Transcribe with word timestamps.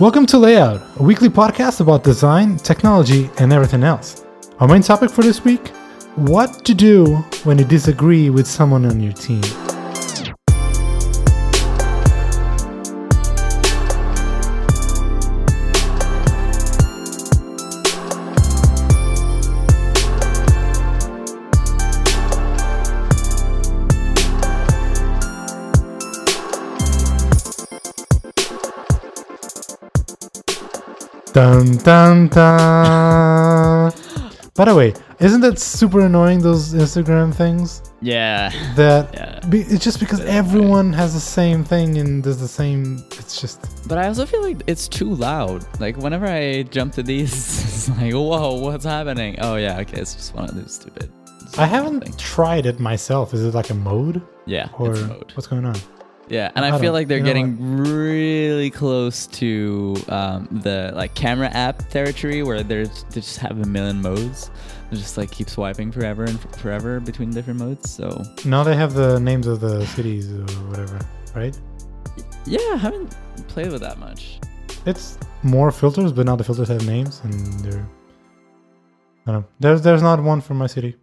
Welcome 0.00 0.24
to 0.28 0.38
Layout, 0.38 0.80
a 0.98 1.02
weekly 1.02 1.28
podcast 1.28 1.82
about 1.82 2.04
design, 2.04 2.56
technology, 2.56 3.28
and 3.38 3.52
everything 3.52 3.82
else. 3.82 4.24
Our 4.58 4.66
main 4.66 4.80
topic 4.80 5.10
for 5.10 5.20
this 5.20 5.44
week 5.44 5.68
what 6.16 6.64
to 6.64 6.72
do 6.72 7.16
when 7.44 7.58
you 7.58 7.66
disagree 7.66 8.30
with 8.30 8.46
someone 8.46 8.86
on 8.86 8.98
your 8.98 9.12
team. 9.12 9.42
Dun 31.40 31.76
dun 31.78 32.28
dun. 32.28 33.92
By 34.54 34.64
the 34.66 34.74
way, 34.74 34.92
isn't 35.20 35.40
that 35.40 35.58
super 35.58 36.00
annoying? 36.00 36.40
Those 36.42 36.74
Instagram 36.74 37.32
things 37.34 37.80
Yeah. 38.02 38.52
that 38.76 39.08
Yeah. 39.14 39.40
be, 39.48 39.60
it's 39.62 39.82
just 39.82 40.00
because 40.00 40.20
everyone 40.20 40.92
has 40.92 41.14
the 41.14 41.20
same 41.38 41.64
thing 41.64 41.96
and 41.96 42.22
does 42.22 42.38
the 42.40 42.46
same. 42.60 43.02
It's 43.18 43.40
just 43.40 43.58
But 43.88 43.96
I 43.96 44.06
also 44.08 44.26
feel 44.26 44.42
like 44.42 44.58
it's 44.66 44.86
too 44.86 45.14
loud. 45.14 45.64
Like 45.80 45.96
whenever 45.96 46.26
I 46.26 46.64
jump 46.64 46.92
to 46.96 47.02
these, 47.02 47.32
it's 47.64 47.88
like, 47.88 48.12
whoa, 48.12 48.60
what's 48.60 48.84
happening? 48.84 49.36
Oh 49.40 49.54
yeah, 49.56 49.78
okay, 49.80 49.98
it's 50.02 50.14
just 50.14 50.34
one 50.34 50.44
of 50.44 50.54
those 50.54 50.74
stupid. 50.74 51.08
I 51.56 51.64
haven't 51.64 52.00
things. 52.04 52.16
tried 52.16 52.66
it 52.66 52.78
myself. 52.80 53.32
Is 53.32 53.42
it 53.44 53.54
like 53.54 53.70
a 53.70 53.74
mode 53.90 54.20
Yeah, 54.44 54.68
or 54.78 54.92
mode. 54.94 55.32
what's 55.34 55.46
going 55.46 55.64
on? 55.64 55.76
Yeah, 56.30 56.52
and 56.54 56.64
I 56.64 56.76
I, 56.76 56.78
feel 56.80 56.92
like 56.92 57.08
they're 57.08 57.18
you 57.18 57.24
know 57.24 57.28
getting 57.28 57.76
really 57.76 58.70
close 58.70 59.26
to 59.26 59.96
um, 60.08 60.48
the 60.62 60.92
like 60.94 61.14
camera 61.14 61.48
app 61.48 61.88
territory 61.90 62.42
where 62.44 62.62
there's 62.62 63.04
they 63.10 63.20
just 63.20 63.38
have 63.38 63.60
a 63.60 63.66
million 63.66 64.00
modes. 64.00 64.50
They 64.90 64.96
just 64.96 65.16
like 65.18 65.30
keep 65.32 65.50
swiping 65.50 65.90
forever 65.90 66.24
and 66.24 66.38
f- 66.38 66.60
forever 66.60 67.00
between 67.00 67.30
different 67.30 67.58
modes. 67.58 67.90
So 67.90 68.22
Now 68.44 68.62
they 68.62 68.76
have 68.76 68.94
the 68.94 69.18
names 69.18 69.46
of 69.48 69.60
the 69.60 69.84
cities 69.86 70.32
or 70.32 70.44
whatever, 70.68 71.00
right? 71.34 71.58
yeah, 72.46 72.58
I 72.72 72.76
haven't 72.76 73.16
played 73.48 73.72
with 73.72 73.80
that 73.82 73.98
much. 73.98 74.38
It's 74.86 75.18
more 75.42 75.70
filters, 75.70 76.12
but 76.12 76.26
now 76.26 76.36
the 76.36 76.44
filters 76.44 76.68
have 76.68 76.86
names 76.86 77.20
and 77.24 77.34
they're. 77.60 77.88
I 79.26 79.32
don't 79.32 79.40
know. 79.42 79.46
There's 79.58 79.82
there's 79.82 80.02
not 80.02 80.22
one 80.22 80.40
for 80.40 80.54
my 80.54 80.66
city. 80.68 80.96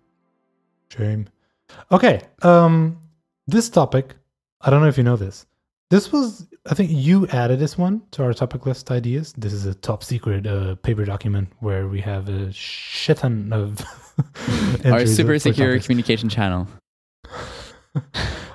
Shame. 0.90 1.28
Okay. 1.92 2.22
Um, 2.44 3.00
this 3.46 3.70
topic, 3.70 4.16
I 4.68 4.70
don't 4.70 4.82
know 4.82 4.88
if 4.88 4.98
you 4.98 5.04
know 5.04 5.16
this. 5.16 5.46
This 5.90 6.12
was, 6.12 6.46
I 6.70 6.74
think 6.74 6.92
you 6.92 7.26
added 7.28 7.58
this 7.58 7.78
one 7.78 8.02
to 8.12 8.24
our 8.24 8.34
topic 8.34 8.66
list 8.66 8.92
ideas. 8.92 9.34
This 9.38 9.54
is 9.54 9.66
a 9.66 9.74
top 9.74 10.04
secret 10.04 10.46
uh, 10.46 10.76
paper 10.76 11.06
document 11.06 11.48
where 11.62 11.88
we 11.88 12.02
have 12.02 12.28
a 12.28 12.52
shit 12.52 13.20
ton 13.20 13.54
of 13.54 13.80
Our 14.86 15.06
super 15.06 15.40
secure 15.40 15.70
topics. 15.70 15.88
communication 15.88 16.30
channel. 16.30 16.68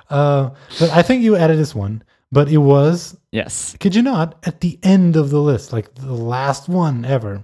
Uh, 0.09 0.51
but 0.79 0.91
I 0.91 1.01
think 1.01 1.23
you 1.23 1.35
added 1.35 1.57
this 1.57 1.73
one, 1.73 2.03
but 2.31 2.47
it 2.49 2.59
was 2.59 3.17
Yes. 3.31 3.75
Could 3.79 3.95
you 3.95 4.03
not 4.03 4.37
at 4.45 4.61
the 4.61 4.77
end 4.83 5.15
of 5.15 5.31
the 5.31 5.39
list, 5.39 5.73
like 5.73 5.95
the 5.95 6.13
last 6.13 6.69
one 6.69 7.03
ever? 7.03 7.43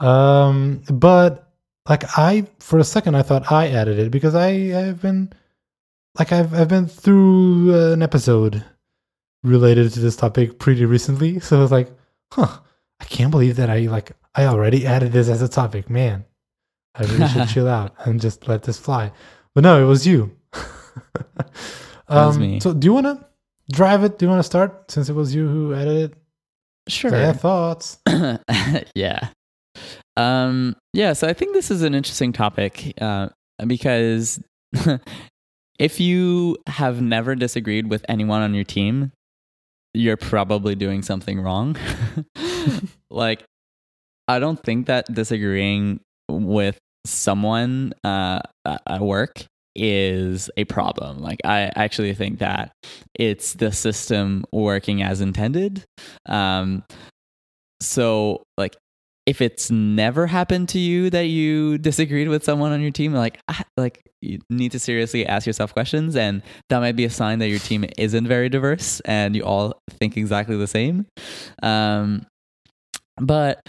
Um, 0.00 0.82
but 0.90 1.52
like 1.88 2.02
I, 2.18 2.48
for 2.58 2.80
a 2.80 2.84
second, 2.84 3.14
I 3.14 3.22
thought 3.22 3.52
I 3.52 3.68
added 3.68 4.00
it 4.00 4.10
because 4.10 4.34
I 4.34 4.50
have 4.70 5.00
been, 5.02 5.32
like 6.18 6.32
I've 6.32 6.54
I've 6.54 6.68
been 6.68 6.86
through 6.86 7.74
uh, 7.74 7.92
an 7.92 8.02
episode 8.02 8.64
related 9.42 9.92
to 9.92 10.00
this 10.00 10.16
topic 10.16 10.58
pretty 10.58 10.84
recently, 10.84 11.40
so 11.40 11.58
I 11.58 11.60
was 11.60 11.72
like, 11.72 11.90
huh, 12.32 12.58
I 13.00 13.04
can't 13.04 13.30
believe 13.30 13.56
that 13.56 13.70
I 13.70 13.80
like 13.80 14.12
I 14.34 14.46
already 14.46 14.86
added 14.86 15.12
this 15.12 15.28
as 15.28 15.42
a 15.42 15.48
topic, 15.48 15.90
man. 15.90 16.24
I 16.94 17.04
really 17.04 17.28
should 17.28 17.48
chill 17.54 17.68
out 17.68 17.94
and 17.98 18.20
just 18.20 18.46
let 18.48 18.62
this 18.62 18.78
fly. 18.78 19.12
But 19.54 19.64
no, 19.64 19.82
it 19.82 19.86
was 19.86 20.06
you. 20.06 20.36
was 22.08 22.36
um, 22.36 22.40
me. 22.40 22.60
So 22.60 22.72
do 22.72 22.86
you 22.86 22.92
want 22.92 23.06
to 23.06 23.26
drive 23.72 24.04
it? 24.04 24.18
Do 24.18 24.26
you 24.26 24.30
want 24.30 24.40
to 24.40 24.44
start 24.44 24.90
since 24.90 25.08
it 25.08 25.14
was 25.14 25.34
you 25.34 25.48
who 25.48 25.74
added 25.74 26.10
it? 26.10 26.18
Sure. 26.88 27.14
I 27.14 27.18
have 27.20 27.40
thoughts. 27.40 27.98
yeah. 28.94 29.28
Um, 30.16 30.76
yeah, 30.92 31.12
so 31.12 31.26
I 31.26 31.32
think 31.32 31.54
this 31.54 31.70
is 31.70 31.82
an 31.82 31.94
interesting 31.94 32.32
topic 32.32 32.94
uh, 33.00 33.30
because 33.66 34.40
if 35.78 36.00
you 36.00 36.56
have 36.66 37.00
never 37.00 37.34
disagreed 37.34 37.88
with 37.88 38.04
anyone 38.08 38.42
on 38.42 38.54
your 38.54 38.64
team, 38.64 39.12
you're 39.92 40.16
probably 40.16 40.74
doing 40.74 41.02
something 41.02 41.40
wrong. 41.40 41.76
like, 43.10 43.44
I 44.26 44.38
don't 44.38 44.62
think 44.62 44.86
that 44.86 45.12
disagreeing 45.12 46.00
with 46.28 46.78
someone 47.06 47.92
uh, 48.02 48.40
at 48.64 49.00
work 49.00 49.44
is 49.76 50.50
a 50.56 50.64
problem. 50.64 51.18
Like, 51.18 51.40
I 51.44 51.70
actually 51.76 52.14
think 52.14 52.38
that 52.38 52.72
it's 53.14 53.54
the 53.54 53.72
system 53.72 54.44
working 54.52 55.02
as 55.02 55.20
intended. 55.20 55.84
Um, 56.26 56.84
so 57.80 58.42
like 58.56 58.76
if 59.26 59.40
it's 59.40 59.70
never 59.70 60.26
happened 60.26 60.68
to 60.70 60.78
you 60.78 61.08
that 61.10 61.26
you 61.26 61.78
disagreed 61.78 62.28
with 62.28 62.44
someone 62.44 62.72
on 62.72 62.80
your 62.80 62.90
team 62.90 63.14
like 63.14 63.38
ah, 63.48 63.62
like 63.76 64.02
you 64.20 64.38
need 64.50 64.72
to 64.72 64.78
seriously 64.78 65.26
ask 65.26 65.46
yourself 65.46 65.72
questions 65.72 66.16
and 66.16 66.42
that 66.68 66.80
might 66.80 66.96
be 66.96 67.04
a 67.04 67.10
sign 67.10 67.38
that 67.38 67.48
your 67.48 67.58
team 67.58 67.84
isn't 67.98 68.26
very 68.26 68.48
diverse 68.48 69.00
and 69.00 69.36
you 69.36 69.42
all 69.42 69.78
think 69.90 70.16
exactly 70.16 70.56
the 70.56 70.66
same. 70.66 71.06
Um 71.62 72.26
but 73.18 73.60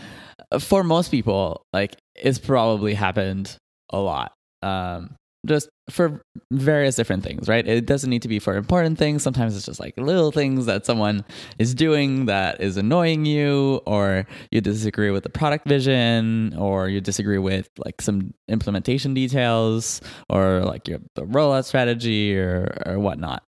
for 0.59 0.83
most 0.83 1.11
people 1.11 1.61
like 1.73 1.95
it's 2.15 2.39
probably 2.39 2.93
happened 2.93 3.55
a 3.91 3.99
lot. 3.99 4.33
Um 4.61 5.15
just 5.45 5.69
for 5.89 6.21
various 6.51 6.95
different 6.95 7.23
things, 7.23 7.47
right? 7.47 7.67
It 7.67 7.85
doesn't 7.85 8.09
need 8.09 8.23
to 8.23 8.27
be 8.27 8.39
for 8.39 8.55
important 8.55 8.97
things. 8.97 9.23
Sometimes 9.23 9.55
it's 9.55 9.65
just 9.65 9.79
like 9.79 9.93
little 9.97 10.31
things 10.31 10.65
that 10.65 10.85
someone 10.85 11.23
is 11.59 11.73
doing 11.73 12.25
that 12.25 12.61
is 12.61 12.77
annoying 12.77 13.25
you, 13.25 13.81
or 13.85 14.27
you 14.51 14.61
disagree 14.61 15.11
with 15.11 15.23
the 15.23 15.29
product 15.29 15.67
vision, 15.67 16.55
or 16.57 16.89
you 16.89 17.01
disagree 17.01 17.37
with 17.37 17.69
like 17.77 18.01
some 18.01 18.33
implementation 18.47 19.13
details, 19.13 20.01
or 20.29 20.61
like 20.61 20.87
your 20.87 20.99
the 21.15 21.23
rollout 21.23 21.65
strategy, 21.65 22.37
or 22.37 22.81
or 22.85 22.99
whatnot. 22.99 23.43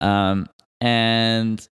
Um, 0.00 0.46
and 0.80 1.66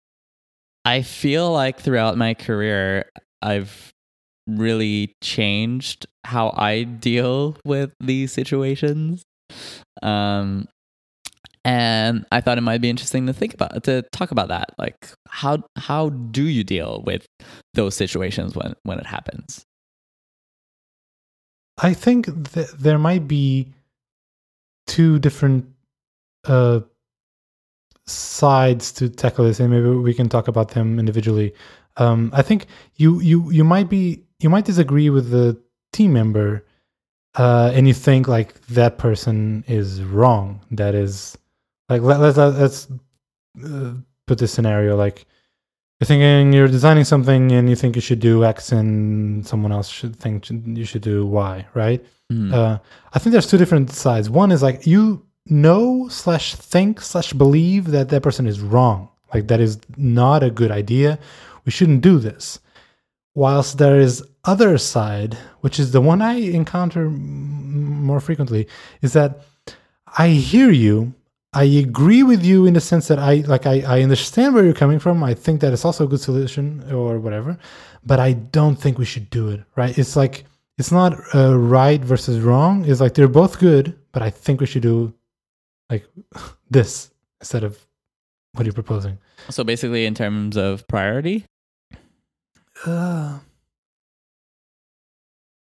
I 0.84 1.02
feel 1.02 1.52
like 1.52 1.80
throughout 1.80 2.16
my 2.16 2.34
career, 2.34 3.10
I've 3.42 3.92
really 4.46 5.14
changed 5.22 6.06
how 6.24 6.52
I 6.56 6.84
deal 6.84 7.56
with 7.64 7.92
these 8.00 8.32
situations. 8.32 9.24
Um, 10.02 10.68
and 11.64 12.24
I 12.32 12.40
thought 12.40 12.58
it 12.58 12.62
might 12.62 12.80
be 12.80 12.88
interesting 12.88 13.26
to 13.26 13.32
think 13.32 13.54
about 13.54 13.84
to 13.84 14.02
talk 14.12 14.30
about 14.30 14.48
that. 14.48 14.70
Like 14.78 15.08
how 15.28 15.62
how 15.76 16.08
do 16.08 16.44
you 16.44 16.64
deal 16.64 17.02
with 17.04 17.26
those 17.74 17.94
situations 17.94 18.56
when 18.56 18.74
when 18.82 18.98
it 18.98 19.06
happens? 19.06 19.64
I 21.82 21.94
think 21.94 22.52
th- 22.52 22.70
there 22.72 22.98
might 22.98 23.26
be 23.26 23.72
two 24.86 25.18
different 25.18 25.66
uh, 26.44 26.80
sides 28.06 28.92
to 28.92 29.08
tackle 29.08 29.44
this, 29.44 29.60
and 29.60 29.70
maybe 29.70 29.88
we 29.88 30.14
can 30.14 30.28
talk 30.28 30.48
about 30.48 30.70
them 30.70 30.98
individually. 30.98 31.54
Um, 31.96 32.30
I 32.34 32.42
think 32.42 32.66
you 32.96 33.20
you 33.20 33.50
you 33.50 33.64
might 33.64 33.88
be 33.88 34.24
you 34.40 34.50
might 34.50 34.64
disagree 34.64 35.10
with 35.10 35.30
the 35.30 35.60
team 35.92 36.12
member, 36.12 36.64
uh, 37.36 37.70
and 37.74 37.86
you 37.86 37.94
think 37.94 38.28
like 38.28 38.60
that 38.68 38.98
person 38.98 39.64
is 39.68 40.02
wrong. 40.02 40.60
That 40.72 40.94
is 40.94 41.36
like 41.88 42.02
let, 42.02 42.20
let's 42.20 42.36
let's 42.36 42.88
uh, 43.64 43.94
put 44.26 44.38
this 44.38 44.52
scenario 44.52 44.96
like 44.96 45.26
you're 46.00 46.06
thinking 46.06 46.52
you're 46.52 46.68
designing 46.68 47.04
something 47.04 47.52
and 47.52 47.68
you 47.68 47.76
think 47.76 47.94
you 47.94 48.00
should 48.02 48.20
do 48.20 48.44
X 48.44 48.72
and 48.72 49.46
someone 49.46 49.70
else 49.72 49.88
should 49.88 50.16
think 50.16 50.48
you 50.50 50.84
should 50.84 51.02
do 51.02 51.26
Y, 51.26 51.66
right? 51.74 52.04
Mhm. 52.32 52.52
Uh, 52.52 52.78
I 53.12 53.18
think 53.18 53.32
there's 53.32 53.50
two 53.50 53.58
different 53.58 53.90
sides. 53.90 54.30
One 54.30 54.50
is 54.52 54.62
like 54.62 54.86
you 54.86 55.24
know 55.46 56.08
slash 56.08 56.54
think 56.54 57.00
slash 57.00 57.32
believe 57.32 57.86
that 57.90 58.08
that 58.08 58.22
person 58.22 58.46
is 58.46 58.60
wrong. 58.60 59.08
Like 59.34 59.48
that 59.48 59.60
is 59.60 59.78
not 59.96 60.42
a 60.42 60.50
good 60.50 60.70
idea. 60.70 61.18
We 61.64 61.72
shouldn't 61.72 62.00
do 62.00 62.18
this. 62.18 62.60
Whilst 63.34 63.78
there 63.78 64.00
is 64.00 64.22
other 64.44 64.78
side, 64.78 65.36
which 65.60 65.78
is 65.78 65.92
the 65.92 66.00
one 66.00 66.20
I 66.22 66.34
encounter 66.34 67.06
m- 67.06 68.02
more 68.04 68.20
frequently, 68.20 68.66
is 69.02 69.12
that 69.12 69.42
I 70.18 70.28
hear 70.28 70.70
you. 70.70 71.14
I 71.52 71.64
agree 71.64 72.22
with 72.22 72.44
you 72.44 72.66
in 72.66 72.74
the 72.74 72.80
sense 72.80 73.08
that 73.08 73.18
I 73.18 73.36
like 73.46 73.66
I, 73.66 73.80
I 73.80 74.02
understand 74.02 74.54
where 74.54 74.64
you're 74.64 74.72
coming 74.72 74.98
from. 74.98 75.22
I 75.24 75.34
think 75.34 75.60
that 75.60 75.72
it's 75.72 75.84
also 75.84 76.04
a 76.04 76.08
good 76.08 76.20
solution 76.20 76.84
or 76.92 77.18
whatever, 77.18 77.58
but 78.04 78.20
I 78.20 78.34
don't 78.34 78.76
think 78.76 78.98
we 78.98 79.04
should 79.04 79.30
do 79.30 79.48
it. 79.48 79.60
Right? 79.74 79.96
It's 79.98 80.14
like 80.14 80.44
it's 80.78 80.92
not 80.92 81.18
uh, 81.34 81.58
right 81.58 82.00
versus 82.00 82.40
wrong. 82.40 82.84
It's 82.86 83.00
like 83.00 83.14
they're 83.14 83.28
both 83.28 83.58
good, 83.58 83.98
but 84.12 84.22
I 84.22 84.30
think 84.30 84.60
we 84.60 84.66
should 84.66 84.82
do 84.82 85.12
like 85.90 86.06
this 86.70 87.10
instead 87.40 87.64
of 87.64 87.78
what 88.54 88.64
you're 88.64 88.72
proposing. 88.72 89.18
So 89.50 89.64
basically, 89.64 90.06
in 90.06 90.14
terms 90.14 90.56
of 90.56 90.86
priority, 90.88 91.44
uh, 92.86 93.38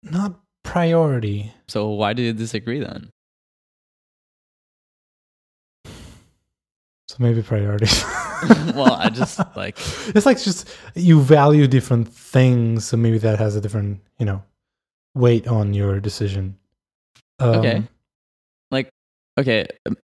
not 0.04 0.40
priority. 0.64 1.54
So 1.68 1.90
why 1.90 2.14
do 2.14 2.22
you 2.22 2.34
disagree 2.34 2.80
then? 2.80 3.10
So 7.08 7.18
maybe 7.20 7.42
priorities. 7.42 8.04
well, 8.76 8.94
I 8.94 9.10
just 9.10 9.40
like 9.56 9.78
it's 10.16 10.26
like 10.26 10.42
just 10.42 10.70
you 10.96 11.22
value 11.22 11.68
different 11.68 12.08
things, 12.10 12.86
so 12.86 12.98
maybe 12.98 13.18
that 13.20 13.40
has 13.40 13.56
a 13.56 13.62
different, 13.62 14.02
you 14.20 14.26
know, 14.26 14.44
weight 15.16 15.48
on 15.48 15.74
your 15.74 16.00
decision. 16.00 16.58
Um, 17.40 17.56
Okay. 17.58 17.84
like 18.72 18.90
okay, 19.40 19.66
um, 19.86 19.98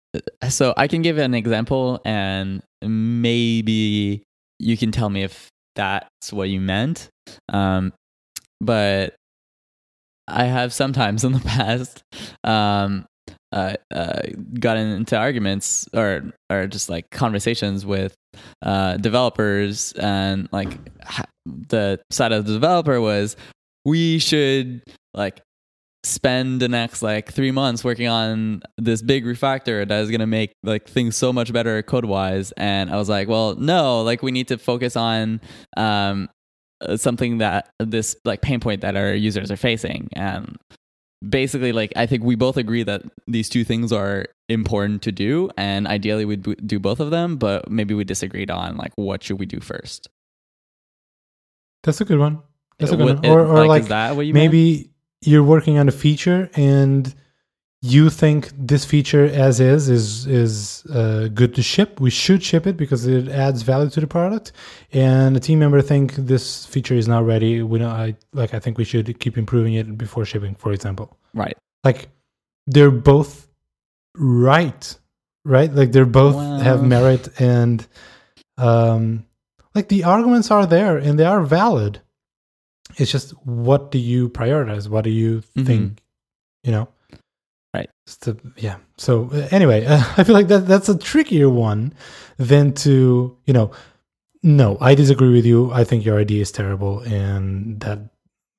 so 0.48 0.72
I 0.76 0.86
can 0.86 1.02
give 1.02 1.18
an 1.18 1.34
example 1.34 2.00
and 2.04 2.62
maybe 2.82 4.22
you 4.58 4.76
can 4.76 4.92
tell 4.92 5.10
me 5.10 5.22
if 5.24 5.48
that's 5.74 6.32
what 6.32 6.48
you 6.48 6.60
meant. 6.60 7.08
Um 7.52 7.92
but 8.60 9.14
I 10.26 10.44
have 10.44 10.72
sometimes 10.72 11.24
in 11.24 11.32
the 11.32 11.40
past 11.44 12.02
um 12.44 13.06
uh, 13.52 13.74
uh, 13.94 14.20
gotten 14.60 14.88
into 14.88 15.16
arguments 15.16 15.88
or 15.94 16.32
or 16.50 16.66
just 16.66 16.88
like 16.88 17.08
conversations 17.10 17.86
with 17.86 18.14
uh, 18.62 18.96
developers 18.98 19.92
and 19.92 20.48
like 20.52 20.78
the 21.46 21.98
side 22.10 22.32
of 22.32 22.44
the 22.46 22.52
developer 22.52 23.00
was 23.00 23.36
we 23.84 24.18
should 24.18 24.82
like 25.14 25.40
spend 26.04 26.60
the 26.60 26.68
next 26.68 27.02
like 27.02 27.32
three 27.32 27.50
months 27.50 27.82
working 27.82 28.06
on 28.08 28.62
this 28.76 29.02
big 29.02 29.24
refactor 29.24 29.86
that 29.86 30.00
is 30.00 30.08
going 30.10 30.20
to 30.20 30.26
make 30.26 30.52
like 30.62 30.88
things 30.88 31.16
so 31.16 31.32
much 31.32 31.52
better 31.52 31.82
code 31.82 32.04
wise 32.04 32.52
and 32.52 32.88
i 32.90 32.96
was 32.96 33.08
like 33.08 33.26
well 33.26 33.56
no 33.56 34.02
like 34.02 34.22
we 34.22 34.30
need 34.30 34.46
to 34.46 34.56
focus 34.56 34.94
on 34.96 35.40
um 35.76 36.28
uh, 36.80 36.96
something 36.96 37.38
that 37.38 37.70
this 37.80 38.14
like 38.24 38.40
pain 38.42 38.60
point 38.60 38.80
that 38.82 38.96
our 38.96 39.12
users 39.12 39.50
are 39.50 39.56
facing 39.56 40.08
and 40.14 40.56
basically 41.28 41.72
like 41.72 41.92
i 41.96 42.06
think 42.06 42.22
we 42.22 42.36
both 42.36 42.56
agree 42.56 42.84
that 42.84 43.02
these 43.26 43.48
two 43.48 43.64
things 43.64 43.92
are 43.92 44.24
important 44.48 45.02
to 45.02 45.10
do 45.10 45.50
and 45.56 45.88
ideally 45.88 46.24
we'd 46.24 46.42
b- 46.44 46.54
do 46.64 46.78
both 46.78 47.00
of 47.00 47.10
them 47.10 47.36
but 47.36 47.68
maybe 47.68 47.92
we 47.92 48.04
disagreed 48.04 48.52
on 48.52 48.76
like 48.76 48.92
what 48.94 49.24
should 49.24 49.40
we 49.40 49.46
do 49.46 49.58
first 49.58 50.08
That's 51.82 52.00
a 52.00 52.04
good 52.04 52.18
one. 52.18 52.40
That's 52.78 52.92
a 52.92 52.96
good 52.96 53.04
Would 53.06 53.16
one. 53.16 53.24
it- 53.24 53.30
Or, 53.30 53.44
or 53.46 53.66
like, 53.66 53.82
is 53.82 53.88
that 53.88 54.14
what 54.14 54.26
you 54.26 54.34
meant? 54.34 54.52
You're 55.22 55.42
working 55.42 55.78
on 55.78 55.88
a 55.88 55.92
feature 55.92 56.50
and 56.54 57.14
you 57.80 58.10
think 58.10 58.50
this 58.58 58.84
feature 58.84 59.24
as 59.24 59.60
is 59.60 59.88
is 59.88 60.26
is 60.26 60.84
uh, 60.86 61.28
good 61.28 61.54
to 61.54 61.62
ship. 61.62 62.00
We 62.00 62.10
should 62.10 62.42
ship 62.42 62.66
it 62.66 62.76
because 62.76 63.06
it 63.06 63.28
adds 63.28 63.62
value 63.62 63.90
to 63.90 64.00
the 64.00 64.06
product. 64.06 64.52
And 64.92 65.36
a 65.36 65.40
team 65.40 65.60
member 65.60 65.80
think 65.80 66.14
this 66.14 66.66
feature 66.66 66.94
is 66.94 67.06
not 67.06 67.24
ready. 67.24 67.62
We 67.62 67.78
know, 67.78 67.88
I 67.88 68.16
like. 68.32 68.52
I 68.52 68.58
think 68.58 68.78
we 68.78 68.84
should 68.84 69.20
keep 69.20 69.38
improving 69.38 69.74
it 69.74 69.96
before 69.96 70.24
shipping. 70.24 70.56
For 70.56 70.72
example, 70.72 71.16
right 71.34 71.56
like 71.84 72.08
they're 72.66 72.90
both 72.90 73.48
right, 74.16 74.96
right? 75.44 75.72
Like 75.72 75.92
they're 75.92 76.06
both 76.06 76.36
have 76.62 76.82
merit 76.82 77.40
and 77.40 77.86
um, 78.56 79.24
like 79.74 79.88
the 79.88 80.04
arguments 80.04 80.50
are 80.50 80.66
there 80.66 80.98
and 80.98 81.18
they 81.18 81.24
are 81.24 81.42
valid. 81.42 82.00
It's 82.96 83.10
just 83.12 83.30
what 83.46 83.90
do 83.90 83.98
you 83.98 84.28
prioritize? 84.30 84.88
What 84.88 85.04
do 85.04 85.10
you 85.10 85.42
Mhm. 85.56 85.66
think? 85.66 86.02
You 86.64 86.72
know, 86.72 86.88
Right. 87.74 87.90
The, 88.22 88.36
yeah. 88.56 88.76
So 88.96 89.28
uh, 89.32 89.46
anyway, 89.50 89.84
uh, 89.84 90.02
I 90.16 90.24
feel 90.24 90.34
like 90.34 90.48
that 90.48 90.66
that's 90.66 90.88
a 90.88 90.96
trickier 90.98 91.48
one 91.50 91.92
than 92.38 92.72
to 92.84 93.36
you 93.46 93.52
know. 93.52 93.70
No, 94.42 94.78
I 94.80 94.94
disagree 94.94 95.32
with 95.32 95.44
you. 95.44 95.70
I 95.72 95.84
think 95.84 96.04
your 96.04 96.18
idea 96.18 96.40
is 96.42 96.50
terrible, 96.52 97.00
and 97.00 97.80
that 97.80 97.98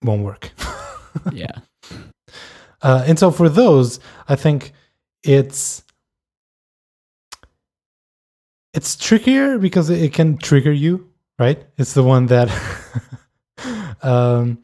won't 0.03 0.23
work. 0.23 0.51
yeah 1.31 1.51
Uh, 2.81 3.03
and 3.07 3.17
so 3.19 3.31
for 3.31 3.49
those, 3.49 3.99
I 4.29 4.35
think 4.35 4.73
it's 5.23 5.83
it's 8.73 8.95
trickier 8.95 9.57
because 9.57 9.89
it 9.89 10.13
can 10.13 10.37
trigger 10.37 10.71
you, 10.71 11.09
right? 11.39 11.65
It's 11.77 11.93
the 11.93 12.03
one 12.03 12.27
that 12.27 12.47
um 14.03 14.57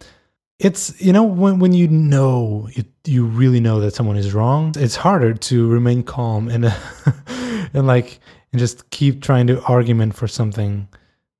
it's 0.59 0.99
you 1.01 1.11
know 1.11 1.23
when 1.23 1.59
when 1.59 1.73
you 1.73 1.87
know 1.87 2.69
you, 2.73 2.83
you 3.05 3.25
really 3.25 3.59
know 3.59 3.79
that 3.81 3.93
someone 3.93 4.15
is 4.17 4.33
wrong, 4.33 4.73
it's 4.77 4.95
harder 4.95 5.33
to 5.33 5.67
remain 5.69 6.01
calm 6.03 6.47
and 6.47 6.65
and 7.73 7.87
like 7.87 8.19
and 8.51 8.59
just 8.59 8.89
keep 8.89 9.21
trying 9.21 9.47
to 9.47 9.61
argument 9.63 10.15
for 10.15 10.27
something 10.27 10.87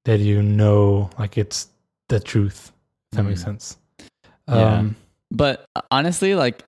that 0.03 0.19
you 0.19 0.41
know 0.43 1.09
like 1.17 1.37
it's 1.37 1.67
the 2.09 2.19
truth. 2.19 2.71
If 3.11 3.17
that 3.17 3.23
makes 3.23 3.41
Mm. 3.41 3.45
sense. 3.45 3.77
Yeah. 4.49 4.79
Um 4.79 4.95
But 5.31 5.65
honestly, 5.91 6.35
like, 6.35 6.63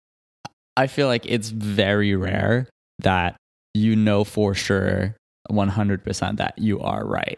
I 0.78 0.88
feel 0.88 1.08
like 1.08 1.26
it's 1.26 1.50
very 1.50 2.16
rare 2.16 2.68
that 3.00 3.36
you 3.74 3.96
know 3.96 4.24
for 4.24 4.54
sure 4.56 5.16
100% 5.52 6.38
that 6.38 6.58
you 6.58 6.80
are 6.80 7.06
right. 7.06 7.38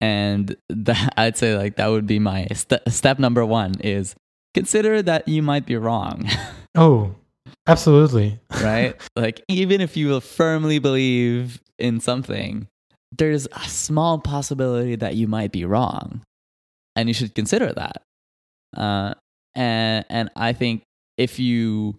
And 0.00 0.56
that, 0.68 1.14
I'd 1.16 1.36
say, 1.36 1.56
like, 1.56 1.76
that 1.76 1.88
would 1.88 2.06
be 2.06 2.18
my 2.18 2.46
st- 2.52 2.82
step 2.88 3.18
number 3.18 3.44
one 3.44 3.74
is 3.80 4.14
consider 4.54 5.02
that 5.02 5.28
you 5.28 5.42
might 5.42 5.66
be 5.66 5.76
wrong, 5.76 6.28
Oh, 6.74 7.14
absolutely. 7.66 8.38
right? 8.62 8.94
like, 9.16 9.42
even 9.48 9.80
if 9.80 9.96
you 9.96 10.18
firmly 10.20 10.78
believe 10.78 11.60
in 11.78 12.00
something, 12.00 12.68
there's 13.16 13.46
a 13.52 13.60
small 13.68 14.18
possibility 14.18 14.96
that 14.96 15.14
you 15.14 15.26
might 15.28 15.52
be 15.52 15.64
wrong. 15.64 16.20
And 16.96 17.08
you 17.08 17.14
should 17.14 17.34
consider 17.34 17.72
that. 17.74 18.02
Uh, 18.76 19.14
and 19.54 20.04
and 20.08 20.30
I 20.34 20.52
think 20.54 20.82
if 21.18 21.38
you 21.38 21.96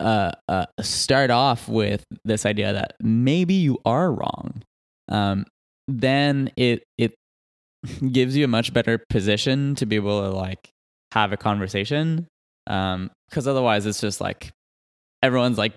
uh, 0.00 0.32
uh, 0.48 0.66
start 0.80 1.30
off 1.30 1.68
with 1.68 2.04
this 2.24 2.44
idea 2.46 2.72
that 2.72 2.94
maybe 3.00 3.54
you 3.54 3.78
are 3.84 4.12
wrong, 4.12 4.62
um, 5.08 5.46
then 5.88 6.50
it 6.56 6.82
it 6.98 7.14
gives 8.12 8.36
you 8.36 8.44
a 8.44 8.48
much 8.48 8.72
better 8.72 8.98
position 9.10 9.74
to 9.76 9.86
be 9.86 9.96
able 9.96 10.22
to 10.22 10.30
like 10.30 10.70
have 11.12 11.32
a 11.32 11.36
conversation. 11.36 12.26
Um, 12.66 13.10
because 13.28 13.48
otherwise, 13.48 13.86
it's 13.86 14.00
just 14.00 14.20
like 14.20 14.50
everyone's 15.22 15.58
like 15.58 15.72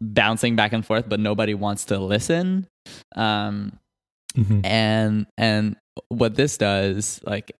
bouncing 0.00 0.56
back 0.56 0.72
and 0.72 0.84
forth, 0.84 1.08
but 1.08 1.20
nobody 1.20 1.54
wants 1.54 1.86
to 1.86 1.98
listen. 1.98 2.66
Um, 3.14 3.78
Mhm. 4.36 4.60
and 4.66 5.26
and 5.38 5.76
what 6.08 6.34
this 6.34 6.58
does 6.58 7.20
like 7.24 7.52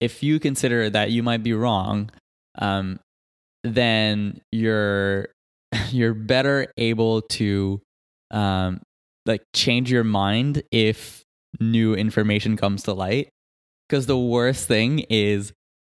if 0.00 0.22
you 0.22 0.40
consider 0.40 0.88
that 0.88 1.10
you 1.10 1.22
might 1.22 1.42
be 1.42 1.52
wrong 1.52 2.10
um 2.58 2.98
then 3.62 4.40
you're 4.50 5.28
you're 5.90 6.14
better 6.14 6.72
able 6.78 7.20
to 7.20 7.78
um 8.30 8.80
like 9.26 9.42
change 9.52 9.92
your 9.92 10.02
mind 10.04 10.62
if 10.72 11.23
new 11.60 11.94
information 11.94 12.56
comes 12.56 12.84
to 12.84 12.92
light. 12.92 13.28
Because 13.88 14.06
the 14.06 14.18
worst 14.18 14.66
thing 14.66 15.00
is 15.10 15.52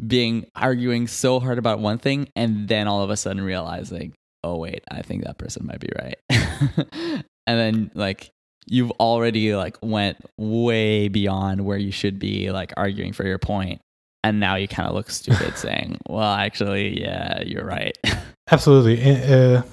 being 0.06 0.46
arguing 0.56 1.08
so 1.08 1.40
hard 1.40 1.58
about 1.58 1.80
one 1.80 1.98
thing 1.98 2.30
and 2.36 2.68
then 2.68 2.88
all 2.88 3.02
of 3.02 3.10
a 3.10 3.18
sudden 3.18 3.44
realizing 3.44 4.14
oh 4.44 4.56
wait 4.56 4.84
i 4.92 5.02
think 5.02 5.24
that 5.24 5.40
person 5.40 5.66
might 5.66 5.80
be 5.80 5.90
right. 5.98 7.24
And 7.48 7.58
then 7.58 7.92
like 7.96 8.30
you've 8.68 8.92
already 9.00 9.56
like 9.56 9.78
went 9.82 10.18
way 10.38 11.08
beyond 11.08 11.66
where 11.66 11.78
you 11.78 11.92
should 11.92 12.20
be 12.20 12.52
like 12.52 12.74
arguing 12.76 13.14
for 13.14 13.26
your 13.26 13.40
point. 13.40 13.80
And 14.24 14.42
now 14.42 14.56
you 14.56 14.68
kind 14.68 14.90
of 14.90 14.94
look 14.94 15.10
stupid 15.10 15.58
saying 15.58 15.98
well 16.08 16.34
actually 16.34 17.02
yeah 17.02 17.42
you're 17.42 17.66
right. 17.66 17.98
Absolutely. 18.52 19.02
Uh, 19.02 19.64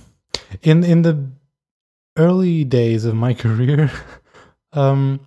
in 0.63 0.85
in 0.85 1.03
the 1.03 1.29
early 2.17 2.63
days 2.65 3.05
of 3.05 3.15
my 3.15 3.35
career, 3.35 3.91
um, 4.73 5.21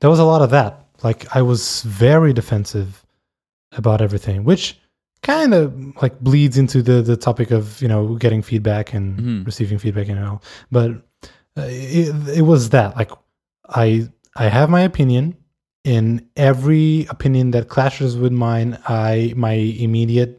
there 0.00 0.10
was 0.10 0.18
a 0.18 0.24
lot 0.24 0.42
of 0.42 0.50
that. 0.50 0.86
Like 1.02 1.34
I 1.36 1.42
was 1.42 1.82
very 1.82 2.32
defensive 2.32 3.04
about 3.72 4.00
everything, 4.00 4.44
which 4.44 4.78
kind 5.22 5.52
of 5.54 5.74
like 6.02 6.18
bleeds 6.20 6.56
into 6.58 6.82
the 6.82 7.02
the 7.02 7.16
topic 7.16 7.50
of 7.50 7.80
you 7.82 7.88
know 7.88 8.14
getting 8.16 8.42
feedback 8.42 8.94
and 8.94 9.18
Mhm. 9.18 9.46
receiving 9.46 9.78
feedback 9.78 10.08
and 10.08 10.18
all. 10.24 10.42
But 10.70 10.90
uh, 11.56 11.66
it, 11.68 12.38
it 12.38 12.42
was 12.42 12.70
that 12.70 12.96
like 12.96 13.10
I 13.68 14.08
I 14.36 14.48
have 14.48 14.70
my 14.70 14.80
opinion. 14.82 15.36
In 15.84 16.28
every 16.36 17.06
opinion 17.08 17.52
that 17.52 17.68
clashes 17.68 18.16
with 18.16 18.32
mine, 18.32 18.78
I 18.88 19.32
my 19.36 19.52
immediate 19.54 20.34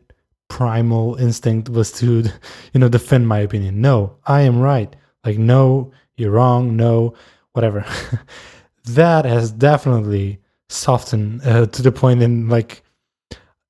primal 0.50 1.16
instinct 1.16 1.70
was 1.70 1.92
to 1.94 2.24
you 2.74 2.80
know 2.80 2.90
defend 2.90 3.28
my 3.28 3.38
opinion 3.38 3.82
no 3.82 4.16
i 4.26 4.42
am 4.42 4.60
right 4.60 4.96
like 5.24 5.38
no 5.38 5.92
you're 6.18 6.32
wrong 6.32 6.76
no 6.76 7.14
whatever 7.54 7.86
that 8.86 9.26
has 9.26 9.52
definitely 9.52 10.40
softened 10.70 11.42
uh, 11.46 11.66
to 11.68 11.82
the 11.82 11.92
point 11.92 12.22
in 12.22 12.48
like 12.48 12.84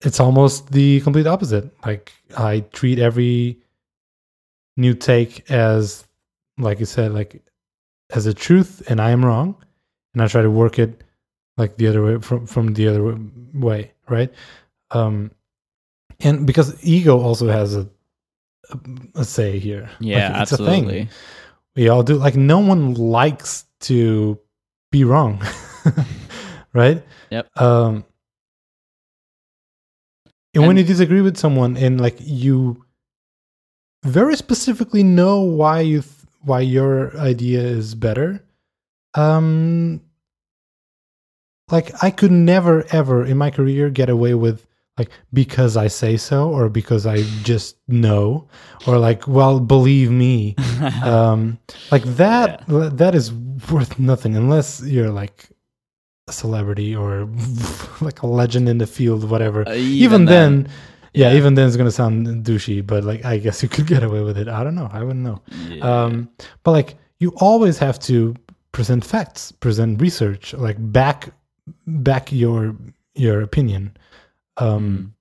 it's 0.01 0.19
almost 0.19 0.71
the 0.71 0.99
complete 1.01 1.27
opposite 1.27 1.71
like 1.85 2.11
i 2.37 2.59
treat 2.73 2.99
every 2.99 3.57
new 4.75 4.93
take 4.93 5.49
as 5.49 6.05
like 6.57 6.79
you 6.79 6.85
said 6.85 7.13
like 7.13 7.41
as 8.11 8.25
a 8.25 8.33
truth 8.33 8.81
and 8.89 8.99
i 8.99 9.11
am 9.11 9.23
wrong 9.23 9.55
and 10.13 10.21
i 10.21 10.27
try 10.27 10.41
to 10.41 10.51
work 10.51 10.77
it 10.77 11.03
like 11.57 11.77
the 11.77 11.87
other 11.87 12.03
way 12.03 12.19
from 12.19 12.45
from 12.45 12.73
the 12.73 12.87
other 12.87 13.17
way 13.53 13.91
right? 14.09 14.33
Um, 14.91 15.31
and 16.19 16.45
because 16.45 16.83
ego 16.83 17.19
also 17.19 17.47
has 17.47 17.75
a, 17.75 17.87
a, 18.69 18.79
a 19.15 19.25
say 19.25 19.59
here. 19.59 19.89
Yeah, 19.99 20.31
Like, 20.31 20.41
it's 20.41 20.51
absolutely. 20.53 20.99
A 20.99 21.05
thing. 21.05 21.09
We 21.75 21.89
all 21.89 22.03
do. 22.03 22.15
Like 22.15 22.35
no 22.35 22.59
one 22.59 22.95
likes 22.95 23.65
to 23.81 24.39
be 24.91 25.03
wrong, 25.03 25.43
right? 26.73 27.03
Yep. 27.29 27.61
Um, 27.61 28.05
and, 30.53 30.67
when 30.67 30.77
you 30.77 30.83
disagree 30.83 31.21
with 31.21 31.37
someone 31.37 31.77
and 31.77 32.01
like 32.01 32.17
you 32.19 32.83
very 34.03 34.35
specifically 34.35 35.03
know 35.03 35.41
why 35.41 35.81
you 35.81 36.01
th- 36.01 36.13
why 36.41 36.61
your 36.61 37.15
idea 37.17 37.59
is 37.59 37.95
better, 37.95 38.43
um, 39.13 40.01
like 41.69 41.91
I 42.03 42.09
could 42.09 42.31
never 42.31 42.85
ever 42.91 43.25
in 43.25 43.37
my 43.37 43.51
career 43.51 43.89
get 43.89 44.09
away 44.09 44.33
with 44.33 44.65
like 44.97 45.09
because 45.31 45.77
I 45.77 45.87
say 45.87 46.17
so 46.17 46.49
or 46.49 46.67
because 46.69 47.05
I 47.05 47.23
just 47.43 47.77
know 47.87 48.47
or 48.87 48.97
like 48.97 49.27
well 49.27 49.59
believe 49.59 50.11
me 50.11 50.55
um 51.03 51.59
like 51.91 52.03
that 52.03 52.63
that 52.67 53.15
is 53.15 53.31
worth 53.71 53.99
nothing 53.99 54.35
unless 54.35 54.81
you're 54.83 55.09
like 55.11 55.49
a 56.27 56.31
celebrity 56.31 56.95
or 56.95 57.27
like 58.01 58.21
a 58.21 58.27
legend 58.27 58.69
in 58.69 58.77
the 58.77 58.87
field 58.87 59.29
whatever 59.29 59.67
Uh, 59.67 59.73
even, 59.73 60.25
then, 60.25 60.67
yeah, 61.13 61.29
yeah. 61.31 61.37
even 61.37 61.55
then 61.55 61.67
it's 61.67 61.75
gonna 61.77 61.91
sound 61.91 62.27
douchey 62.45 62.85
but 62.85 63.03
like 63.03 63.25
i 63.25 63.37
guess 63.37 63.63
you 63.63 63.69
could 63.69 63.87
get 63.87 64.03
away 64.03 64.21
with 64.21 64.37
it 64.37 64.47
i 64.47 64.63
don't 64.63 64.75
know 64.75 64.89
i 64.93 65.01
wouldn't 65.03 65.25
know 65.25 65.41
Yeah. 65.67 66.03
um 66.05 66.29
but 66.63 66.71
like 66.71 66.95
you 67.19 67.33
always 67.37 67.77
have 67.79 67.97
to 68.01 68.35
present 68.71 69.03
facts 69.03 69.51
present 69.51 69.99
research 69.99 70.53
like 70.53 70.77
back 70.79 71.33
back 71.87 72.31
your 72.31 72.75
your 73.15 73.41
opinion 73.41 73.97
um 74.57 75.13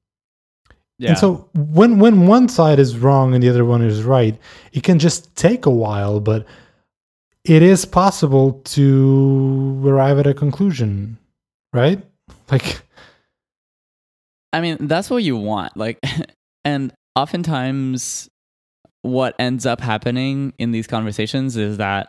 Mm. 1.00 1.04
yeah. 1.04 1.09
and 1.11 1.18
so 1.18 1.49
when 1.54 1.99
when 2.00 2.26
one 2.26 2.49
side 2.49 2.78
is 2.78 2.99
wrong 2.99 3.33
and 3.35 3.42
the 3.42 3.49
other 3.49 3.64
one 3.64 3.83
is 3.87 4.02
right, 4.02 4.37
it 4.73 4.83
can 4.83 4.99
just 4.99 5.35
take 5.37 5.64
a 5.66 5.71
while, 5.71 6.18
but 6.21 6.45
it 7.49 7.62
is 7.62 7.85
possible 7.85 8.61
to 8.64 9.83
arrive 9.85 10.19
at 10.19 10.26
a 10.26 10.35
conclusion, 10.35 11.19
right? 11.73 12.02
Like 12.50 12.81
I 14.52 14.61
mean, 14.61 14.78
that's 14.81 15.11
what 15.11 15.23
you 15.23 15.37
want. 15.37 15.76
Like, 15.76 15.99
and 16.64 16.93
oftentimes, 17.14 18.28
what 19.02 19.35
ends 19.38 19.67
up 19.67 19.81
happening 19.81 20.52
in 20.59 20.73
these 20.73 20.87
conversations 20.87 21.57
is 21.57 21.76
that 21.76 22.09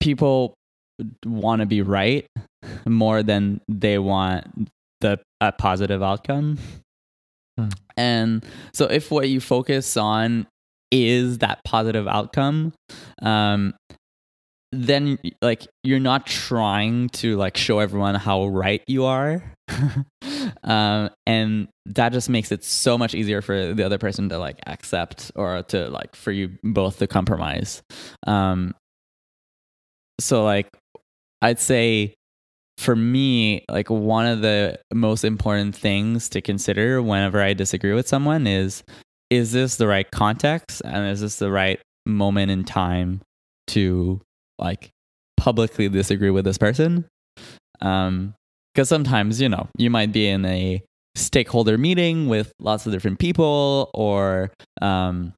people 0.00 0.54
want 1.24 1.60
to 1.60 1.66
be 1.66 1.82
right 1.82 2.26
more 2.86 3.22
than 3.22 3.60
they 3.68 3.98
want 3.98 4.68
the 5.00 5.18
a 5.40 5.52
positive 5.52 6.02
outcome. 6.02 6.58
Hmm. 7.58 7.68
And 7.96 8.44
so, 8.72 8.86
if 8.86 9.10
what 9.10 9.28
you 9.28 9.40
focus 9.40 9.96
on 9.96 10.46
is 10.90 11.38
that 11.38 11.64
positive 11.64 12.06
outcome, 12.06 12.72
um, 13.22 13.74
then 14.74 15.18
like 15.42 15.66
you're 15.82 16.00
not 16.00 16.26
trying 16.26 17.08
to 17.10 17.36
like 17.36 17.56
show 17.56 17.78
everyone 17.78 18.14
how 18.14 18.46
right 18.46 18.82
you 18.86 19.04
are. 19.04 19.42
Um 20.62 21.10
and 21.26 21.68
that 21.86 22.12
just 22.12 22.30
makes 22.30 22.50
it 22.50 22.64
so 22.64 22.96
much 22.96 23.14
easier 23.14 23.42
for 23.42 23.74
the 23.74 23.84
other 23.84 23.98
person 23.98 24.30
to 24.30 24.38
like 24.38 24.58
accept 24.66 25.30
or 25.36 25.62
to 25.64 25.88
like 25.90 26.16
for 26.16 26.32
you 26.32 26.58
both 26.62 26.98
to 26.98 27.06
compromise. 27.06 27.82
Um 28.26 28.74
so 30.20 30.44
like 30.44 30.68
i'd 31.42 31.60
say 31.60 32.14
for 32.78 32.96
me 32.96 33.64
like 33.70 33.90
one 33.90 34.26
of 34.26 34.40
the 34.40 34.78
most 34.92 35.24
important 35.24 35.74
things 35.74 36.28
to 36.28 36.40
consider 36.40 37.02
whenever 37.02 37.40
i 37.40 37.52
disagree 37.52 37.92
with 37.92 38.08
someone 38.08 38.46
is 38.46 38.82
is 39.30 39.52
this 39.52 39.76
the 39.76 39.86
right 39.86 40.10
context 40.10 40.82
and 40.84 41.06
is 41.08 41.20
this 41.20 41.38
the 41.38 41.50
right 41.50 41.80
moment 42.06 42.50
in 42.50 42.64
time 42.64 43.20
to 43.66 44.20
like 44.58 44.90
publicly 45.36 45.88
disagree 45.88 46.30
with 46.30 46.44
this 46.44 46.58
person. 46.58 47.06
Um 47.80 48.34
because 48.74 48.88
sometimes 48.88 49.40
you 49.40 49.48
know 49.48 49.68
you 49.78 49.90
might 49.90 50.12
be 50.12 50.26
in 50.28 50.44
a 50.44 50.82
stakeholder 51.14 51.78
meeting 51.78 52.28
with 52.28 52.52
lots 52.58 52.86
of 52.86 52.92
different 52.92 53.18
people 53.18 53.90
or 53.94 54.50
um 54.82 55.32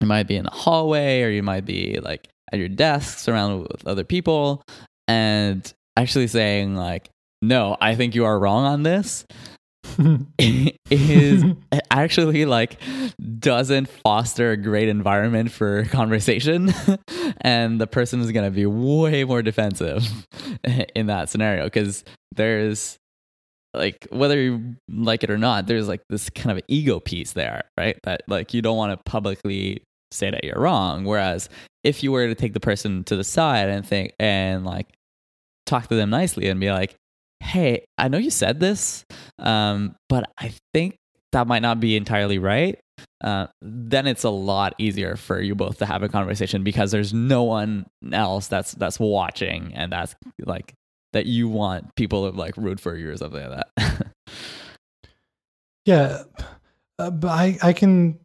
you 0.00 0.06
might 0.06 0.28
be 0.28 0.36
in 0.36 0.46
a 0.46 0.50
hallway 0.50 1.22
or 1.22 1.30
you 1.30 1.42
might 1.42 1.64
be 1.64 1.98
like 2.00 2.28
at 2.52 2.58
your 2.58 2.68
desk 2.68 3.18
surrounded 3.18 3.68
with 3.70 3.86
other 3.86 4.04
people 4.04 4.62
and 5.08 5.72
actually 5.96 6.28
saying 6.28 6.76
like 6.76 7.10
no 7.42 7.76
i 7.80 7.94
think 7.96 8.14
you 8.14 8.24
are 8.24 8.38
wrong 8.38 8.64
on 8.64 8.84
this 8.84 9.24
is 10.38 11.44
actually 11.90 12.44
like 12.44 12.78
doesn't 13.38 13.88
foster 13.88 14.50
a 14.50 14.56
great 14.56 14.88
environment 14.88 15.50
for 15.50 15.84
conversation 15.90 16.72
and 17.40 17.80
the 17.80 17.86
person 17.86 18.20
is 18.20 18.30
going 18.32 18.44
to 18.44 18.50
be 18.50 18.66
way 18.66 19.24
more 19.24 19.42
defensive 19.42 20.26
in 20.94 21.06
that 21.06 21.28
scenario 21.28 21.64
because 21.64 22.04
there's 22.34 22.98
like 23.74 24.06
whether 24.10 24.40
you 24.40 24.76
like 24.88 25.22
it 25.22 25.30
or 25.30 25.38
not 25.38 25.66
there's 25.66 25.88
like 25.88 26.02
this 26.08 26.28
kind 26.30 26.56
of 26.56 26.64
ego 26.68 27.00
piece 27.00 27.32
there 27.32 27.62
right? 27.78 27.98
That 28.04 28.22
like 28.28 28.52
you 28.52 28.62
don't 28.62 28.76
want 28.76 28.92
to 28.92 29.10
publicly 29.10 29.82
say 30.12 30.30
that 30.30 30.44
you're 30.44 30.60
wrong 30.60 31.04
whereas 31.04 31.48
if 31.84 32.02
you 32.02 32.12
were 32.12 32.26
to 32.26 32.34
take 32.34 32.52
the 32.52 32.60
person 32.60 33.04
to 33.04 33.16
the 33.16 33.24
side 33.24 33.68
and 33.68 33.86
think 33.86 34.12
and 34.18 34.64
like 34.64 34.88
talk 35.66 35.86
to 35.88 35.94
them 35.94 36.10
nicely 36.10 36.48
and 36.48 36.58
be 36.58 36.70
like 36.70 36.96
hey 37.40 37.84
i 37.98 38.08
know 38.08 38.18
you 38.18 38.30
said 38.30 38.60
this 38.60 39.04
um, 39.38 39.94
but 40.08 40.30
i 40.38 40.52
think 40.72 40.96
that 41.32 41.46
might 41.46 41.62
not 41.62 41.80
be 41.80 41.96
entirely 41.96 42.38
right 42.38 42.78
uh, 43.22 43.46
then 43.62 44.06
it's 44.06 44.24
a 44.24 44.30
lot 44.30 44.74
easier 44.78 45.16
for 45.16 45.40
you 45.40 45.54
both 45.54 45.78
to 45.78 45.86
have 45.86 46.02
a 46.02 46.08
conversation 46.08 46.62
because 46.62 46.90
there's 46.90 47.14
no 47.14 47.42
one 47.42 47.86
else 48.12 48.46
that's 48.46 48.72
that's 48.72 49.00
watching 49.00 49.72
and 49.74 49.92
that's 49.92 50.14
like 50.44 50.74
that 51.12 51.26
you 51.26 51.48
want 51.48 51.94
people 51.96 52.30
to 52.30 52.36
like 52.36 52.56
root 52.56 52.78
for 52.78 52.96
you 52.96 53.10
or 53.10 53.16
something 53.16 53.48
like 53.48 53.64
that 53.76 54.06
yeah, 55.84 56.22
uh, 56.98 57.10
but 57.10 57.28
I 57.28 57.58
I 57.62 57.72
can 57.72 58.18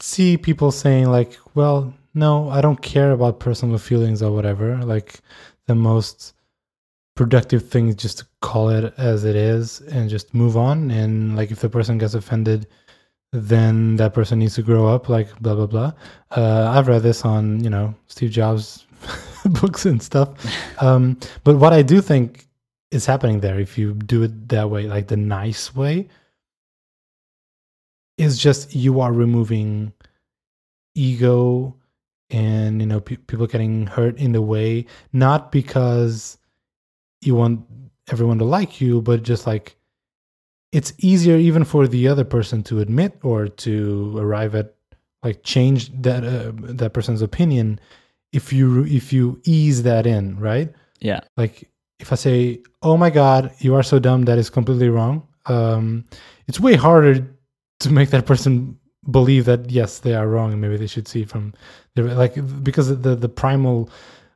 see 0.00 0.36
people 0.36 0.70
saying 0.70 1.10
like, 1.10 1.36
well, 1.54 1.94
no, 2.14 2.48
I 2.50 2.60
don't 2.60 2.82
care 2.82 3.12
about 3.12 3.40
personal 3.40 3.78
feelings 3.78 4.22
or 4.22 4.32
whatever. 4.32 4.76
Like 4.78 5.20
the 5.66 5.74
most 5.74 6.34
productive 7.18 7.68
thing 7.68 7.88
is 7.88 7.96
just 7.96 8.18
to 8.18 8.26
call 8.42 8.68
it 8.68 8.94
as 8.96 9.24
it 9.24 9.34
is 9.34 9.80
and 9.80 10.08
just 10.08 10.32
move 10.34 10.56
on. 10.56 10.88
And 10.92 11.36
like 11.36 11.50
if 11.50 11.58
the 11.58 11.68
person 11.68 11.98
gets 11.98 12.14
offended, 12.14 12.68
then 13.32 13.96
that 13.96 14.14
person 14.14 14.38
needs 14.38 14.54
to 14.54 14.62
grow 14.62 14.86
up. 14.86 15.08
Like 15.08 15.28
blah 15.40 15.56
blah 15.56 15.66
blah. 15.66 15.92
Uh, 16.30 16.70
I've 16.72 16.86
read 16.86 17.02
this 17.02 17.24
on 17.24 17.62
you 17.64 17.70
know 17.70 17.92
Steve 18.06 18.30
Jobs 18.30 18.86
books 19.60 19.84
and 19.84 20.00
stuff. 20.00 20.28
Um, 20.80 21.18
but 21.42 21.56
what 21.56 21.72
I 21.72 21.82
do 21.82 22.00
think 22.00 22.46
is 22.92 23.04
happening 23.04 23.40
there, 23.40 23.58
if 23.58 23.76
you 23.76 23.94
do 23.94 24.22
it 24.22 24.48
that 24.50 24.70
way, 24.70 24.86
like 24.86 25.08
the 25.08 25.16
nice 25.16 25.74
way, 25.74 26.08
is 28.16 28.38
just 28.38 28.76
you 28.76 29.00
are 29.00 29.12
removing 29.12 29.92
ego 30.94 31.74
and 32.30 32.80
you 32.80 32.86
know 32.86 33.00
pe- 33.00 33.16
people 33.16 33.48
getting 33.48 33.88
hurt 33.88 34.18
in 34.18 34.32
the 34.32 34.42
way 34.42 34.84
not 35.12 35.50
because 35.50 36.38
you 37.20 37.34
want 37.34 37.64
everyone 38.10 38.38
to 38.38 38.44
like 38.44 38.80
you 38.80 39.02
but 39.02 39.22
just 39.22 39.46
like 39.46 39.76
it's 40.72 40.92
easier 40.98 41.36
even 41.36 41.64
for 41.64 41.88
the 41.88 42.08
other 42.08 42.24
person 42.24 42.62
to 42.62 42.80
admit 42.80 43.18
or 43.22 43.48
to 43.48 44.16
arrive 44.18 44.54
at 44.54 44.74
like 45.22 45.42
change 45.42 45.90
that 46.02 46.24
uh, 46.24 46.52
that 46.54 46.92
person's 46.92 47.22
opinion 47.22 47.80
if 48.32 48.52
you 48.52 48.84
if 48.84 49.12
you 49.12 49.40
ease 49.44 49.82
that 49.82 50.06
in 50.06 50.38
right? 50.38 50.72
Yeah. 51.00 51.20
Like 51.36 51.68
if 51.98 52.12
i 52.12 52.14
say 52.14 52.60
oh 52.82 52.96
my 52.96 53.10
god 53.10 53.52
you 53.58 53.74
are 53.74 53.82
so 53.82 53.98
dumb 53.98 54.22
that 54.22 54.38
is 54.38 54.50
completely 54.50 54.88
wrong 54.88 55.26
um 55.46 56.04
it's 56.46 56.60
way 56.60 56.74
harder 56.74 57.26
to 57.80 57.90
make 57.90 58.10
that 58.10 58.26
person 58.26 58.78
believe 59.10 59.44
that 59.44 59.70
yes 59.70 60.00
they 60.00 60.14
are 60.14 60.28
wrong 60.28 60.52
and 60.52 60.60
maybe 60.60 60.76
they 60.76 60.86
should 60.86 61.08
see 61.08 61.24
from 61.24 61.54
their 61.94 62.06
like 62.14 62.34
because 62.62 62.88
the 63.00 63.14
the 63.14 63.28
primal 63.28 63.90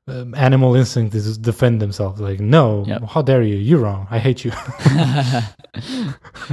um, 0.09 0.35
animal 0.35 0.75
instinct 0.75 1.15
is 1.15 1.39
defend 1.39 1.81
themselves 1.81 2.21
like 2.21 2.41
no 2.41 2.85
Yep. 2.87 3.03
how 3.09 3.23
dare 3.23 3.43
you 3.43 3.57
you're 3.57 3.81
wrong 3.81 4.07
i 4.11 4.19
hate 4.19 4.45
you 4.45 4.51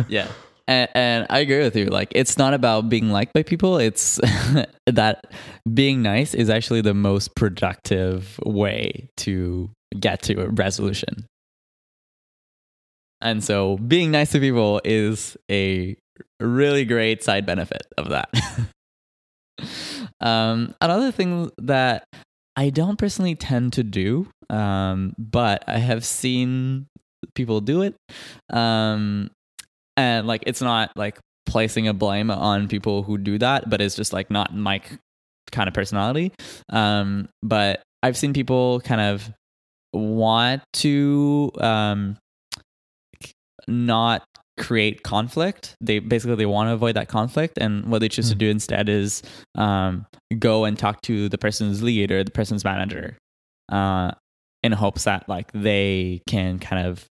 yeah. 0.08 0.28
And, 0.68 0.88
and 0.94 1.28
I 1.32 1.40
agree 1.40 1.64
with 1.64 1.76
you. 1.76 1.88
Like, 1.88 2.10
it's 2.14 2.38
not 2.38 2.54
about 2.54 2.90
being 2.90 3.10
liked 3.10 3.34
by 3.34 3.42
people. 3.42 3.80
It's 3.80 4.20
that 4.86 5.26
being 5.74 6.04
nice 6.04 6.36
is 6.36 6.48
actually 6.48 6.82
the 6.82 6.94
most 6.94 7.36
productive 7.36 8.40
way 8.46 9.10
to 9.18 9.72
get 10.00 10.22
to 10.24 10.44
a 10.44 10.50
resolution. 10.50 11.26
And 13.20 13.44
so, 13.44 13.78
being 13.78 14.12
nice 14.12 14.32
to 14.34 14.40
people 14.40 14.80
is 14.86 15.36
a 15.50 15.98
really 16.40 16.86
great 16.86 17.24
side 17.24 17.48
benefit 17.48 17.88
of 17.98 18.10
that. 18.10 18.30
um, 20.22 20.76
another 20.82 21.12
thing 21.12 21.50
that 21.58 22.04
I 22.60 22.72
don't 22.72 22.98
personally 22.98 23.36
tend 23.36 23.72
to 23.74 23.84
do, 23.84 24.28
um, 24.50 25.14
but 25.18 25.64
I 25.66 25.78
have 25.78 26.04
seen 26.04 26.88
people 27.34 27.62
do 27.62 27.84
it, 27.84 27.96
um, 28.50 29.32
and 29.96 30.28
like 30.28 30.44
it's 30.46 30.62
not 30.62 30.92
like 30.98 31.18
placing 31.46 31.88
a 31.88 31.94
blame 31.94 32.30
on 32.30 32.68
people 32.68 33.04
who 33.04 33.18
do 33.18 33.38
that, 33.38 33.70
but 33.70 33.80
it's 33.80 33.96
just 33.96 34.12
like 34.12 34.30
not 34.30 34.54
my 34.54 34.82
kind 35.54 35.70
of 35.70 35.74
personality. 35.74 36.34
Um, 36.68 37.30
but 37.42 37.82
I've 38.04 38.18
seen 38.18 38.34
people 38.34 38.82
kind 38.82 39.00
of 39.00 39.32
want 39.94 40.62
to 40.74 41.54
um, 41.62 42.18
not 43.70 44.26
create 44.60 45.02
conflict. 45.04 45.76
They 45.82 46.00
basically 46.00 46.36
they 46.36 46.46
want 46.46 46.70
to 46.70 46.74
avoid 46.74 46.96
that 46.96 47.08
conflict, 47.08 47.58
and 47.58 47.86
what 47.86 48.00
they 48.00 48.10
choose 48.10 48.28
mm. 48.28 48.34
to 48.34 48.36
do 48.36 48.50
instead 48.50 48.90
is 48.90 49.24
um, 49.56 50.06
go 50.38 50.66
and 50.66 50.78
talk 50.78 51.02
to 51.04 51.30
the 51.30 51.38
person's 51.38 51.82
lead 51.82 52.12
or 52.12 52.24
the 52.24 52.32
person's 52.32 52.64
manager, 52.64 53.18
uh, 53.72 54.12
in 54.62 54.72
hopes 54.72 55.06
that 55.06 55.28
like 55.28 55.52
they 55.54 56.22
can 56.28 56.60
kind 56.60 56.86
of 56.86 57.06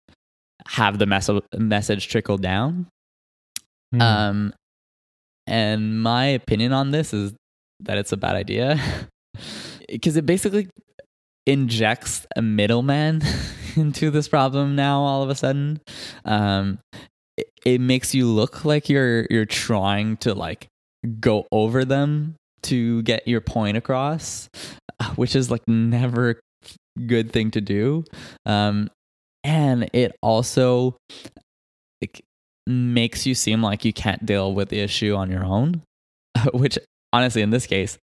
have 0.67 0.99
the 0.99 1.07
mes- 1.07 1.31
message 1.57 2.09
trickle 2.09 2.39
down. 2.39 2.87
Mm. 3.95 4.03
Um, 4.03 4.55
and 5.47 6.03
my 6.03 6.25
opinion 6.25 6.73
on 6.73 6.91
this 6.91 7.13
is 7.13 7.35
that 7.81 7.99
it's 7.99 8.13
a 8.13 8.17
bad 8.17 8.35
idea 8.35 8.81
because 9.89 10.17
it 10.17 10.25
basically 10.25 10.69
injects 11.47 12.27
a 12.35 12.41
middleman 12.43 13.21
into 13.77 14.11
this 14.11 14.29
problem 14.29 14.75
now 14.75 15.01
all 15.01 15.23
of 15.23 15.29
a 15.29 15.35
sudden 15.35 15.81
um, 16.25 16.79
it, 17.37 17.51
it 17.65 17.81
makes 17.81 18.15
you 18.15 18.27
look 18.27 18.65
like 18.65 18.89
you're 18.89 19.27
you're 19.31 19.47
trying 19.47 20.17
to 20.19 20.35
like 20.35 20.69
go 21.21 21.47
over 21.53 21.85
them 21.85 22.37
to 22.63 23.03
get 23.03 23.27
your 23.29 23.41
point 23.41 23.77
across 23.77 24.49
which 25.17 25.37
is 25.37 25.51
like 25.51 25.67
never 25.69 26.31
a 26.31 26.35
good 27.07 27.33
thing 27.33 27.51
to 27.51 27.61
do 27.61 28.05
um, 28.47 28.89
and 29.43 29.91
it 29.93 30.17
also 30.23 30.97
like, 32.01 32.23
makes 32.67 33.27
you 33.27 33.35
seem 33.35 33.63
like 33.63 33.85
you 33.85 33.93
can't 33.93 34.25
deal 34.25 34.55
with 34.55 34.69
the 34.71 34.81
issue 34.81 35.15
on 35.15 35.31
your 35.31 35.45
own 35.45 35.83
which 36.55 36.79
honestly 37.13 37.43
in 37.43 37.51
this 37.51 37.67
case 37.67 37.99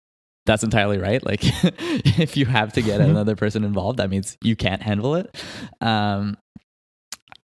that's 0.46 0.62
entirely 0.62 0.98
right. 0.98 1.24
Like, 1.26 1.40
if 1.42 2.36
you 2.36 2.46
have 2.46 2.72
to 2.74 2.82
get 2.82 3.00
mm-hmm. 3.00 3.10
another 3.10 3.36
person 3.36 3.64
involved, 3.64 3.98
that 3.98 4.08
means 4.08 4.38
you 4.42 4.56
can't 4.56 4.80
handle 4.80 5.16
it. 5.16 5.36
Um, 5.80 6.38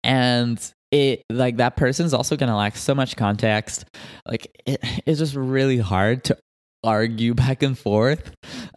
and 0.05 0.73
it 0.91 1.25
like 1.31 1.59
that 1.59 1.77
person's 1.77 2.15
also 2.15 2.37
gonna 2.37 2.57
lack 2.57 2.77
so 2.77 2.95
much 2.95 3.17
context. 3.17 3.85
Like, 4.27 4.63
it, 4.67 4.81
it's 5.07 5.19
just 5.19 5.35
really 5.35 5.79
hard 5.79 6.25
to 6.25 6.37
argue 6.83 7.35
back 7.45 7.63
and 7.63 7.79
forth 7.79 8.33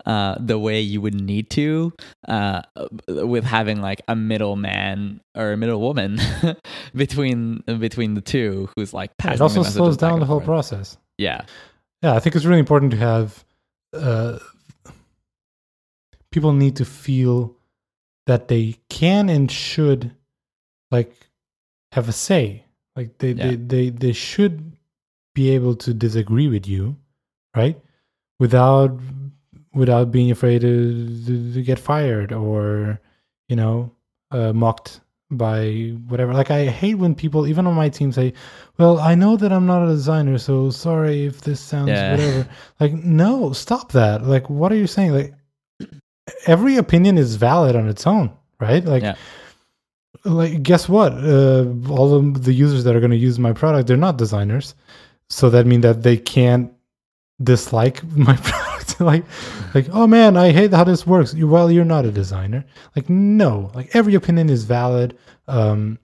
uh, 0.05 0.36
the 0.39 0.60
way 0.60 0.82
you 0.82 1.01
would 1.01 1.20
need 1.20 1.50
to 1.51 1.93
uh, 2.27 2.62
with 3.08 3.43
having 3.43 3.82
like 3.82 4.01
a 4.08 4.15
middleman 4.15 5.22
or 5.36 5.53
a 5.53 5.58
middle 5.58 5.79
woman 5.79 6.20
between 6.96 7.63
between 7.79 8.13
the 8.13 8.22
two 8.22 8.70
who's 8.75 8.93
like 8.93 9.12
it 9.24 9.41
also 9.41 9.63
slows 9.63 9.98
down 9.98 10.20
the 10.20 10.25
whole 10.25 10.39
forth. 10.39 10.46
process 10.46 10.98
yeah 11.17 11.46
yeah 12.01 12.13
i 12.13 12.20
think 12.20 12.36
it's 12.36 12.46
really 12.46 12.60
important 12.60 12.91
to 12.91 12.98
have 12.98 13.43
uh, 13.93 14.39
people 16.32 16.51
need 16.51 16.75
to 16.75 16.86
feel 16.86 17.55
that 18.25 18.48
they 18.48 18.75
can 18.89 19.29
and 19.29 19.51
should 19.51 20.12
like 20.91 21.15
have 21.94 22.10
a 22.10 22.12
say 22.12 22.66
like 22.96 23.18
they, 23.20 23.32
yeah. 23.32 23.50
they 23.50 23.56
they 23.56 23.90
they 23.90 24.14
should 24.14 24.76
be 25.34 25.52
able 25.52 25.76
to 25.76 25.94
disagree 25.94 26.48
with 26.48 26.68
you 26.68 26.96
right 27.56 27.80
without 28.40 29.00
without 29.74 30.12
being 30.12 30.32
afraid 30.32 30.62
to, 30.62 31.53
to 31.53 31.62
get 31.62 31.79
fired 31.79 32.32
or 32.32 33.00
you 33.48 33.56
know 33.56 33.92
uh, 34.32 34.53
mocked 34.53 35.01
by 35.32 35.96
whatever. 36.08 36.34
Like 36.34 36.51
I 36.51 36.66
hate 36.66 36.96
when 36.96 37.16
people, 37.16 37.48
even 37.48 37.68
on 37.68 37.74
my 37.74 37.90
team, 37.90 38.12
say, 38.12 38.34
"Well, 38.77 39.00
I 39.00 39.16
know 39.16 39.36
that 39.38 39.51
I'm 39.51 39.66
not 39.66 39.84
a 39.84 39.92
designer, 39.92 40.38
so 40.38 40.70
sorry 40.70 41.25
if 41.25 41.42
this 41.42 41.60
sounds 41.60 41.90
yeah. 41.90 42.12
whatever." 42.12 42.48
Like, 42.79 42.94
no, 42.94 43.53
stop 43.53 43.92
that. 43.94 44.25
Like, 44.25 44.50
what 44.50 44.72
are 44.72 44.75
you 44.75 44.88
saying? 44.88 45.14
Like, 45.14 45.34
every 46.48 46.77
opinion 46.77 47.18
is 47.18 47.36
valid 47.36 47.75
on 47.75 47.88
its 47.88 48.06
own, 48.08 48.32
right? 48.60 48.84
Like. 48.84 49.03
Yeah. 49.03 49.16
Like, 50.26 50.64
guess 50.64 50.88
what? 50.88 51.14
Uh, 51.14 51.66
all 51.90 52.16
of 52.16 52.44
the 52.44 52.54
users 52.54 52.84
that 52.84 52.96
are 52.96 53.00
going 53.00 53.12
to 53.12 53.18
use 53.18 53.40
my 53.40 53.54
product, 53.54 53.88
they're 53.88 53.98
not 53.98 54.18
designers, 54.18 54.76
so 55.30 55.50
that 55.50 55.66
means 55.66 55.82
that 55.84 56.04
they 56.04 56.18
can't 56.18 56.72
dislike 57.44 58.04
my 58.16 58.36
product. 58.36 58.62
Like 59.00 59.26
like 59.74 59.88
oh 59.92 60.06
man 60.06 60.38
i 60.38 60.52
hate 60.52 60.72
how 60.72 60.84
this 60.84 61.08
works. 61.08 61.34
Well 61.34 61.72
you're 61.72 61.84
not 61.84 62.06
a 62.06 62.12
designer. 62.12 62.64
Like 62.96 63.10
no. 63.10 63.72
Like 63.74 63.96
every 63.96 64.14
opinion 64.14 64.50
is 64.50 64.66
valid 64.66 65.18
um 65.48 65.98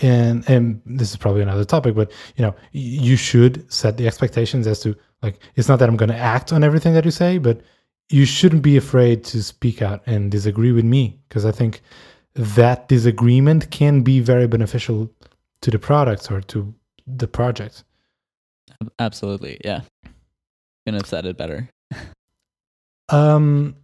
and 0.00 0.48
and 0.48 0.80
this 0.86 1.10
is 1.10 1.16
probably 1.16 1.42
another 1.42 1.64
topic 1.64 1.94
but 1.94 2.10
you 2.36 2.42
know 2.42 2.54
you 2.72 3.16
should 3.16 3.70
set 3.70 3.96
the 3.96 4.06
expectations 4.06 4.66
as 4.66 4.80
to 4.80 4.96
like 5.22 5.38
it's 5.56 5.68
not 5.68 5.78
that 5.78 5.88
i'm 5.88 5.96
going 5.96 6.10
to 6.10 6.16
act 6.16 6.52
on 6.52 6.64
everything 6.64 6.94
that 6.94 7.04
you 7.04 7.10
say 7.10 7.38
but 7.38 7.60
you 8.08 8.24
shouldn't 8.24 8.62
be 8.62 8.76
afraid 8.76 9.22
to 9.24 9.42
speak 9.42 9.82
out 9.82 10.02
and 10.06 10.30
disagree 10.30 10.72
with 10.72 10.84
me 10.84 11.20
because 11.28 11.44
i 11.44 11.52
think 11.52 11.82
that 12.34 12.88
disagreement 12.88 13.70
can 13.70 14.02
be 14.02 14.20
very 14.20 14.46
beneficial 14.46 15.10
to 15.60 15.70
the 15.70 15.78
product 15.78 16.30
or 16.30 16.40
to 16.40 16.74
the 17.06 17.28
project 17.28 17.84
absolutely 18.98 19.60
yeah 19.64 19.80
couldn't 20.84 21.00
have 21.00 21.08
said 21.08 21.26
it 21.26 21.36
better 21.36 21.68
um, 23.12 23.76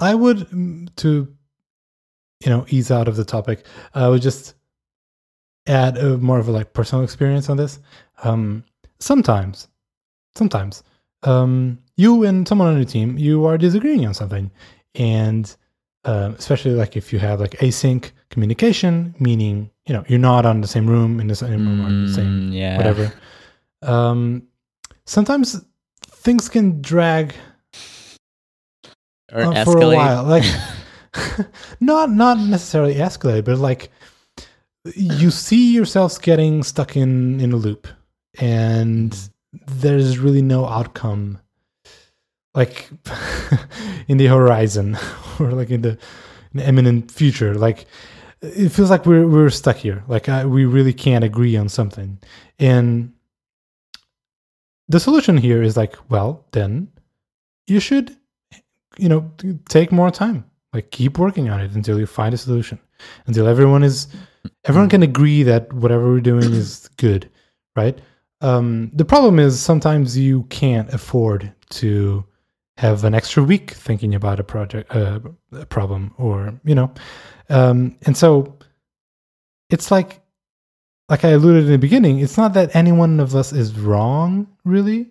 I 0.00 0.14
would 0.14 0.38
mm, 0.50 0.94
to 0.96 1.34
you 2.44 2.50
know 2.50 2.64
ease 2.68 2.90
out 2.90 3.08
of 3.08 3.16
the 3.16 3.24
topic. 3.24 3.66
I 3.94 4.08
would 4.08 4.22
just 4.22 4.54
add 5.66 5.98
a, 5.98 6.18
more 6.18 6.38
of 6.38 6.48
a 6.48 6.52
like 6.52 6.72
personal 6.72 7.04
experience 7.04 7.48
on 7.48 7.56
this. 7.56 7.80
Um, 8.22 8.64
sometimes, 9.00 9.68
sometimes, 10.36 10.82
um, 11.24 11.78
you 11.96 12.24
and 12.24 12.46
someone 12.46 12.68
on 12.68 12.76
your 12.76 12.84
team 12.84 13.18
you 13.18 13.44
are 13.46 13.58
disagreeing 13.58 14.06
on 14.06 14.14
something, 14.14 14.50
and 14.94 15.54
uh, 16.04 16.32
especially 16.38 16.72
like 16.72 16.96
if 16.96 17.12
you 17.12 17.18
have 17.18 17.40
like 17.40 17.52
async 17.58 18.10
communication, 18.30 19.14
meaning 19.18 19.70
you 19.86 19.94
know 19.94 20.04
you're 20.08 20.18
not 20.18 20.46
on 20.46 20.60
the 20.60 20.68
same 20.68 20.86
room 20.86 21.20
in 21.20 21.28
the 21.28 21.34
same 21.34 21.66
room 21.66 21.80
mm, 21.80 21.86
or 21.86 22.06
the 22.08 22.14
same 22.14 22.50
mm, 22.50 22.54
yeah. 22.54 22.76
whatever. 22.76 23.12
Um, 23.82 24.48
sometimes 25.04 25.64
things 26.06 26.48
can 26.48 26.80
drag 26.80 27.34
or 29.32 29.42
uh, 29.42 29.52
escalate. 29.52 29.64
for 29.64 29.78
a 29.78 29.96
while. 29.96 30.24
Like 30.24 30.44
not 31.80 32.10
not 32.10 32.38
necessarily 32.38 32.94
escalate, 32.94 33.44
but 33.44 33.58
like 33.58 33.90
you 34.94 35.30
see 35.30 35.72
yourselves 35.72 36.18
getting 36.18 36.62
stuck 36.62 36.96
in 36.96 37.40
in 37.40 37.52
a 37.52 37.56
loop, 37.56 37.86
and 38.38 39.30
there's 39.66 40.18
really 40.18 40.42
no 40.42 40.66
outcome, 40.66 41.38
like 42.54 42.88
in 44.08 44.18
the 44.18 44.26
horizon 44.26 44.96
or 45.40 45.52
like 45.52 45.70
in 45.70 45.82
the, 45.82 45.90
in 45.90 46.54
the 46.54 46.68
imminent 46.68 47.10
future. 47.10 47.54
Like 47.54 47.86
it 48.42 48.70
feels 48.70 48.90
like 48.90 49.06
we're 49.06 49.26
we're 49.26 49.50
stuck 49.50 49.76
here. 49.76 50.04
Like 50.08 50.28
I, 50.28 50.44
we 50.44 50.64
really 50.64 50.92
can't 50.92 51.24
agree 51.24 51.56
on 51.56 51.68
something, 51.68 52.18
and 52.58 53.12
the 54.88 55.00
solution 55.00 55.36
here 55.36 55.62
is 55.62 55.76
like, 55.76 55.96
well, 56.10 56.44
then 56.52 56.88
you 57.66 57.80
should, 57.80 58.16
you 58.98 59.08
know, 59.08 59.30
take 59.68 59.90
more 59.90 60.10
time. 60.10 60.44
Like 60.72 60.90
keep 60.90 61.18
working 61.18 61.48
on 61.48 61.60
it 61.60 61.72
until 61.72 61.98
you 61.98 62.06
find 62.06 62.34
a 62.34 62.38
solution. 62.38 62.78
Until 63.26 63.46
everyone 63.46 63.82
is 63.82 64.08
everyone 64.64 64.88
can 64.88 65.02
agree 65.02 65.42
that 65.42 65.72
whatever 65.72 66.04
we're 66.04 66.20
doing 66.20 66.52
is 66.52 66.88
good, 66.96 67.30
right? 67.76 67.98
Um, 68.40 68.90
the 68.92 69.04
problem 69.04 69.38
is 69.38 69.60
sometimes 69.60 70.18
you 70.18 70.42
can't 70.44 70.92
afford 70.92 71.52
to 71.70 72.24
have 72.76 73.04
an 73.04 73.14
extra 73.14 73.42
week 73.42 73.70
thinking 73.70 74.14
about 74.14 74.40
a 74.40 74.44
project, 74.44 74.94
uh, 74.94 75.20
a 75.52 75.66
problem, 75.66 76.14
or 76.18 76.58
you 76.64 76.74
know, 76.74 76.92
um, 77.50 77.96
and 78.02 78.16
so 78.16 78.58
it's 79.70 79.90
like 79.90 80.20
like 81.08 81.24
I 81.24 81.30
alluded 81.30 81.64
in 81.64 81.72
the 81.72 81.78
beginning, 81.78 82.20
it's 82.20 82.36
not 82.36 82.54
that 82.54 82.74
any 82.74 82.92
one 82.92 83.20
of 83.20 83.34
us 83.34 83.52
is 83.52 83.78
wrong, 83.78 84.46
really. 84.64 85.10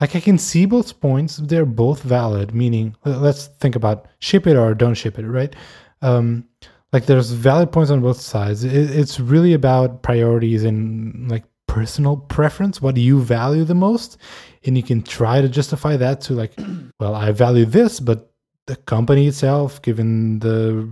Like 0.00 0.14
I 0.16 0.20
can 0.20 0.38
see 0.38 0.66
both 0.66 1.00
points; 1.00 1.38
they're 1.38 1.66
both 1.66 2.02
valid. 2.02 2.54
Meaning, 2.54 2.96
let's 3.04 3.46
think 3.46 3.76
about 3.76 4.06
ship 4.18 4.46
it 4.46 4.56
or 4.56 4.74
don't 4.74 4.94
ship 4.94 5.18
it, 5.18 5.26
right? 5.26 5.54
Um, 6.02 6.46
like 6.92 7.06
there's 7.06 7.30
valid 7.30 7.72
points 7.72 7.90
on 7.90 8.00
both 8.00 8.20
sides. 8.20 8.64
It, 8.64 8.72
it's 8.72 9.18
really 9.18 9.54
about 9.54 10.02
priorities 10.02 10.64
and 10.64 11.30
like 11.30 11.44
personal 11.66 12.16
preference, 12.16 12.80
what 12.80 12.96
you 12.96 13.20
value 13.20 13.64
the 13.64 13.74
most, 13.74 14.18
and 14.64 14.76
you 14.76 14.82
can 14.82 15.02
try 15.02 15.40
to 15.40 15.48
justify 15.48 15.96
that 15.96 16.20
to 16.22 16.34
like, 16.34 16.52
well, 17.00 17.14
I 17.14 17.32
value 17.32 17.64
this, 17.64 18.00
but 18.00 18.30
the 18.66 18.76
company 18.76 19.26
itself, 19.26 19.82
given 19.82 20.38
the 20.38 20.88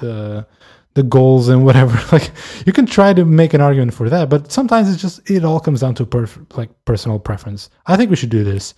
the 0.00 0.46
the 0.94 1.02
goals 1.04 1.48
and 1.48 1.64
whatever 1.64 1.96
like 2.12 2.32
you 2.66 2.72
can 2.72 2.84
try 2.84 3.12
to 3.12 3.24
make 3.24 3.54
an 3.54 3.60
argument 3.60 3.94
for 3.94 4.08
that 4.08 4.28
but 4.28 4.50
sometimes 4.50 4.92
it's 4.92 5.00
just 5.00 5.30
it 5.30 5.44
all 5.44 5.60
comes 5.60 5.80
down 5.80 5.94
to 5.94 6.04
per, 6.04 6.26
like 6.56 6.70
personal 6.84 7.20
preference. 7.20 7.70
I 7.86 7.96
think 7.96 8.10
we 8.10 8.16
should 8.16 8.30
do 8.30 8.42
this 8.42 8.74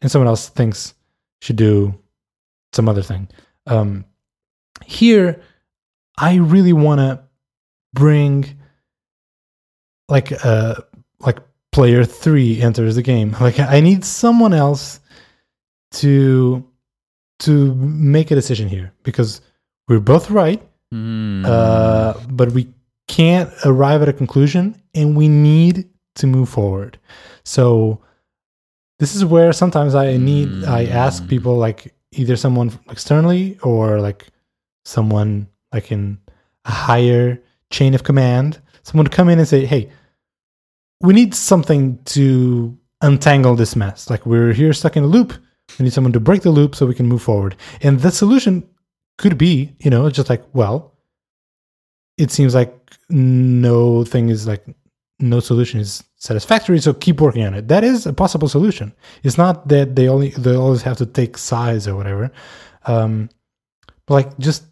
and 0.00 0.10
someone 0.10 0.28
else 0.28 0.48
thinks 0.48 0.94
should 1.42 1.56
do 1.56 1.94
some 2.72 2.88
other 2.88 3.02
thing. 3.02 3.28
Um 3.66 4.06
here 4.86 5.42
i 6.16 6.36
really 6.36 6.72
want 6.72 7.00
to 7.00 7.22
bring 7.92 8.57
like 10.08 10.32
uh 10.44 10.74
like 11.20 11.38
player 11.72 12.04
three 12.04 12.60
enters 12.62 12.94
the 12.96 13.02
game. 13.02 13.36
Like 13.40 13.58
I 13.60 13.80
need 13.80 14.04
someone 14.04 14.54
else 14.54 15.00
to 15.92 16.64
to 17.40 17.74
make 17.74 18.30
a 18.30 18.34
decision 18.34 18.68
here 18.68 18.92
because 19.04 19.40
we're 19.88 20.00
both 20.00 20.30
right, 20.30 20.60
Hmm. 20.90 21.44
uh, 21.46 22.14
but 22.30 22.52
we 22.52 22.68
can't 23.06 23.50
arrive 23.64 24.02
at 24.02 24.08
a 24.08 24.12
conclusion, 24.12 24.80
and 24.94 25.16
we 25.16 25.28
need 25.28 25.88
to 26.16 26.26
move 26.26 26.48
forward. 26.48 26.98
So 27.44 28.00
this 28.98 29.14
is 29.14 29.24
where 29.24 29.52
sometimes 29.52 29.94
I 29.94 30.16
need 30.16 30.64
I 30.64 30.86
ask 30.86 31.22
Mm. 31.22 31.28
people 31.28 31.56
like 31.56 31.94
either 32.12 32.36
someone 32.36 32.72
externally 32.90 33.58
or 33.62 34.00
like 34.00 34.26
someone 34.84 35.46
like 35.72 35.92
in 35.92 36.18
a 36.64 36.70
higher 36.70 37.38
chain 37.70 37.94
of 37.94 38.04
command, 38.04 38.60
someone 38.82 39.04
to 39.04 39.16
come 39.16 39.28
in 39.28 39.38
and 39.38 39.48
say, 39.48 39.66
"Hey, 39.66 39.90
we 41.00 41.14
need 41.14 41.34
something 41.34 42.02
to 42.04 42.76
untangle 43.00 43.56
this 43.56 43.76
mess. 43.76 44.10
Like 44.10 44.26
we're 44.26 44.52
here 44.52 44.72
stuck 44.72 44.96
in 44.96 45.04
a 45.04 45.06
loop. 45.06 45.32
We 45.78 45.84
need 45.84 45.92
someone 45.92 46.12
to 46.14 46.20
break 46.20 46.42
the 46.42 46.50
loop 46.50 46.74
so 46.74 46.86
we 46.86 46.94
can 46.94 47.06
move 47.06 47.22
forward." 47.22 47.56
And 47.82 48.00
the 48.00 48.10
solution 48.10 48.68
could 49.18 49.36
be, 49.36 49.74
you 49.80 49.90
know, 49.90 50.08
just 50.10 50.30
like, 50.30 50.44
well, 50.52 50.94
it 52.16 52.30
seems 52.30 52.54
like 52.54 52.74
no 53.08 54.04
thing 54.04 54.28
is 54.28 54.46
like 54.46 54.64
no 55.20 55.40
solution 55.40 55.80
is 55.80 56.04
satisfactory, 56.16 56.78
so 56.80 56.94
keep 56.94 57.20
working 57.20 57.44
on 57.44 57.54
it. 57.54 57.68
That 57.68 57.84
is 57.84 58.06
a 58.06 58.12
possible 58.12 58.48
solution. 58.48 58.94
It's 59.22 59.38
not 59.38 59.68
that 59.68 59.96
they 59.96 60.08
only 60.08 60.30
they 60.30 60.54
always 60.54 60.82
have 60.82 60.96
to 60.98 61.06
take 61.06 61.36
sides 61.36 61.88
or 61.88 61.96
whatever. 61.96 62.30
Um, 62.86 63.28
like 64.08 64.38
just 64.38 64.64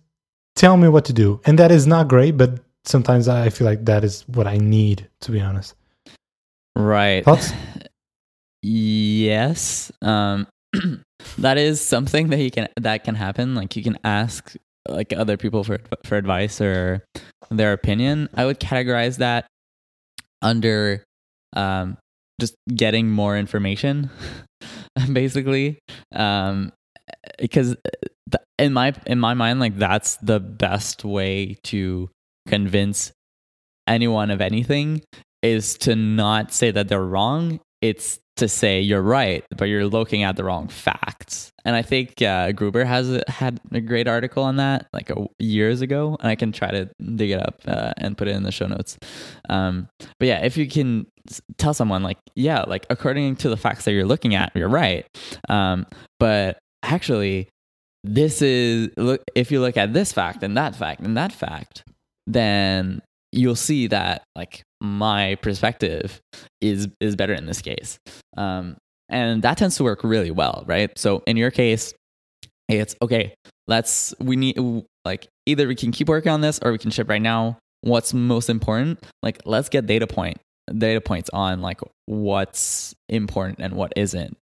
tell 0.55 0.77
me 0.77 0.89
what 0.89 1.05
to 1.07 1.13
do, 1.13 1.41
and 1.45 1.59
that 1.59 1.73
is 1.73 1.87
not 1.87 2.09
great. 2.09 2.37
But 2.37 2.61
sometimes 2.87 3.29
I 3.29 3.51
feel 3.51 3.67
like 3.67 3.85
that 3.85 4.05
is 4.05 4.25
what 4.29 4.47
I 4.47 4.57
need, 4.57 5.09
to 5.21 5.33
be 5.33 5.41
honest. 5.41 5.75
Right. 6.75 7.25
Thoughts? 7.25 7.53
Yes. 8.63 9.93
Um 10.03 10.47
that 11.39 11.59
is 11.59 11.81
something 11.81 12.29
that 12.29 12.39
you 12.39 12.51
can 12.51 12.69
that 12.81 13.05
can 13.05 13.15
happen. 13.15 13.55
Like 13.55 13.77
you 13.77 13.83
can 13.83 13.99
ask 14.05 14.55
like 14.89 15.13
other 15.13 15.37
people 15.37 15.65
for 15.65 15.79
for 16.05 16.17
advice 16.17 16.61
or 16.61 17.05
their 17.51 17.73
opinion. 17.73 18.29
I 18.35 18.45
would 18.45 18.61
categorize 18.61 19.19
that 19.19 19.47
under 20.43 21.05
um 21.55 21.97
just 22.41 22.55
getting 22.75 23.11
more 23.11 23.39
information 23.39 24.11
basically. 25.13 25.79
Um 26.15 26.73
because 27.39 27.77
th- 28.31 28.43
in 28.59 28.73
my 28.73 28.95
in 29.07 29.19
my 29.19 29.35
mind 29.35 29.61
like 29.61 29.77
that's 29.79 30.17
the 30.17 30.41
best 30.41 31.05
way 31.05 31.57
to 31.65 32.11
convince 32.47 33.13
anyone 33.87 34.31
of 34.31 34.41
anything 34.41 35.03
is 35.43 35.77
to 35.79 35.95
not 35.95 36.53
say 36.53 36.71
that 36.71 36.89
they're 36.89 37.05
wrong. 37.05 37.61
It's 37.83 38.19
to 38.37 38.49
say 38.49 38.81
you're 38.81 39.03
right, 39.03 39.45
but 39.57 39.67
you're 39.67 39.87
looking 39.87 40.23
at 40.23 40.37
the 40.37 40.45
wrong 40.45 40.69
facts. 40.69 41.51
And 41.65 41.75
I 41.75 41.83
think 41.83 42.21
uh, 42.23 42.53
Gruber 42.53 42.85
has 42.85 43.23
had 43.29 43.61
a 43.73 43.81
great 43.81 44.07
article 44.07 44.43
on 44.43 44.57
that 44.57 44.87
like 44.93 45.11
a, 45.11 45.27
years 45.39 45.81
ago, 45.81 46.17
and 46.21 46.29
I 46.29 46.37
can 46.37 46.53
try 46.53 46.71
to 46.71 46.89
dig 47.17 47.31
it 47.31 47.41
up 47.41 47.61
uh, 47.67 47.93
and 47.97 48.17
put 48.17 48.29
it 48.29 48.37
in 48.37 48.43
the 48.43 48.53
show 48.53 48.67
notes. 48.67 48.99
Um, 49.49 49.89
but 50.19 50.29
yeah, 50.29 50.45
if 50.45 50.57
you 50.57 50.69
can 50.69 51.07
tell 51.57 51.75
someone 51.75 52.03
like, 52.03 52.19
yeah, 52.35 52.63
like 52.63 52.87
according 52.91 53.37
to 53.37 53.49
the 53.49 53.57
facts 53.57 53.85
that 53.87 53.93
you're 53.93 54.07
looking 54.07 54.35
at, 54.35 54.53
you're 54.55 54.69
right. 54.69 55.07
Um, 55.49 55.87
but 56.21 56.59
actually, 56.83 57.49
this 58.05 58.43
is 58.43 58.91
look 58.97 59.23
if 59.35 59.51
you 59.51 59.61
look 59.61 59.77
at 59.77 59.93
this 59.93 60.13
fact 60.13 60.43
and 60.43 60.57
that 60.57 60.77
fact 60.77 61.01
and 61.01 61.17
that 61.17 61.33
fact, 61.33 61.83
then 62.27 63.03
you'll 63.33 63.57
see 63.57 63.87
that 63.89 64.23
like 64.35 64.63
my 64.81 65.37
perspective 65.37 66.21
is 66.61 66.89
is 67.01 67.17
better 67.17 67.35
in 67.35 67.47
this 67.47 67.63
case. 67.63 67.99
Um 68.37 68.77
and 69.09 69.43
that 69.43 69.57
tends 69.59 69.77
to 69.77 69.85
work 69.85 70.03
really 70.03 70.31
well 70.31 70.65
right? 70.67 70.97
So 70.99 71.23
in 71.27 71.37
your 71.37 71.51
case 71.51 71.95
it's 72.69 72.97
okay 73.01 73.35
let's 73.69 74.15
we 74.21 74.37
need 74.37 74.59
like 75.05 75.29
either 75.47 75.69
we 75.69 75.75
can 75.75 75.93
keep 75.93 76.09
working 76.09 76.33
on 76.33 76.41
this 76.41 76.59
or 76.63 76.73
we 76.73 76.79
can 76.79 76.91
ship 76.91 77.09
right 77.09 77.23
now. 77.23 77.59
What's 77.83 78.13
most 78.13 78.51
important? 78.51 79.05
Like 79.23 79.41
let's 79.45 79.69
get 79.69 79.87
data 79.87 80.07
point 80.07 80.39
data 80.77 81.01
points 81.01 81.31
on 81.33 81.61
like 81.63 81.81
what's 82.07 82.95
important 83.09 83.61
and 83.61 83.75
what 83.75 83.93
isn't. 83.97 84.37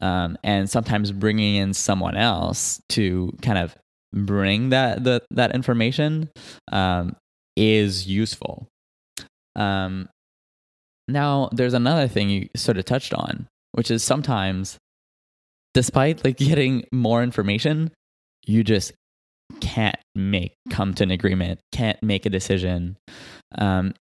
Um, 0.00 0.36
and 0.42 0.68
sometimes 0.68 1.12
bringing 1.12 1.56
in 1.56 1.74
someone 1.74 2.16
else 2.16 2.80
to 2.90 3.32
kind 3.42 3.58
of 3.58 3.74
bring 4.12 4.70
that 4.70 5.02
the, 5.02 5.22
that 5.32 5.54
information 5.54 6.30
um, 6.70 7.16
is 7.56 8.06
useful 8.06 8.68
um, 9.56 10.08
now, 11.06 11.50
there's 11.52 11.74
another 11.74 12.08
thing 12.08 12.30
you 12.30 12.48
sort 12.56 12.78
of 12.78 12.84
touched 12.84 13.12
on, 13.12 13.46
which 13.72 13.90
is 13.90 14.02
sometimes, 14.02 14.78
despite 15.74 16.24
like 16.24 16.36
getting 16.38 16.84
more 16.92 17.22
information, 17.22 17.92
you 18.46 18.64
just 18.64 18.92
can't 19.60 19.96
make 20.14 20.54
come 20.70 20.94
to 20.94 21.02
an 21.02 21.10
agreement, 21.10 21.60
can't 21.72 22.02
make 22.02 22.26
a 22.26 22.30
decision, 22.30 22.96
um, 23.58 23.94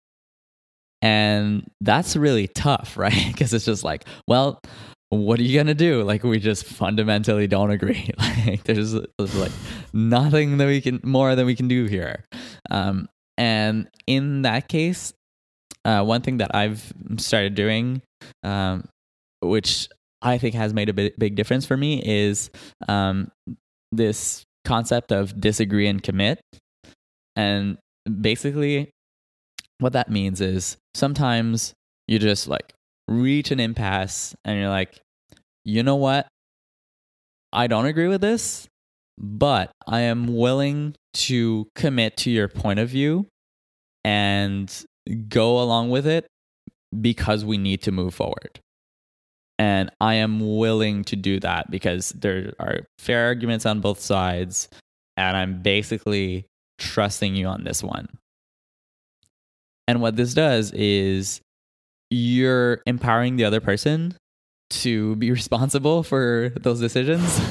and 1.00 1.68
that's 1.80 2.14
really 2.14 2.46
tough, 2.48 2.96
right? 2.96 3.26
Because 3.28 3.52
it's 3.52 3.64
just 3.64 3.82
like, 3.82 4.04
well, 4.28 4.60
what 5.08 5.38
are 5.40 5.42
you 5.42 5.58
gonna 5.58 5.74
do? 5.74 6.04
Like, 6.04 6.22
we 6.22 6.38
just 6.38 6.64
fundamentally 6.64 7.48
don't 7.48 7.72
agree. 7.72 8.10
like, 8.46 8.62
there's, 8.62 8.92
there's 8.92 9.34
like 9.34 9.52
nothing 9.92 10.56
that 10.58 10.66
we 10.66 10.80
can 10.80 11.00
more 11.02 11.34
than 11.34 11.46
we 11.46 11.56
can 11.56 11.66
do 11.66 11.86
here. 11.86 12.24
Um, 12.70 13.08
and 13.36 13.88
in 14.06 14.42
that 14.42 14.68
case, 14.68 15.12
uh, 15.84 16.02
one 16.04 16.22
thing 16.22 16.38
that 16.38 16.54
I've 16.54 16.92
started 17.16 17.54
doing, 17.54 18.02
um, 18.42 18.88
which 19.40 19.88
I 20.20 20.38
think 20.38 20.54
has 20.54 20.72
made 20.72 20.88
a 20.88 20.92
big, 20.92 21.14
big 21.18 21.34
difference 21.34 21.66
for 21.66 21.76
me, 21.76 22.02
is 22.04 22.50
um, 22.88 23.30
this 23.90 24.44
concept 24.64 25.12
of 25.12 25.40
disagree 25.40 25.88
and 25.88 26.02
commit. 26.02 26.40
And 27.34 27.78
basically, 28.20 28.90
what 29.78 29.92
that 29.94 30.10
means 30.10 30.40
is 30.40 30.76
sometimes 30.94 31.74
you 32.06 32.18
just 32.18 32.46
like 32.46 32.72
reach 33.08 33.50
an 33.50 33.58
impasse 33.58 34.34
and 34.44 34.58
you're 34.58 34.68
like, 34.68 35.00
you 35.64 35.82
know 35.82 35.96
what? 35.96 36.28
I 37.52 37.66
don't 37.66 37.86
agree 37.86 38.08
with 38.08 38.20
this, 38.20 38.68
but 39.18 39.70
I 39.86 40.00
am 40.02 40.36
willing 40.36 40.94
to 41.14 41.66
commit 41.74 42.16
to 42.18 42.30
your 42.30 42.48
point 42.48 42.78
of 42.78 42.88
view 42.88 43.26
and 44.04 44.84
go 45.28 45.60
along 45.60 45.90
with 45.90 46.06
it 46.06 46.26
because 47.00 47.44
we 47.44 47.58
need 47.58 47.82
to 47.82 47.92
move 47.92 48.14
forward. 48.14 48.60
And 49.58 49.90
I 50.00 50.14
am 50.14 50.56
willing 50.58 51.04
to 51.04 51.16
do 51.16 51.38
that 51.40 51.70
because 51.70 52.10
there 52.10 52.52
are 52.58 52.80
fair 52.98 53.26
arguments 53.26 53.64
on 53.66 53.80
both 53.80 54.00
sides. 54.00 54.68
And 55.16 55.36
I'm 55.36 55.62
basically 55.62 56.46
trusting 56.78 57.34
you 57.36 57.46
on 57.46 57.64
this 57.64 57.82
one. 57.82 58.08
And 59.86 60.00
what 60.00 60.16
this 60.16 60.34
does 60.34 60.72
is 60.72 61.40
you're 62.10 62.80
empowering 62.86 63.36
the 63.36 63.44
other 63.44 63.60
person 63.60 64.16
to 64.70 65.16
be 65.16 65.30
responsible 65.38 66.02
for 66.02 66.52
those 66.60 66.80
decisions. 66.80 67.22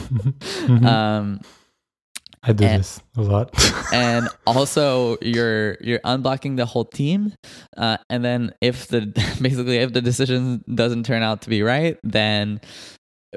Mhm. 0.62 0.86
Um, 0.86 1.40
I 2.44 2.54
do 2.54 2.66
and- 2.66 2.80
this 2.82 3.00
a 3.18 3.22
lot. 3.22 3.52
and 3.94 4.28
also 4.48 5.18
you're 5.22 5.78
you're 5.82 6.00
unblocking 6.00 6.58
the 6.58 6.66
whole 6.66 6.86
team 6.86 7.34
uh, 7.78 7.98
and 8.10 8.24
then 8.26 8.54
if 8.62 8.88
the 8.88 9.02
basically 9.42 9.78
if 9.78 9.94
the 9.94 10.02
decision 10.02 10.64
doesn't 10.74 11.06
turn 11.06 11.22
out 11.24 11.42
to 11.44 11.50
be 11.50 11.62
right 11.62 11.98
then 12.04 12.60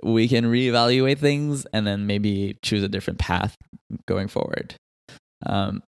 we 0.03 0.27
can 0.27 0.45
reevaluate 0.47 1.19
things 1.19 1.67
and 1.73 1.87
then 1.87 2.07
maybe 2.07 2.57
choose 2.63 2.83
a 2.83 2.89
different 2.89 3.19
path 3.19 3.55
going 4.09 4.29
forward 4.29 4.75
um, 5.47 5.83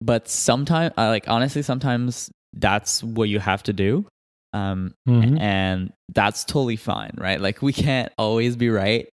but 0.00 0.28
sometimes 0.28 0.92
uh, 0.98 1.08
like 1.08 1.28
honestly 1.28 1.62
sometimes 1.62 2.30
that's 2.52 3.02
what 3.02 3.28
you 3.28 3.38
have 3.38 3.62
to 3.62 3.72
do 3.72 4.06
um, 4.52 4.94
Mhm. 5.08 5.40
and 5.40 5.92
that's 6.14 6.44
totally 6.44 6.76
fine 6.76 7.12
right 7.16 7.40
like 7.40 7.62
we 7.62 7.72
can't 7.72 8.12
always 8.18 8.56
be 8.56 8.68
right 8.70 9.08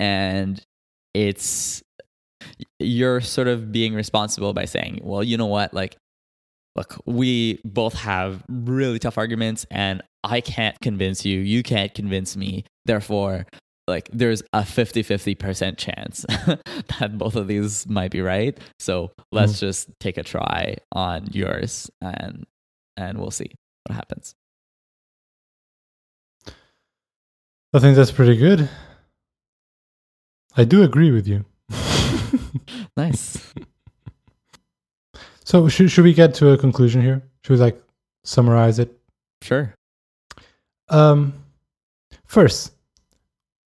and 0.00 0.60
it's 1.14 1.82
you're 2.78 3.20
sort 3.20 3.48
of 3.48 3.72
being 3.72 3.94
responsible 3.94 4.52
by 4.52 4.64
saying 4.64 5.00
well 5.02 5.22
you 5.22 5.36
know 5.36 5.46
what? 5.46 5.74
Like 5.74 5.96
look 6.76 6.96
we 7.06 7.60
both 7.64 7.94
have 7.94 8.42
really 8.48 8.98
tough 8.98 9.16
arguments 9.16 9.64
and 9.70 10.02
i 10.24 10.40
can't 10.40 10.78
convince 10.80 11.24
you. 11.24 11.40
You 11.40 11.62
can't 11.62 11.94
convince 11.94 12.36
me. 12.36 12.64
Therefore 12.84 13.46
like 13.86 14.08
there's 14.12 14.42
a 14.52 14.60
50-50% 14.60 15.76
chance 15.76 16.24
that 16.98 17.18
both 17.18 17.36
of 17.36 17.48
these 17.48 17.86
might 17.86 18.10
be 18.10 18.22
right. 18.22 18.58
So 18.78 19.12
let's 19.30 19.60
hmm. 19.60 19.66
just 19.66 19.90
take 20.00 20.16
a 20.16 20.22
try 20.22 20.76
on 20.92 21.26
yours 21.32 21.90
and 22.00 22.44
and 22.96 23.18
we'll 23.18 23.30
see 23.30 23.50
what 23.84 23.96
happens. 23.96 24.34
I 27.74 27.80
think 27.80 27.96
that's 27.96 28.12
pretty 28.12 28.36
good. 28.36 28.68
I 30.56 30.64
do 30.64 30.82
agree 30.84 31.10
with 31.10 31.26
you. 31.26 31.44
Nice 32.96 33.52
So 35.44 35.68
should 35.68 35.90
should 35.90 36.04
we 36.04 36.14
get 36.14 36.34
to 36.34 36.50
a 36.50 36.58
conclusion 36.58 37.02
here? 37.02 37.22
Should 37.42 37.52
we 37.52 37.58
like 37.58 37.80
summarize 38.24 38.78
it? 38.78 38.98
Sure. 39.42 39.74
Um, 40.88 41.34
first, 42.26 42.72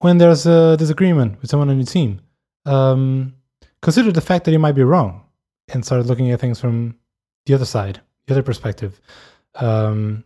when 0.00 0.18
there's 0.18 0.44
a 0.44 0.76
disagreement 0.76 1.40
with 1.40 1.50
someone 1.50 1.70
on 1.70 1.76
your 1.76 1.86
team, 1.86 2.20
um, 2.66 3.34
consider 3.80 4.10
the 4.10 4.20
fact 4.20 4.44
that 4.44 4.52
you 4.52 4.58
might 4.58 4.72
be 4.72 4.82
wrong 4.82 5.22
and 5.72 5.84
start 5.84 6.04
looking 6.06 6.32
at 6.32 6.40
things 6.40 6.58
from 6.60 6.96
the 7.46 7.54
other 7.54 7.64
side, 7.64 8.00
the 8.26 8.34
other 8.34 8.42
perspective. 8.42 9.00
Um, 9.54 10.24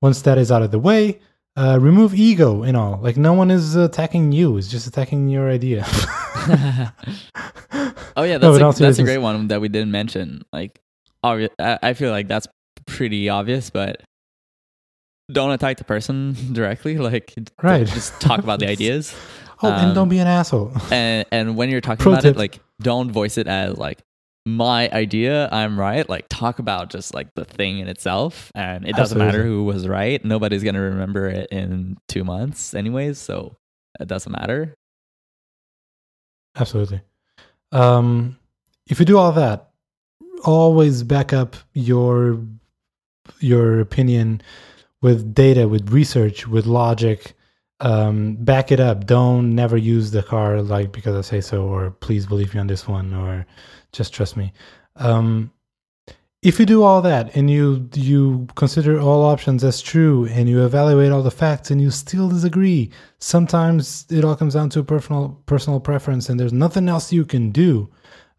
once 0.00 0.22
that 0.22 0.38
is 0.38 0.52
out 0.52 0.62
of 0.62 0.70
the 0.70 0.78
way, 0.78 1.18
uh, 1.56 1.78
remove 1.80 2.14
ego 2.14 2.62
and 2.62 2.76
all. 2.76 3.00
Like 3.02 3.16
no 3.16 3.32
one 3.32 3.50
is 3.50 3.74
attacking 3.74 4.30
you; 4.30 4.56
it's 4.58 4.68
just 4.68 4.86
attacking 4.86 5.28
your 5.28 5.50
idea. 5.50 5.84
oh 8.16 8.22
yeah, 8.22 8.38
that's, 8.38 8.58
but 8.58 8.76
a, 8.76 8.82
that's 8.82 8.98
a 8.98 9.02
great 9.02 9.18
one 9.18 9.48
that 9.48 9.60
we 9.60 9.68
didn't 9.68 9.90
mention. 9.90 10.42
Like, 10.52 10.80
obvi- 11.24 11.50
I, 11.58 11.78
I 11.82 11.94
feel 11.94 12.10
like 12.10 12.28
that's 12.28 12.46
pretty 12.86 13.28
obvious, 13.28 13.70
but 13.70 14.00
don't 15.32 15.50
attack 15.50 15.78
the 15.78 15.84
person 15.84 16.36
directly. 16.52 16.98
Like, 16.98 17.34
Right. 17.62 17.86
Just 17.86 18.20
talk 18.20 18.40
about 18.40 18.60
the 18.60 18.68
ideas, 18.76 19.14
oh, 19.62 19.68
and 19.72 19.88
Um, 19.88 19.94
don't 19.94 20.08
be 20.08 20.18
an 20.18 20.26
asshole. 20.26 20.72
and 20.90 21.26
and 21.32 21.56
when 21.56 21.70
you're 21.70 21.80
talking 21.80 22.02
Pro 22.02 22.12
about 22.12 22.22
tip. 22.22 22.36
it, 22.36 22.38
like, 22.38 22.60
don't 22.80 23.10
voice 23.10 23.38
it 23.38 23.46
as 23.46 23.76
like 23.78 24.00
my 24.46 24.90
idea. 24.90 25.48
I'm 25.50 25.80
right. 25.80 26.06
Like, 26.08 26.26
talk 26.28 26.58
about 26.58 26.90
just 26.90 27.14
like 27.14 27.28
the 27.34 27.44
thing 27.46 27.78
in 27.78 27.88
itself, 27.88 28.52
and 28.54 28.86
it 28.86 28.94
doesn't 28.94 29.16
matter 29.18 29.42
who 29.42 29.64
was 29.64 29.88
right. 29.88 30.22
Nobody's 30.24 30.62
gonna 30.62 30.82
remember 30.82 31.28
it 31.28 31.48
in 31.50 31.96
two 32.08 32.24
months, 32.24 32.74
anyways. 32.74 33.18
So 33.18 33.56
it 34.00 34.06
doesn't 34.08 34.30
matter. 34.32 34.74
Absolutely. 36.56 37.00
Um, 37.72 38.38
if 38.86 39.00
you 39.00 39.06
do 39.06 39.18
all 39.18 39.32
that, 39.32 39.70
always 40.44 41.02
back 41.02 41.32
up 41.32 41.56
your 41.72 42.40
your 43.40 43.80
opinion 43.80 44.42
with 45.00 45.34
data, 45.34 45.66
with 45.68 45.90
research, 45.90 46.46
with 46.46 46.66
logic. 46.66 47.34
Um, 47.80 48.36
back 48.36 48.70
it 48.70 48.80
up. 48.80 49.06
Don't 49.06 49.54
never 49.54 49.76
use 49.76 50.10
the 50.10 50.22
car 50.22 50.62
like 50.62 50.92
because 50.92 51.16
I 51.16 51.28
say 51.28 51.40
so, 51.40 51.64
or 51.64 51.90
please 51.90 52.26
believe 52.26 52.54
me 52.54 52.60
on 52.60 52.66
this 52.68 52.86
one, 52.86 53.12
or 53.12 53.46
just 53.92 54.14
trust 54.14 54.36
me. 54.36 54.52
Um, 54.96 55.52
if 56.44 56.60
you 56.60 56.66
do 56.66 56.82
all 56.82 57.00
that 57.00 57.34
and 57.34 57.50
you 57.50 57.88
you 57.94 58.46
consider 58.54 59.00
all 59.00 59.24
options 59.24 59.64
as 59.64 59.80
true 59.80 60.26
and 60.26 60.46
you 60.46 60.62
evaluate 60.62 61.10
all 61.10 61.22
the 61.22 61.30
facts 61.30 61.70
and 61.70 61.80
you 61.80 61.90
still 61.90 62.28
disagree, 62.28 62.90
sometimes 63.18 64.06
it 64.10 64.24
all 64.24 64.36
comes 64.36 64.52
down 64.52 64.68
to 64.68 64.80
a 64.80 64.84
personal 64.84 65.42
personal 65.46 65.80
preference 65.80 66.28
and 66.28 66.38
there's 66.38 66.52
nothing 66.52 66.86
else 66.86 67.12
you 67.12 67.24
can 67.24 67.50
do. 67.50 67.90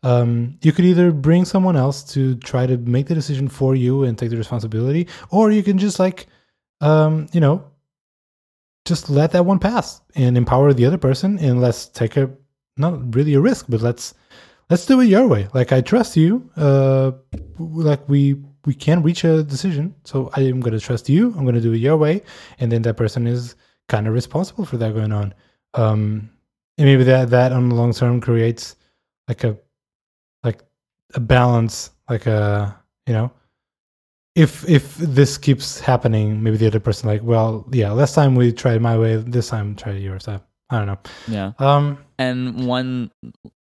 Um, 0.03 0.59
you 0.61 0.71
could 0.71 0.85
either 0.85 1.11
bring 1.11 1.45
someone 1.45 1.75
else 1.75 2.03
to 2.13 2.35
try 2.37 2.67
to 2.67 2.77
make 2.77 3.07
the 3.07 3.15
decision 3.15 3.47
for 3.47 3.73
you 3.73 4.03
and 4.03 4.15
take 4.15 4.29
the 4.29 4.37
responsibility, 4.37 5.07
or 5.31 5.49
you 5.49 5.63
can 5.63 5.79
just 5.79 5.97
like, 5.97 6.27
um, 6.81 7.27
you 7.33 7.39
know, 7.39 7.65
just 8.85 9.09
let 9.09 9.31
that 9.31 9.47
one 9.47 9.57
pass 9.57 10.01
and 10.13 10.37
empower 10.37 10.73
the 10.73 10.85
other 10.85 10.99
person 10.99 11.39
and 11.39 11.59
let's 11.59 11.87
take 11.87 12.17
a 12.17 12.29
not 12.77 13.15
really 13.15 13.33
a 13.33 13.41
risk, 13.41 13.65
but 13.67 13.81
let's 13.81 14.13
let's 14.69 14.85
do 14.85 14.99
it 15.01 15.05
your 15.05 15.27
way. 15.27 15.47
Like 15.53 15.71
I 15.71 15.81
trust 15.81 16.17
you. 16.17 16.49
Uh, 16.55 17.11
like 17.57 18.07
we 18.09 18.35
we 18.65 18.73
can 18.73 19.03
reach 19.03 19.23
a 19.23 19.43
decision, 19.43 19.95
so 20.03 20.29
I 20.33 20.41
am 20.41 20.61
to 20.61 20.79
trust 20.79 21.07
you. 21.09 21.33
I'm 21.37 21.45
to 21.45 21.61
do 21.61 21.73
it 21.73 21.77
your 21.77 21.97
way, 21.97 22.23
and 22.59 22.71
then 22.71 22.81
that 22.83 22.97
person 22.97 23.27
is 23.27 23.55
kind 23.87 24.07
of 24.07 24.13
responsible 24.13 24.65
for 24.65 24.77
that 24.77 24.93
going 24.93 25.11
on. 25.11 25.33
Um, 25.75 26.29
and 26.77 26.87
maybe 26.87 27.03
that 27.03 27.29
that 27.29 27.51
on 27.51 27.69
the 27.69 27.75
long 27.75 27.93
term 27.93 28.19
creates 28.19 28.75
like 29.27 29.43
a 29.43 29.57
like 30.43 30.61
a 31.13 31.19
balance, 31.19 31.91
like 32.09 32.25
a 32.25 32.75
you 33.07 33.13
know. 33.13 33.31
If 34.35 34.67
if 34.67 34.97
this 34.97 35.37
keeps 35.37 35.79
happening, 35.79 36.43
maybe 36.43 36.57
the 36.57 36.67
other 36.67 36.81
person 36.81 37.07
like, 37.07 37.23
well, 37.23 37.65
yeah, 37.71 37.91
last 37.91 38.15
time 38.15 38.35
we 38.35 38.51
tried 38.51 38.81
my 38.81 38.97
way, 38.97 39.15
this 39.15 39.47
time 39.47 39.75
try 39.75 39.93
yours. 39.93 40.27
I, 40.27 40.41
I 40.69 40.77
don't 40.79 40.87
know. 40.87 40.99
Yeah. 41.27 41.51
Um, 41.59 41.97
And 42.17 42.65
one 42.65 43.11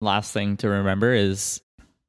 last 0.01 0.31
thing 0.31 0.57
to 0.57 0.69
remember 0.69 1.13
is 1.13 1.61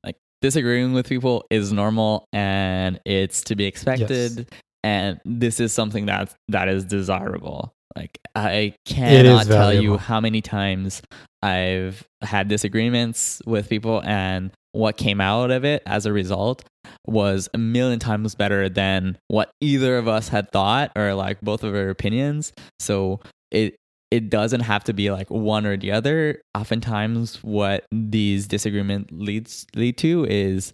like 0.05 0.17
disagreeing 0.41 0.93
with 0.93 1.09
people 1.09 1.45
is 1.51 1.73
normal 1.73 2.27
and 2.33 3.01
it's 3.05 3.43
to 3.45 3.57
be 3.57 3.65
expected 3.65 4.53
and 4.85 5.19
this 5.25 5.59
is 5.61 5.73
something 5.73 6.07
that 6.07 6.35
that 6.49 6.69
is 6.69 6.85
desirable. 6.85 7.73
Like 7.97 8.19
I 8.35 8.75
cannot 8.85 9.47
tell 9.47 9.73
you 9.83 9.97
how 9.97 10.21
many 10.21 10.43
times 10.43 11.01
I've 11.43 12.05
had 12.23 12.49
disagreements 12.49 13.41
with 13.47 13.69
people 13.69 14.03
and 14.05 14.51
what 14.73 14.97
came 14.97 15.21
out 15.21 15.51
of 15.51 15.65
it 15.65 15.83
as 15.87 16.05
a 16.05 16.13
result 16.13 16.65
was 17.07 17.49
a 17.55 17.59
million 17.59 17.99
times 18.01 18.35
better 18.35 18.69
than 18.69 19.17
what 19.29 19.51
either 19.61 19.97
of 19.97 20.09
us 20.09 20.29
had 20.29 20.51
thought 20.51 20.91
or 20.97 21.15
like 21.15 21.41
both 21.41 21.63
of 21.65 21.75
our 21.75 21.89
opinions. 21.89 22.53
So 22.81 23.21
it 23.51 23.77
it 24.15 24.31
doesn't 24.31 24.61
have 24.61 24.85
to 24.85 24.93
be 24.93 25.11
like 25.11 25.29
one 25.29 25.67
or 25.67 25.77
the 25.77 25.91
other. 25.91 26.41
Oftentimes, 26.55 27.43
what 27.43 27.85
these 27.91 28.47
disagreement 28.47 29.11
leads 29.11 29.67
lead 29.75 29.99
to 29.99 30.25
is 30.31 30.73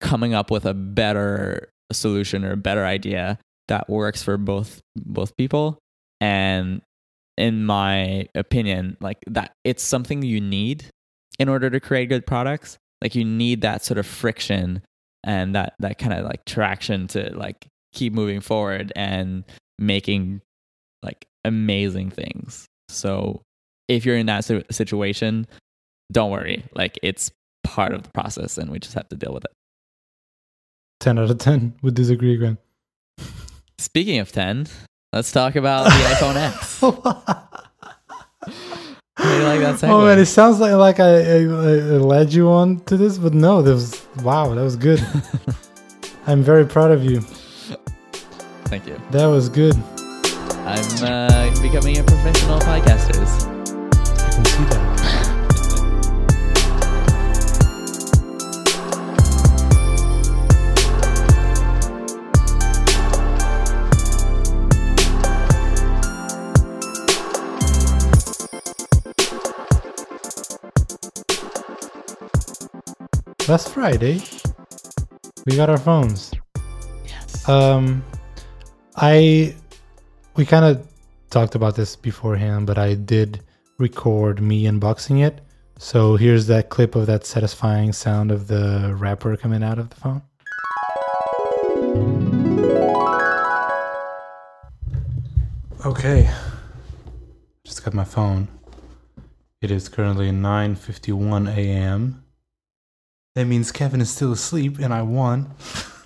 coming 0.00 0.34
up 0.34 0.50
with 0.50 0.66
a 0.66 0.74
better 0.74 1.70
solution 1.92 2.44
or 2.44 2.50
a 2.50 2.56
better 2.56 2.84
idea 2.84 3.38
that 3.68 3.88
works 3.88 4.24
for 4.24 4.36
both 4.36 4.80
both 4.96 5.36
people. 5.36 5.78
And 6.20 6.82
in 7.38 7.64
my 7.64 8.26
opinion, 8.34 8.96
like 9.00 9.18
that, 9.28 9.52
it's 9.62 9.84
something 9.84 10.22
you 10.22 10.40
need 10.40 10.86
in 11.38 11.48
order 11.48 11.70
to 11.70 11.78
create 11.78 12.08
good 12.08 12.26
products. 12.26 12.76
Like 13.00 13.14
you 13.14 13.24
need 13.24 13.60
that 13.60 13.84
sort 13.84 13.98
of 13.98 14.06
friction 14.06 14.82
and 15.22 15.54
that 15.54 15.74
that 15.78 15.98
kind 15.98 16.12
of 16.12 16.24
like 16.24 16.44
traction 16.44 17.06
to 17.08 17.30
like 17.36 17.68
keep 17.92 18.12
moving 18.12 18.40
forward 18.40 18.92
and 18.96 19.44
making 19.78 20.40
like 21.04 21.26
amazing 21.44 22.10
things. 22.10 22.66
So 22.90 23.42
if 23.88 24.04
you're 24.04 24.16
in 24.16 24.26
that 24.26 24.44
situation, 24.70 25.46
don't 26.12 26.30
worry. 26.30 26.64
Like 26.74 26.98
it's 27.02 27.30
part 27.64 27.92
of 27.92 28.02
the 28.02 28.10
process 28.10 28.58
and 28.58 28.70
we 28.70 28.78
just 28.78 28.94
have 28.94 29.08
to 29.10 29.16
deal 29.16 29.32
with 29.32 29.44
it. 29.44 29.52
ten 31.00 31.18
out 31.18 31.30
of 31.30 31.38
ten 31.38 31.74
would 31.82 31.94
disagree 31.94 32.34
again. 32.34 32.58
Speaking 33.78 34.18
of 34.18 34.30
10, 34.30 34.66
let's 35.12 35.32
talk 35.32 35.56
about 35.56 35.84
the 35.84 35.90
iPhone 35.90 36.36
X. 36.36 36.80
How 39.16 39.24
do 39.24 39.36
you 39.36 39.42
like 39.42 39.60
that 39.60 39.74
segue? 39.76 39.88
Oh 39.88 40.04
man, 40.04 40.18
it 40.18 40.26
sounds 40.26 40.60
like 40.60 40.72
like 40.72 41.00
I, 41.00 41.20
I, 41.20 41.36
I 41.38 41.98
led 41.98 42.32
you 42.32 42.48
on 42.50 42.80
to 42.84 42.96
this, 42.96 43.18
but 43.18 43.34
no, 43.34 43.60
that 43.62 43.72
was 43.72 44.06
wow, 44.22 44.54
that 44.54 44.62
was 44.62 44.76
good. 44.76 45.04
I'm 46.26 46.42
very 46.42 46.66
proud 46.66 46.90
of 46.90 47.04
you. 47.04 47.20
Thank 48.64 48.86
you. 48.86 49.00
That 49.10 49.26
was 49.26 49.48
good. 49.48 49.74
I'm 50.66 51.02
uh, 51.02 51.62
becoming 51.62 51.98
a 51.98 52.04
professional 52.04 52.60
podcaster. 52.60 53.16
I 53.16 54.30
can 54.34 54.44
see 54.44 54.64
that. 54.64 54.90
Last 73.48 73.70
Friday, 73.70 74.22
we 75.44 75.56
got 75.56 75.68
our 75.70 75.78
phones. 75.78 76.30
Yes. 77.04 77.48
Um, 77.48 78.04
I 78.94 79.56
we 80.36 80.44
kind 80.44 80.64
of 80.64 80.86
talked 81.30 81.54
about 81.54 81.76
this 81.76 81.96
beforehand, 81.96 82.66
but 82.66 82.78
I 82.78 82.94
did 82.94 83.40
record 83.78 84.40
me 84.40 84.64
unboxing 84.64 85.24
it. 85.24 85.40
So 85.78 86.16
here's 86.16 86.46
that 86.48 86.68
clip 86.68 86.94
of 86.94 87.06
that 87.06 87.24
satisfying 87.24 87.92
sound 87.92 88.30
of 88.30 88.48
the 88.48 88.94
wrapper 88.98 89.36
coming 89.36 89.62
out 89.62 89.78
of 89.78 89.90
the 89.90 89.96
phone. 89.96 90.22
Okay, 95.86 96.30
just 97.64 97.82
got 97.82 97.94
my 97.94 98.04
phone. 98.04 98.48
It 99.62 99.70
is 99.70 99.88
currently 99.88 100.30
9:51 100.30 101.48
a.m. 101.56 102.22
That 103.34 103.46
means 103.46 103.72
Kevin 103.72 104.02
is 104.02 104.10
still 104.10 104.32
asleep 104.32 104.78
and 104.78 104.92
I 104.92 105.02
won. 105.02 105.50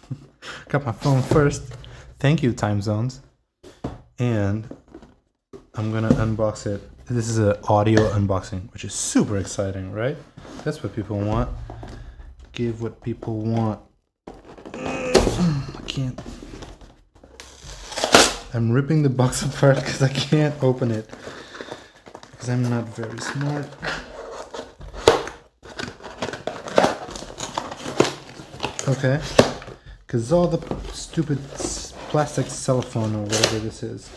got 0.69 0.85
my 0.85 0.93
phone 0.93 1.23
first. 1.23 1.63
Thank 2.21 2.43
you, 2.43 2.53
time 2.53 2.81
zones. 2.81 3.21
And 4.19 4.69
I'm 5.75 5.93
gonna 5.93 6.11
unbox 6.11 6.67
it. 6.67 6.81
This 7.07 7.29
is 7.29 7.39
an 7.39 7.57
audio 7.65 8.01
unboxing, 8.11 8.73
which 8.73 8.85
is 8.85 8.95
super 8.95 9.37
exciting, 9.39 9.93
right? 9.93 10.17
That's 10.63 10.83
what 10.83 10.95
people 10.95 11.19
want. 11.19 11.51
Give 12.53 12.81
what 12.81 13.03
people 13.03 13.41
want. 13.41 13.81
I 14.73 15.81
can't. 15.87 16.19
I'm 18.55 18.71
ripping 18.71 19.03
the 19.03 19.11
box 19.11 19.43
apart 19.47 19.77
because 19.77 20.01
I 20.01 20.09
can't 20.09 20.55
open 20.63 20.93
it. 20.93 21.11
Because 22.31 22.49
I'm 22.49 22.63
not 22.71 22.85
very 22.91 23.19
smart. 23.19 23.67
Okay. 28.87 29.21
Because 30.07 30.33
all 30.33 30.47
the 30.47 30.61
stupid 30.93 31.39
plastic 32.15 32.47
cell 32.47 32.81
phone 32.81 33.13
or 33.17 33.23
whatever 33.23 33.59
this 33.59 33.83
is. 33.83 34.09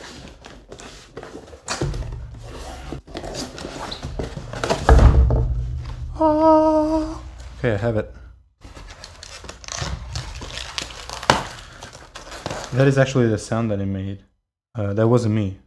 Oh. 6.19 7.19
Okay, 7.57 7.73
I 7.73 7.77
have 7.77 7.97
it. 7.97 8.13
That 12.73 12.87
is 12.87 12.99
actually 12.99 13.29
the 13.29 13.39
sound 13.39 13.71
that 13.71 13.79
it 13.79 13.87
made. 13.87 14.23
Uh, 14.75 14.93
that 14.93 15.07
wasn't 15.07 15.33
me. 15.33 15.57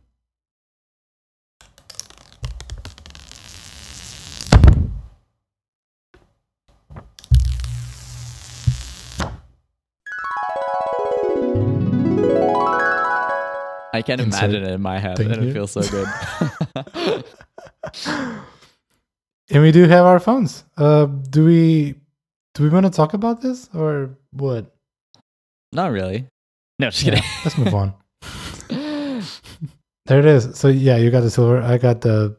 I 14.01 14.03
can 14.03 14.19
Insert. 14.19 14.45
imagine 14.45 14.63
it 14.65 14.73
in 14.73 14.81
my 14.81 14.99
head, 14.99 15.19
Thank 15.19 15.31
and 15.33 15.43
you. 15.45 15.51
it 15.51 15.53
feels 15.53 15.73
so 15.73 15.83
good. 15.83 17.25
And 19.53 19.63
we 19.63 19.73
do 19.73 19.89
have 19.89 20.05
our 20.07 20.21
phones. 20.21 20.63
Uh, 20.77 21.07
do 21.07 21.45
we 21.45 21.97
do 22.55 22.63
we 22.63 22.69
want 22.69 22.87
to 22.87 22.91
talk 22.91 23.15
about 23.15 23.41
this 23.43 23.69
or 23.75 24.17
what? 24.31 24.73
Not 25.73 25.91
really. 25.91 26.29
No, 26.79 26.89
just 26.91 27.03
Yeah, 27.03 27.17
kidding. 27.17 27.31
let's 27.45 27.59
move 27.59 27.75
on. 27.75 27.95
There 30.07 30.19
it 30.19 30.25
is. 30.25 30.57
So 30.59 30.69
yeah, 30.69 30.97
you 30.97 31.11
got 31.11 31.21
the 31.21 31.31
silver. 31.31 31.61
I 31.63 31.79
got 31.79 32.01
the 32.01 32.37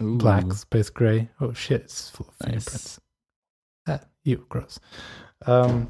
Ooh. 0.00 0.16
black 0.16 0.50
space 0.52 0.88
gray. 0.90 1.28
Oh 1.40 1.52
shit, 1.52 1.82
it's 1.82 2.08
full 2.10 2.26
of 2.28 2.34
Nice. 2.46 2.52
fingerprints. 2.64 3.00
Ah, 3.88 4.00
you 4.24 4.44
gross. 4.48 4.78
Um, 5.46 5.88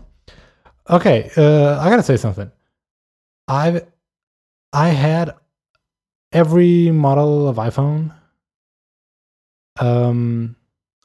okay, 0.89 1.31
uh, 1.37 1.79
I 1.81 1.91
gotta 1.91 2.03
say 2.03 2.17
something. 2.17 2.51
I've 3.49 3.87
I 4.75 4.89
had 4.89 5.35
every 6.33 6.91
model 6.91 7.49
of 7.49 7.57
iPhone. 7.57 8.13
Um, 9.79 10.57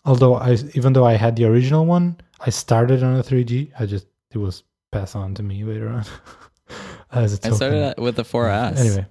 although 0.05 0.35
I 0.35 0.57
even 0.73 0.93
though 0.93 1.05
I 1.05 1.13
had 1.13 1.35
the 1.35 1.45
original 1.45 1.85
one, 1.85 2.19
I 2.39 2.49
started 2.49 3.03
on 3.03 3.15
a 3.15 3.23
3G. 3.23 3.71
I 3.79 3.85
just 3.85 4.07
it 4.31 4.39
was 4.39 4.63
passed 4.91 5.15
on 5.15 5.35
to 5.35 5.43
me 5.43 5.63
later 5.63 5.89
on. 5.89 6.03
As 7.11 7.33
a 7.33 7.37
I 7.37 7.49
token. 7.49 7.55
started 7.55 7.95
with 7.99 8.15
the 8.15 8.23
4S. 8.23 8.77
Anyway, 8.77 9.07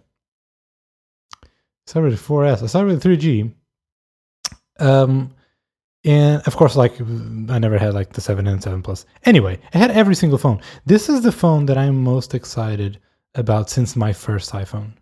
started 1.86 2.10
with 2.12 2.22
4S. 2.26 2.62
I 2.62 2.66
started 2.66 2.94
with 2.94 3.02
3G. 3.02 3.52
Um, 4.80 5.34
and 6.04 6.42
of 6.46 6.56
course, 6.56 6.76
like 6.76 7.00
I 7.00 7.58
never 7.58 7.78
had 7.78 7.94
like 7.94 8.12
the 8.12 8.20
7 8.20 8.46
and 8.46 8.62
7 8.62 8.82
Plus. 8.82 9.04
Anyway, 9.24 9.58
I 9.74 9.78
had 9.78 9.90
every 9.90 10.14
single 10.14 10.38
phone. 10.38 10.60
This 10.86 11.08
is 11.08 11.22
the 11.22 11.32
phone 11.32 11.66
that 11.66 11.76
I'm 11.78 12.02
most 12.02 12.34
excited 12.34 13.00
about 13.34 13.70
since 13.70 13.96
my 13.96 14.12
first 14.12 14.52
iPhone. 14.52 14.92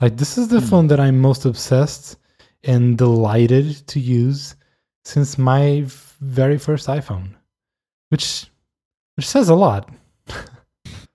Like 0.00 0.16
this 0.16 0.38
is 0.38 0.48
the 0.48 0.60
Hmm. 0.60 0.66
phone 0.68 0.86
that 0.88 1.00
I'm 1.00 1.18
most 1.20 1.44
obsessed 1.44 2.16
and 2.62 2.96
delighted 2.96 3.86
to 3.88 4.00
use 4.00 4.56
since 5.04 5.36
my 5.38 5.84
very 6.20 6.58
first 6.58 6.86
iPhone, 6.88 7.34
which 8.10 8.46
which 9.16 9.26
says 9.28 9.48
a 9.48 9.54
lot. 9.54 9.90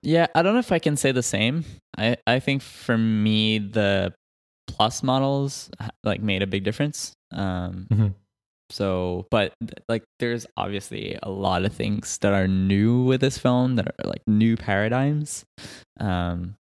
Yeah, 0.02 0.26
I 0.34 0.42
don't 0.42 0.54
know 0.54 0.60
if 0.60 0.72
I 0.72 0.78
can 0.78 0.96
say 0.96 1.12
the 1.12 1.22
same. 1.22 1.64
I, 1.98 2.16
I 2.26 2.40
think 2.40 2.62
for 2.62 2.96
me 2.96 3.58
the 3.58 4.14
plus 4.66 5.02
models 5.02 5.70
like 6.04 6.22
made 6.22 6.42
a 6.42 6.46
big 6.46 6.64
difference. 6.64 7.12
Um 7.32 7.86
Mhm. 7.90 8.14
So 8.70 9.26
but 9.30 9.52
like 9.88 10.04
there's 10.18 10.46
obviously 10.56 11.18
a 11.22 11.30
lot 11.30 11.64
of 11.64 11.72
things 11.72 12.18
that 12.18 12.32
are 12.32 12.48
new 12.48 13.02
with 13.02 13.20
this 13.20 13.38
phone 13.38 13.76
that 13.76 13.88
are 13.88 14.08
like 14.08 14.22
new 14.26 14.56
paradigms. 14.56 15.44
Um 15.98 16.56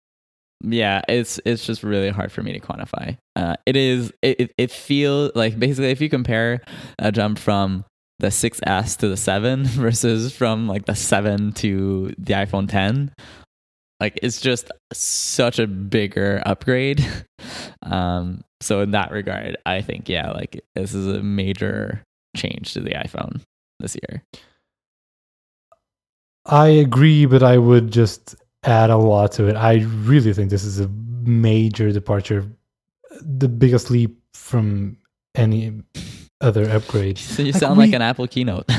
yeah, 0.62 1.02
it's 1.08 1.40
it's 1.44 1.66
just 1.66 1.82
really 1.82 2.10
hard 2.10 2.32
for 2.32 2.42
me 2.42 2.52
to 2.52 2.60
quantify. 2.60 3.16
Uh 3.36 3.56
it 3.66 3.76
is 3.76 4.12
it 4.22 4.40
it, 4.40 4.52
it 4.58 4.70
feels 4.70 5.32
like 5.34 5.58
basically 5.58 5.90
if 5.90 6.00
you 6.00 6.08
compare 6.08 6.60
a 6.98 7.10
jump 7.10 7.38
from 7.38 7.84
the 8.20 8.28
6S 8.28 8.96
to 8.98 9.08
the 9.08 9.16
7 9.16 9.64
versus 9.64 10.32
from 10.32 10.68
like 10.68 10.86
the 10.86 10.94
7 10.94 11.52
to 11.52 12.14
the 12.16 12.34
iPhone 12.34 12.68
10 12.68 13.12
like 14.00 14.18
it's 14.22 14.40
just 14.40 14.70
such 14.92 15.58
a 15.58 15.66
bigger 15.66 16.42
upgrade 16.46 17.06
um 17.82 18.42
so 18.60 18.80
in 18.80 18.90
that 18.92 19.10
regard 19.12 19.56
i 19.66 19.80
think 19.80 20.08
yeah 20.08 20.30
like 20.32 20.62
this 20.74 20.94
is 20.94 21.06
a 21.06 21.22
major 21.22 22.02
change 22.36 22.72
to 22.72 22.80
the 22.80 22.90
iphone 22.90 23.40
this 23.80 23.96
year 24.08 24.22
I 26.46 26.68
agree, 26.68 27.24
but 27.26 27.42
I 27.42 27.56
would 27.56 27.90
just 27.90 28.34
add 28.64 28.90
a 28.90 28.96
lot 28.96 29.32
to 29.32 29.46
it. 29.48 29.56
I 29.56 29.76
really 30.04 30.32
think 30.34 30.50
this 30.50 30.64
is 30.64 30.78
a 30.80 30.88
major 30.88 31.90
departure, 31.90 32.46
the 33.22 33.48
biggest 33.48 33.90
leap 33.90 34.18
from 34.34 34.98
any 35.34 35.82
other 36.40 36.68
upgrade. 36.70 37.16
so 37.34 37.42
you 37.42 37.52
Like, 37.52 37.60
sound 37.60 37.78
like 37.78 37.92
an 37.94 38.02
apple 38.02 38.26
keynote 38.26 38.70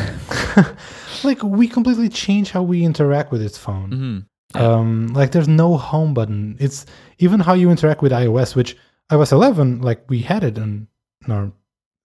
like 1.23 1.41
we 1.41 1.67
completely 1.67 2.07
change 2.09 2.51
how 2.51 2.61
we 2.61 2.83
interact 2.83 3.31
with 3.31 3.41
this 3.41 3.57
phone. 3.57 3.91
hmm 3.91 4.19
Yeah. 4.53 4.61
Um, 4.61 5.07
like 5.07 5.31
there's 5.31 5.47
no 5.47 5.77
home 5.77 6.13
button. 6.13 6.55
It's 6.59 6.85
even 7.17 7.39
how 7.39 7.53
you 7.53 7.71
interact 7.71 8.01
with 8.01 8.11
iOS, 8.11 8.55
which 8.55 8.77
iOS 9.11 9.31
11, 9.31 9.81
like 9.81 10.03
we 10.09 10.19
had 10.19 10.43
it 10.43 10.57
in, 10.57 10.87
in 11.25 11.31
our 11.31 11.51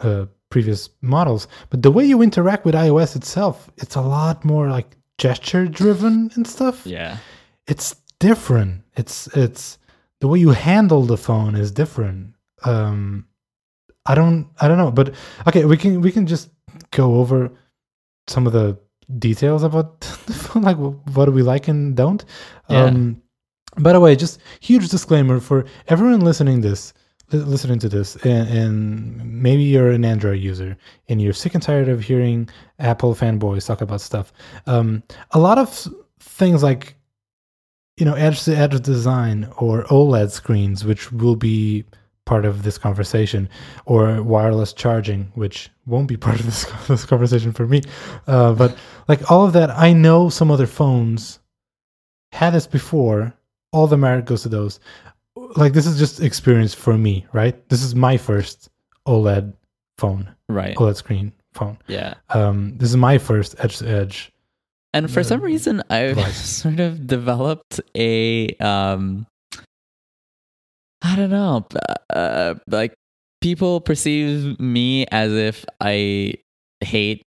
uh, 0.00 0.26
previous 0.50 0.90
models, 1.02 1.46
but 1.68 1.82
the 1.82 1.90
way 1.90 2.04
you 2.04 2.22
interact 2.22 2.64
with 2.64 2.74
iOS 2.74 3.16
itself, 3.16 3.70
it's 3.76 3.94
a 3.94 4.00
lot 4.00 4.44
more 4.44 4.68
like 4.68 4.96
gesture 5.18 5.66
driven 5.66 6.30
and 6.34 6.46
stuff. 6.46 6.86
yeah 6.86 7.18
It's 7.66 7.94
different. 8.18 8.82
It's 8.96 9.28
it's 9.28 9.78
the 10.20 10.28
way 10.28 10.38
you 10.38 10.50
handle 10.50 11.02
the 11.02 11.16
phone 11.16 11.54
is 11.54 11.70
different. 11.70 12.34
Um, 12.64 13.26
I 14.06 14.14
don't 14.14 14.48
I 14.60 14.68
don't 14.68 14.78
know, 14.78 14.90
but 14.90 15.14
okay, 15.46 15.64
we 15.64 15.76
can 15.76 16.00
we 16.00 16.10
can 16.12 16.26
just 16.26 16.50
go 16.90 17.16
over 17.16 17.50
some 18.26 18.46
of 18.46 18.52
the 18.52 18.78
details 19.18 19.62
about 19.62 20.00
the 20.00 20.32
phone, 20.32 20.62
like 20.62 20.76
what 20.76 21.32
we 21.32 21.42
like 21.42 21.68
and 21.68 21.96
don't. 21.96 22.24
Yeah. 22.68 22.84
Um, 22.84 23.22
by 23.78 23.92
the 23.92 24.00
way, 24.00 24.16
just 24.16 24.40
huge 24.60 24.88
disclaimer 24.88 25.40
for 25.40 25.64
everyone 25.88 26.20
listening 26.20 26.60
this 26.60 26.92
listening 27.32 27.78
to 27.78 27.88
this 27.88 28.16
and, 28.16 28.48
and 28.48 29.42
maybe 29.42 29.62
you're 29.62 29.90
an 29.90 30.04
android 30.04 30.40
user 30.40 30.76
and 31.08 31.22
you're 31.22 31.32
sick 31.32 31.54
and 31.54 31.62
tired 31.62 31.88
of 31.88 32.02
hearing 32.02 32.48
apple 32.78 33.14
fanboys 33.14 33.66
talk 33.66 33.80
about 33.80 34.00
stuff 34.00 34.32
um, 34.66 35.02
a 35.30 35.38
lot 35.38 35.58
of 35.58 35.86
things 36.18 36.62
like 36.62 36.96
you 37.96 38.04
know 38.04 38.14
edge 38.14 38.42
to 38.42 38.54
edge 38.54 38.80
design 38.82 39.48
or 39.58 39.84
oled 39.84 40.30
screens 40.30 40.84
which 40.84 41.12
will 41.12 41.36
be 41.36 41.84
part 42.30 42.44
of 42.50 42.62
this 42.62 42.78
conversation 42.78 43.48
or 43.86 44.22
wireless 44.22 44.72
charging 44.72 45.20
which 45.34 45.56
won't 45.86 46.06
be 46.06 46.16
part 46.16 46.38
of 46.40 46.46
this, 46.46 46.64
this 46.88 47.04
conversation 47.04 47.50
for 47.52 47.66
me. 47.66 47.82
Uh, 48.28 48.52
but 48.54 48.70
like 49.08 49.20
all 49.30 49.44
of 49.46 49.52
that 49.52 49.70
i 49.70 49.92
know 49.92 50.28
some 50.38 50.48
other 50.50 50.68
phones 50.78 51.40
had 52.32 52.50
this 52.54 52.66
before. 52.78 53.34
All 53.72 53.86
the 53.88 53.96
merit 53.96 54.24
goes 54.30 54.42
to 54.42 54.48
those. 54.48 54.78
Like 55.62 55.72
this 55.72 55.86
is 55.86 55.98
just 55.98 56.20
experience 56.20 56.74
for 56.84 56.96
me 57.06 57.14
right? 57.32 57.56
This 57.68 57.82
is 57.82 57.94
my 57.94 58.16
first 58.16 58.70
oled 59.06 59.52
phone. 59.98 60.24
Right. 60.48 60.76
Oled 60.76 60.96
screen 60.96 61.32
phone. 61.58 61.76
Yeah. 61.88 62.14
Um 62.28 62.56
this 62.78 62.90
is 62.90 62.96
my 62.96 63.18
first 63.18 63.56
edge 63.58 63.78
to 63.78 63.88
edge 63.88 64.32
and 64.92 65.10
for 65.14 65.22
some 65.22 65.40
reason 65.40 65.82
i've 65.88 66.16
device. 66.16 66.44
sort 66.62 66.80
of 66.80 67.06
developed 67.06 67.80
a 67.96 68.48
um 68.72 69.26
i 71.02 71.16
don't 71.16 71.30
know 71.30 71.66
uh, 72.10 72.54
like 72.66 72.94
people 73.40 73.80
perceive 73.80 74.58
me 74.60 75.06
as 75.06 75.32
if 75.32 75.64
i 75.80 76.34
hate 76.80 77.22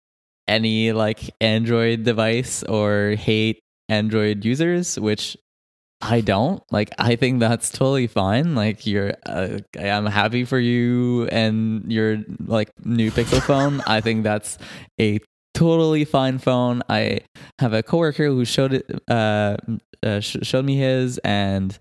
any 0.48 0.92
like 0.92 1.30
android 1.40 2.04
device 2.04 2.62
or 2.64 3.14
hate 3.18 3.60
android 3.88 4.44
users 4.44 4.98
which 4.98 5.36
i 6.02 6.20
don't. 6.20 6.62
Like 6.70 6.90
i 6.98 7.16
think 7.16 7.40
that's 7.40 7.70
totally 7.70 8.08
fine. 8.08 8.54
Like 8.54 8.86
you're 8.86 9.14
uh, 9.24 9.58
i'm 9.78 10.06
happy 10.06 10.44
for 10.44 10.58
you 10.58 11.26
and 11.28 11.90
your 11.90 12.18
like 12.44 12.70
new 12.84 13.10
pixel 13.10 13.40
phone. 13.40 13.82
I 13.86 14.00
think 14.00 14.24
that's 14.24 14.58
a 15.00 15.20
totally 15.54 16.04
fine 16.04 16.38
phone. 16.38 16.82
I 16.88 17.20
have 17.60 17.72
a 17.72 17.82
coworker 17.82 18.26
who 18.26 18.44
showed 18.44 18.74
it 18.74 19.02
uh, 19.08 19.56
uh 20.02 20.20
sh- 20.20 20.38
showed 20.42 20.64
me 20.64 20.76
his 20.76 21.18
and 21.18 21.78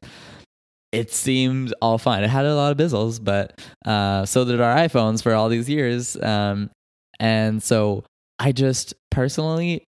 it 0.92 1.12
seemed 1.12 1.74
all 1.82 1.98
fine. 1.98 2.24
It 2.24 2.30
had 2.30 2.46
a 2.46 2.56
lot 2.56 2.72
of 2.72 2.78
bezels, 2.78 3.24
but 3.24 3.60
uh, 3.86 4.26
so 4.26 4.44
did 4.46 4.60
our 4.60 4.76
iPhones 4.76 5.24
for 5.24 5.34
all 5.34 5.50
these 5.50 5.70
years. 5.70 6.22
Um, 6.22 6.70
and 7.20 7.64
so 7.64 8.04
I 8.40 8.52
just 8.52 8.94
personally 9.10 9.84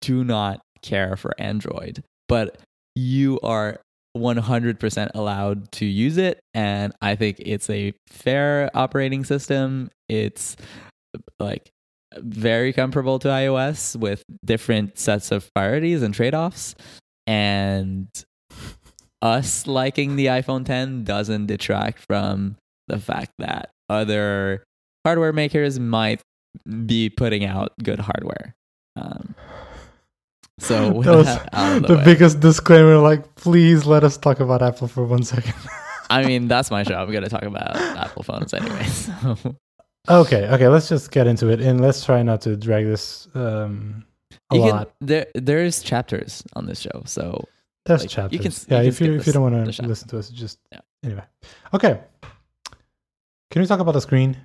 do 0.00 0.24
not 0.24 0.60
care 0.82 1.16
for 1.16 1.32
Android, 1.38 2.02
but 2.28 2.58
you 2.94 3.38
are 3.42 3.78
100% 4.16 5.10
allowed 5.14 5.70
to 5.72 5.86
use 5.86 6.18
it. 6.18 6.40
And 6.54 6.92
I 7.00 7.14
think 7.14 7.38
it's 7.40 7.70
a 7.70 7.92
fair 8.08 8.70
operating 8.74 9.24
system. 9.24 9.90
It's 10.08 10.56
like 11.38 11.70
very 12.18 12.72
comparable 12.72 13.18
to 13.20 13.28
iOS 13.28 13.96
with 13.96 14.22
different 14.44 14.98
sets 14.98 15.30
of 15.30 15.48
priorities 15.54 16.02
and 16.02 16.12
trade 16.12 16.34
offs. 16.34 16.74
And 17.26 18.08
us 19.22 19.66
liking 19.66 20.16
the 20.16 20.26
iPhone 20.26 20.66
10 20.66 21.04
doesn't 21.04 21.46
detract 21.46 22.00
from 22.00 22.56
the 22.88 22.98
fact 22.98 23.30
that 23.38 23.70
other 23.88 24.64
hardware 25.06 25.32
makers 25.32 25.78
might 25.78 26.20
be 26.86 27.08
putting 27.08 27.44
out 27.44 27.72
good 27.82 28.00
hardware. 28.00 28.54
Um, 28.96 29.34
so 30.58 30.92
with 30.92 31.06
that 31.06 31.16
was 31.16 31.26
that 31.26 31.48
out 31.52 31.76
of 31.76 31.82
the, 31.82 31.96
the 31.96 32.04
biggest 32.04 32.40
disclaimer. 32.40 32.98
Like, 32.98 33.34
please 33.36 33.86
let 33.86 34.04
us 34.04 34.16
talk 34.16 34.40
about 34.40 34.62
Apple 34.62 34.88
for 34.88 35.04
one 35.04 35.22
second. 35.22 35.54
I 36.10 36.24
mean, 36.26 36.48
that's 36.48 36.70
my 36.70 36.82
show. 36.82 36.96
I'm 36.96 37.10
going 37.10 37.24
to 37.24 37.30
talk 37.30 37.44
about 37.44 37.76
Apple 37.76 38.22
phones 38.22 38.52
anyway. 38.52 38.86
So 40.04 40.22
okay, 40.22 40.48
okay. 40.48 40.66
Let's 40.66 40.88
just 40.88 41.12
get 41.12 41.28
into 41.28 41.48
it, 41.48 41.60
and 41.60 41.80
let's 41.80 42.04
try 42.04 42.24
not 42.24 42.40
to 42.40 42.56
drag 42.56 42.86
this 42.86 43.28
um, 43.36 44.04
a 44.50 44.56
you 44.56 44.60
lot. 44.62 44.86
can, 44.98 45.06
there, 45.06 45.26
there's 45.36 45.80
chapters 45.80 46.42
on 46.56 46.66
this 46.66 46.80
show. 46.80 47.04
So 47.06 47.44
There's 47.84 48.00
like, 48.02 48.10
you 48.10 48.14
chapters. 48.14 48.40
can- 48.40 48.52
you 48.52 48.76
yeah, 48.76 48.82
can 48.82 48.88
if 48.88 49.00
you 49.00 49.14
if 49.14 49.26
you 49.26 49.32
don't 49.32 49.42
want 49.42 49.74
to 49.74 49.82
listen 49.82 50.08
to 50.08 50.18
us, 50.18 50.30
just 50.30 50.58
Yeah. 50.70 50.80
anyway. 51.04 51.24
Okay. 51.74 52.00
Can 53.50 53.60
we 53.62 53.66
talk 53.66 53.80
about 53.80 53.92
the 53.92 54.00
screen? 54.00 54.36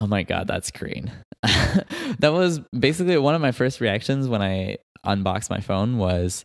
Oh 0.00 0.06
my 0.06 0.22
god, 0.22 0.46
that's 0.46 0.70
green. 0.70 1.10
that 1.42 2.32
was 2.32 2.60
basically 2.78 3.16
one 3.18 3.34
of 3.34 3.40
my 3.40 3.52
first 3.52 3.80
reactions 3.80 4.28
when 4.28 4.42
I 4.42 4.78
unboxed 5.04 5.50
my 5.50 5.60
phone 5.60 5.98
was 5.98 6.44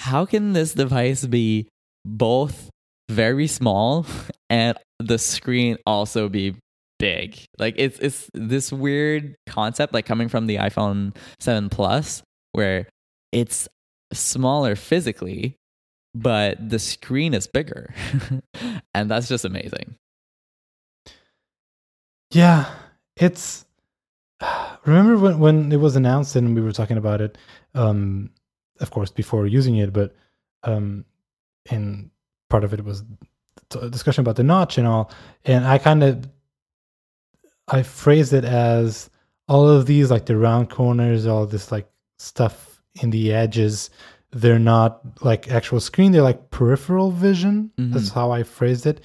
how 0.00 0.24
can 0.24 0.52
this 0.54 0.74
device 0.74 1.26
be 1.26 1.68
both 2.04 2.70
very 3.10 3.46
small 3.46 4.06
and 4.50 4.76
the 4.98 5.18
screen 5.18 5.76
also 5.86 6.28
be 6.28 6.56
big? 6.98 7.44
Like 7.58 7.74
it's 7.78 7.98
it's 8.00 8.28
this 8.34 8.72
weird 8.72 9.36
concept 9.46 9.94
like 9.94 10.06
coming 10.06 10.28
from 10.28 10.46
the 10.46 10.56
iPhone 10.56 11.14
7 11.38 11.68
Plus 11.68 12.22
where 12.52 12.88
it's 13.32 13.68
smaller 14.12 14.76
physically 14.76 15.58
but 16.14 16.68
the 16.68 16.78
screen 16.78 17.34
is 17.34 17.46
bigger. 17.46 17.94
and 18.94 19.10
that's 19.10 19.28
just 19.28 19.44
amazing. 19.44 19.96
Yeah, 22.32 22.70
it's. 23.16 23.64
Remember 24.84 25.18
when 25.18 25.38
when 25.38 25.72
it 25.72 25.76
was 25.76 25.96
announced 25.96 26.36
and 26.36 26.54
we 26.54 26.62
were 26.62 26.72
talking 26.72 26.96
about 26.96 27.20
it, 27.20 27.36
um, 27.74 28.30
of 28.80 28.90
course 28.90 29.10
before 29.10 29.46
using 29.46 29.76
it, 29.76 29.92
but 29.92 30.14
um, 30.62 31.04
in 31.70 32.10
part 32.48 32.64
of 32.64 32.72
it 32.72 32.84
was 32.84 33.04
discussion 33.90 34.22
about 34.22 34.36
the 34.36 34.42
notch 34.42 34.78
and 34.78 34.86
all, 34.86 35.10
and 35.44 35.66
I 35.66 35.78
kind 35.78 36.02
of 36.02 36.28
I 37.68 37.82
phrased 37.82 38.32
it 38.32 38.44
as 38.44 39.10
all 39.48 39.68
of 39.68 39.86
these 39.86 40.10
like 40.10 40.26
the 40.26 40.36
round 40.36 40.70
corners, 40.70 41.26
all 41.26 41.46
this 41.46 41.70
like 41.70 41.88
stuff 42.18 42.69
in 43.02 43.10
the 43.10 43.32
edges. 43.32 43.90
They're 44.32 44.58
not 44.60 45.00
like 45.24 45.50
actual 45.50 45.80
screen; 45.80 46.12
they're 46.12 46.22
like 46.22 46.50
peripheral 46.50 47.10
vision. 47.10 47.70
Mm-hmm. 47.78 47.92
That's 47.92 48.10
how 48.10 48.30
I 48.30 48.42
phrased 48.44 48.86
it. 48.86 49.02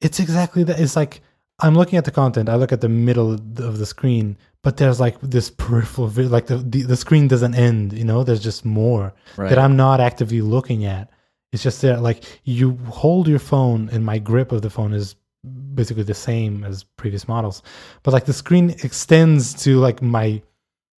It's 0.00 0.20
exactly 0.20 0.64
that. 0.64 0.80
It's 0.80 0.96
like 0.96 1.20
I'm 1.60 1.74
looking 1.74 1.98
at 1.98 2.04
the 2.04 2.10
content. 2.10 2.48
I 2.48 2.56
look 2.56 2.72
at 2.72 2.80
the 2.80 2.88
middle 2.88 3.32
of 3.32 3.78
the 3.78 3.86
screen, 3.86 4.36
but 4.62 4.76
there's 4.78 5.00
like 5.00 5.20
this 5.20 5.50
peripheral, 5.50 6.08
vi- 6.08 6.22
like 6.22 6.46
the, 6.46 6.56
the 6.56 6.82
the 6.82 6.96
screen 6.96 7.28
doesn't 7.28 7.54
end. 7.54 7.92
You 7.92 8.04
know, 8.04 8.24
there's 8.24 8.42
just 8.42 8.64
more 8.64 9.12
Right. 9.36 9.50
that 9.50 9.58
I'm 9.58 9.76
not 9.76 10.00
actively 10.00 10.40
looking 10.40 10.84
at. 10.86 11.10
It's 11.52 11.62
just 11.62 11.82
there. 11.82 11.98
Like 11.98 12.24
you 12.44 12.76
hold 12.88 13.28
your 13.28 13.38
phone, 13.38 13.90
and 13.92 14.04
my 14.04 14.18
grip 14.18 14.50
of 14.50 14.62
the 14.62 14.70
phone 14.70 14.92
is 14.94 15.14
basically 15.74 16.04
the 16.04 16.14
same 16.14 16.64
as 16.64 16.84
previous 16.96 17.28
models, 17.28 17.62
but 18.02 18.12
like 18.14 18.24
the 18.24 18.32
screen 18.32 18.70
extends 18.82 19.52
to 19.64 19.78
like 19.78 20.00
my, 20.00 20.40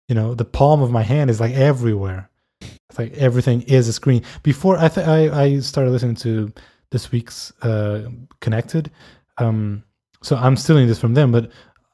you 0.08 0.14
know, 0.14 0.34
the 0.34 0.44
palm 0.44 0.82
of 0.82 0.90
my 0.90 1.02
hand 1.02 1.30
is 1.30 1.40
like 1.40 1.54
everywhere. 1.54 2.30
It's 2.60 2.98
like 2.98 3.12
everything 3.14 3.62
is 3.62 3.88
a 3.88 3.92
screen. 3.92 4.22
Before 4.42 4.78
I 4.78 4.88
th- 4.88 5.06
I 5.06 5.42
I 5.42 5.58
started 5.60 5.90
listening 5.90 6.16
to 6.16 6.52
this 6.90 7.10
week's 7.12 7.52
uh, 7.62 8.08
Connected. 8.40 8.90
Um, 9.38 9.82
so 10.22 10.36
I'm 10.36 10.56
stealing 10.56 10.86
this 10.86 10.98
from 11.00 11.14
them, 11.14 11.32
but 11.32 11.50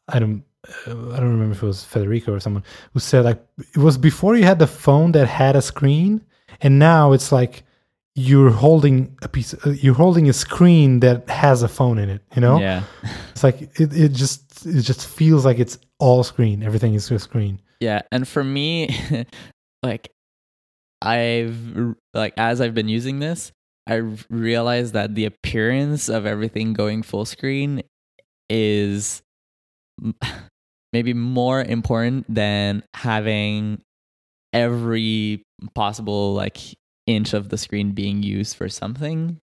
I 0.09 0.19
don't. 0.19 0.45
Uh, 0.87 1.11
I 1.13 1.17
don't 1.19 1.33
remember 1.33 1.53
if 1.53 1.63
it 1.63 1.67
was 1.67 1.83
Federico 1.85 2.35
or 2.35 2.41
someone 2.41 2.63
who 2.93 3.01
said 3.01 3.25
like 3.25 3.43
it 3.75 3.79
was 3.79 3.99
before 3.99 4.37
you 4.37 4.45
had 4.45 4.59
the 4.61 4.67
phone 4.67 5.13
that 5.13 5.27
had 5.27 5.57
a 5.57 5.63
screen, 5.63 6.23
and 6.61 6.79
now 6.79 7.13
it's 7.13 7.33
like 7.33 7.65
you're 8.15 8.51
holding 8.51 9.17
a 9.23 9.29
piece. 9.29 9.55
Uh, 9.67 9.71
you're 9.71 9.95
holding 9.95 10.29
a 10.29 10.33
screen 10.33 11.01
that 11.01 11.29
has 11.29 11.63
a 11.63 11.69
phone 11.69 11.99
in 11.99 12.09
it. 12.11 12.21
You 12.37 12.43
know, 12.43 12.61
Yeah. 12.61 12.83
it's 13.33 13.43
like 13.43 13.63
it, 13.81 13.93
it 13.97 14.13
just 14.13 14.65
it 14.67 14.83
just 14.83 15.07
feels 15.09 15.45
like 15.45 15.59
it's 15.59 15.79
all 15.99 16.23
screen. 16.23 16.63
Everything 16.63 16.95
is 16.95 17.11
a 17.11 17.19
screen. 17.19 17.61
Yeah, 17.83 18.03
and 18.12 18.26
for 18.26 18.45
me, 18.45 18.89
like 19.83 20.09
I've 21.03 21.97
like 22.14 22.35
as 22.37 22.61
I've 22.61 22.74
been 22.74 22.89
using 22.89 23.18
this, 23.18 23.51
I 23.89 23.97
realized 24.30 24.93
that 24.93 25.16
the 25.16 25.24
appearance 25.24 26.09
of 26.09 26.24
everything 26.24 26.74
going 26.74 27.03
full 27.03 27.24
screen 27.24 27.83
is 28.49 29.20
maybe 30.93 31.12
more 31.12 31.61
important 31.61 32.33
than 32.33 32.85
having 32.95 33.83
every 34.53 35.43
possible 35.74 36.35
like 36.35 36.59
inch 37.09 37.35
of 37.35 37.49
the 37.49 37.59
screen 37.59 37.93
being 37.93 38.22
used 38.22 38.57
for 38.57 38.68
something 38.68 39.39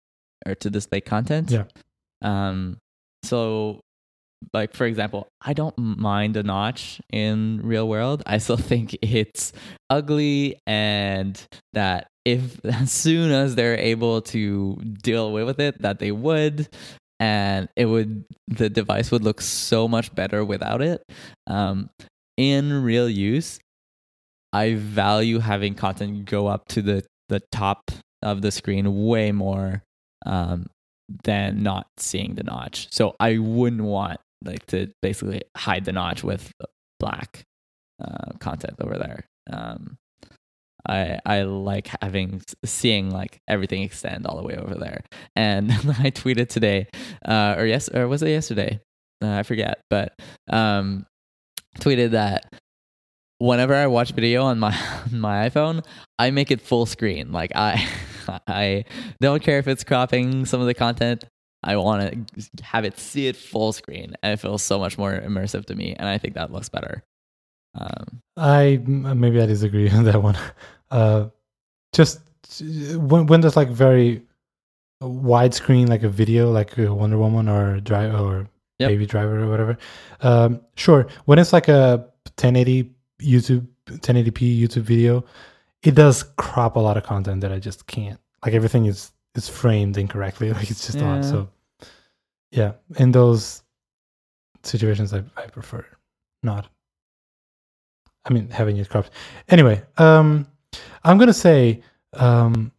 or 0.44 0.56
to 0.56 0.70
display 0.70 1.00
content. 1.00 1.52
Yeah. 1.52 1.64
Um 2.20 2.78
so 3.22 3.80
like 4.52 4.74
for 4.74 4.86
example, 4.86 5.28
I 5.40 5.52
don't 5.52 5.76
mind 5.78 6.36
a 6.36 6.42
notch 6.42 7.00
in 7.12 7.60
real 7.62 7.88
world. 7.88 8.22
I 8.26 8.38
still 8.38 8.56
think 8.72 8.96
it's 9.02 9.52
ugly 9.90 10.56
and 10.66 11.40
that 11.72 12.08
if 12.24 12.64
as 12.64 12.92
soon 12.92 13.30
as 13.30 13.54
they're 13.54 13.78
able 13.78 14.22
to 14.22 14.76
deal 15.02 15.26
away 15.26 15.44
with 15.44 15.60
it 15.60 15.80
that 15.82 15.98
they 15.98 16.12
would 16.12 16.68
and 17.20 17.68
it 17.76 17.86
would 17.86 18.24
the 18.48 18.68
device 18.68 19.10
would 19.10 19.22
look 19.22 19.40
so 19.40 19.86
much 19.86 20.14
better 20.14 20.44
without 20.44 20.82
it. 20.82 21.02
Um 21.46 21.90
in 22.36 22.82
real 22.82 23.08
use, 23.08 23.60
I 24.52 24.74
value 24.74 25.38
having 25.38 25.74
content 25.74 26.24
go 26.24 26.46
up 26.46 26.68
to 26.68 26.82
the 26.82 27.04
the 27.28 27.40
top 27.52 27.90
of 28.22 28.42
the 28.42 28.50
screen 28.50 29.04
way 29.04 29.32
more 29.32 29.82
um, 30.26 30.66
than 31.24 31.62
not 31.62 31.86
seeing 31.98 32.34
the 32.34 32.42
notch. 32.42 32.88
So 32.90 33.14
I 33.20 33.38
wouldn't 33.38 33.82
want 33.82 34.20
like 34.44 34.66
to 34.66 34.92
basically 35.02 35.42
hide 35.56 35.84
the 35.84 35.92
notch 35.92 36.22
with 36.24 36.52
black 37.00 37.44
uh, 38.02 38.32
content 38.38 38.74
over 38.80 38.98
there. 38.98 39.26
Um, 39.50 39.96
I 40.86 41.18
I 41.24 41.42
like 41.42 41.88
having 42.02 42.42
seeing 42.64 43.10
like 43.10 43.40
everything 43.48 43.82
extend 43.82 44.26
all 44.26 44.36
the 44.36 44.42
way 44.42 44.56
over 44.56 44.74
there. 44.74 45.02
And 45.34 45.70
I 45.72 46.10
tweeted 46.10 46.48
today, 46.48 46.88
uh, 47.24 47.54
or 47.58 47.66
yes, 47.66 47.88
or 47.88 48.06
was 48.08 48.22
it 48.22 48.30
yesterday? 48.30 48.80
Uh, 49.22 49.32
I 49.32 49.42
forget, 49.42 49.80
but 49.88 50.12
um, 50.50 51.06
tweeted 51.80 52.10
that 52.10 52.52
whenever 53.38 53.74
I 53.74 53.86
watch 53.86 54.12
video 54.12 54.44
on 54.44 54.58
my 54.58 54.76
on 55.12 55.20
my 55.20 55.48
iPhone, 55.48 55.84
I 56.18 56.30
make 56.30 56.50
it 56.50 56.60
full 56.60 56.86
screen. 56.86 57.32
Like 57.32 57.52
I 57.54 57.86
I 58.46 58.84
don't 59.20 59.42
care 59.42 59.58
if 59.58 59.68
it's 59.68 59.84
cropping 59.84 60.44
some 60.44 60.60
of 60.60 60.66
the 60.66 60.74
content. 60.74 61.24
I 61.64 61.76
want 61.76 62.28
to 62.36 62.62
have 62.64 62.84
it 62.84 62.98
see 62.98 63.26
it 63.26 63.36
full 63.36 63.72
screen, 63.72 64.14
and 64.22 64.32
it 64.32 64.36
feels 64.38 64.62
so 64.62 64.78
much 64.78 64.98
more 64.98 65.12
immersive 65.12 65.64
to 65.66 65.74
me. 65.74 65.94
And 65.98 66.08
I 66.08 66.18
think 66.18 66.34
that 66.34 66.52
looks 66.52 66.68
better. 66.68 67.02
Um, 67.74 68.20
I 68.36 68.80
maybe 68.86 69.40
I 69.40 69.46
disagree 69.46 69.90
on 69.90 70.04
that 70.10 70.22
one. 70.22 70.36
Uh, 70.90 71.28
just 71.92 72.20
uh, 72.60 72.98
when 73.00 73.26
when 73.26 73.40
there's 73.40 73.56
like 73.56 73.68
very 73.68 74.22
widescreen, 75.02 75.88
like 75.88 76.02
a 76.02 76.08
video, 76.08 76.50
like 76.50 76.74
Wonder 76.76 77.18
Woman 77.18 77.48
or 77.48 77.80
Drive 77.80 78.14
or 78.20 78.48
Yep. 78.80 78.88
Baby 78.88 79.06
Driver 79.06 79.40
or 79.44 79.48
whatever. 79.48 79.78
Um, 80.20 80.60
sure. 80.76 81.06
When 81.26 81.38
it's 81.38 81.52
like 81.52 81.68
a 81.68 82.08
1080 82.40 82.90
YouTube 83.22 83.66
1080p 83.86 84.60
YouTube 84.60 84.82
video, 84.82 85.24
it 85.84 85.94
does 85.94 86.24
crop 86.36 86.74
a 86.76 86.80
lot 86.80 86.96
of 86.96 87.04
content 87.04 87.40
that 87.42 87.52
I 87.52 87.60
just 87.60 87.86
can't. 87.86 88.18
Like 88.44 88.54
everything 88.54 88.86
is 88.86 89.12
is 89.36 89.48
framed 89.48 89.96
incorrectly. 89.96 90.52
Like 90.52 90.70
it's 90.70 90.86
just 90.86 90.98
Yeah. 90.98 91.04
odd. 91.04 91.24
So 91.24 91.48
yeah, 92.54 92.72
in 92.98 93.10
those 93.10 93.62
situations, 94.62 95.12
I 95.12 95.24
I 95.36 95.46
prefer 95.46 95.84
not. 96.42 96.68
I 98.24 98.32
mean, 98.32 98.48
having 98.48 98.76
it 98.76 98.88
cropped. 98.88 99.10
Anyway, 99.48 99.82
um, 99.98 100.46
I'm 101.02 101.18
gonna 101.18 101.34
say, 101.34 101.82
um, 102.14 102.70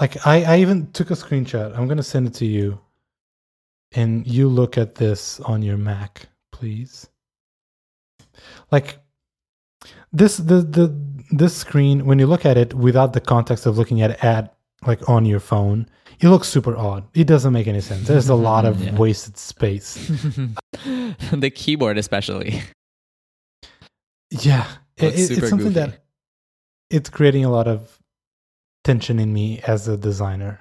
like 0.00 0.26
I, 0.26 0.42
I 0.42 0.58
even 0.58 0.90
took 0.92 1.10
a 1.10 1.14
screenshot. 1.14 1.76
I'm 1.76 1.86
gonna 1.86 2.02
send 2.02 2.26
it 2.26 2.34
to 2.34 2.46
you, 2.46 2.80
and 3.92 4.26
you 4.26 4.48
look 4.48 4.78
at 4.78 4.94
this 4.94 5.38
on 5.40 5.60
your 5.62 5.76
Mac, 5.76 6.26
please. 6.50 7.08
Like 8.72 8.98
this, 10.12 10.38
the 10.38 10.62
the 10.62 10.98
this 11.30 11.54
screen 11.54 12.06
when 12.06 12.18
you 12.18 12.26
look 12.26 12.46
at 12.46 12.56
it 12.56 12.72
without 12.72 13.12
the 13.12 13.20
context 13.20 13.66
of 13.66 13.76
looking 13.76 14.00
at 14.00 14.24
at 14.24 14.57
like 14.86 15.08
on 15.08 15.24
your 15.24 15.40
phone, 15.40 15.88
it 16.20 16.28
looks 16.28 16.48
super 16.48 16.76
odd. 16.76 17.04
It 17.14 17.26
doesn't 17.26 17.52
make 17.52 17.66
any 17.66 17.80
sense. 17.80 18.06
There's 18.08 18.28
a 18.28 18.34
lot 18.50 18.64
of 18.64 18.80
Yeah. 18.82 18.96
wasted 18.96 19.36
space. 19.36 19.94
the 21.32 21.52
keyboard, 21.54 21.98
especially. 21.98 22.62
Yeah, 24.30 24.66
it, 24.96 25.14
it- 25.18 25.30
it's 25.38 25.48
something 25.48 25.68
goofy. 25.72 25.80
that 25.80 26.04
it's 26.90 27.10
creating 27.10 27.44
a 27.44 27.50
lot 27.50 27.68
of 27.68 27.98
tension 28.84 29.18
in 29.18 29.32
me 29.32 29.60
as 29.66 29.88
a 29.88 29.96
designer. 29.96 30.58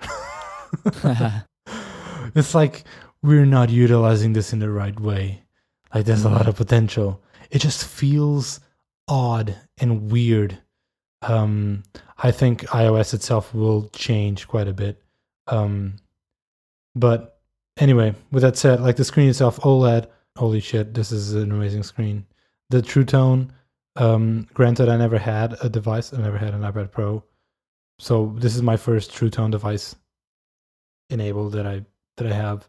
it's 2.35 2.53
like 2.53 2.83
we're 3.23 3.45
not 3.45 3.69
utilizing 3.69 4.33
this 4.33 4.53
in 4.53 4.59
the 4.59 4.69
right 4.69 4.99
way. 4.99 5.43
Like 5.93 6.05
there's 6.05 6.25
a 6.25 6.29
lot 6.29 6.41
mm-hmm. 6.41 6.49
of 6.49 6.55
potential. 6.57 7.21
It 7.49 7.59
just 7.59 7.85
feels 7.85 8.59
odd 9.07 9.55
and 9.79 10.11
weird. 10.11 10.57
Um, 11.21 11.83
I 12.17 12.31
think 12.31 12.61
iOS 12.67 13.13
itself 13.13 13.53
will 13.53 13.89
change 13.89 14.47
quite 14.47 14.67
a 14.67 14.73
bit. 14.73 15.01
Um, 15.47 15.95
but 16.95 17.39
anyway, 17.77 18.15
with 18.31 18.43
that 18.43 18.57
said, 18.57 18.81
like 18.81 18.95
the 18.95 19.05
screen 19.05 19.29
itself, 19.29 19.59
OLED, 19.61 20.07
holy 20.35 20.59
shit, 20.59 20.93
this 20.93 21.11
is 21.11 21.33
an 21.33 21.51
amazing 21.51 21.83
screen. 21.83 22.25
The 22.69 22.81
True 22.81 23.05
Tone, 23.05 23.51
um, 23.95 24.47
granted, 24.53 24.89
I 24.89 24.97
never 24.97 25.17
had 25.17 25.55
a 25.61 25.69
device, 25.69 26.13
I 26.13 26.17
never 26.17 26.37
had 26.37 26.53
an 26.53 26.61
iPad 26.61 26.91
Pro, 26.91 27.23
so 27.99 28.35
this 28.37 28.55
is 28.55 28.61
my 28.61 28.77
first 28.77 29.13
True 29.13 29.29
Tone 29.29 29.51
device 29.51 29.95
enabled 31.09 31.53
that 31.53 31.65
I 31.65 31.85
that 32.17 32.27
I 32.27 32.33
have. 32.33 32.67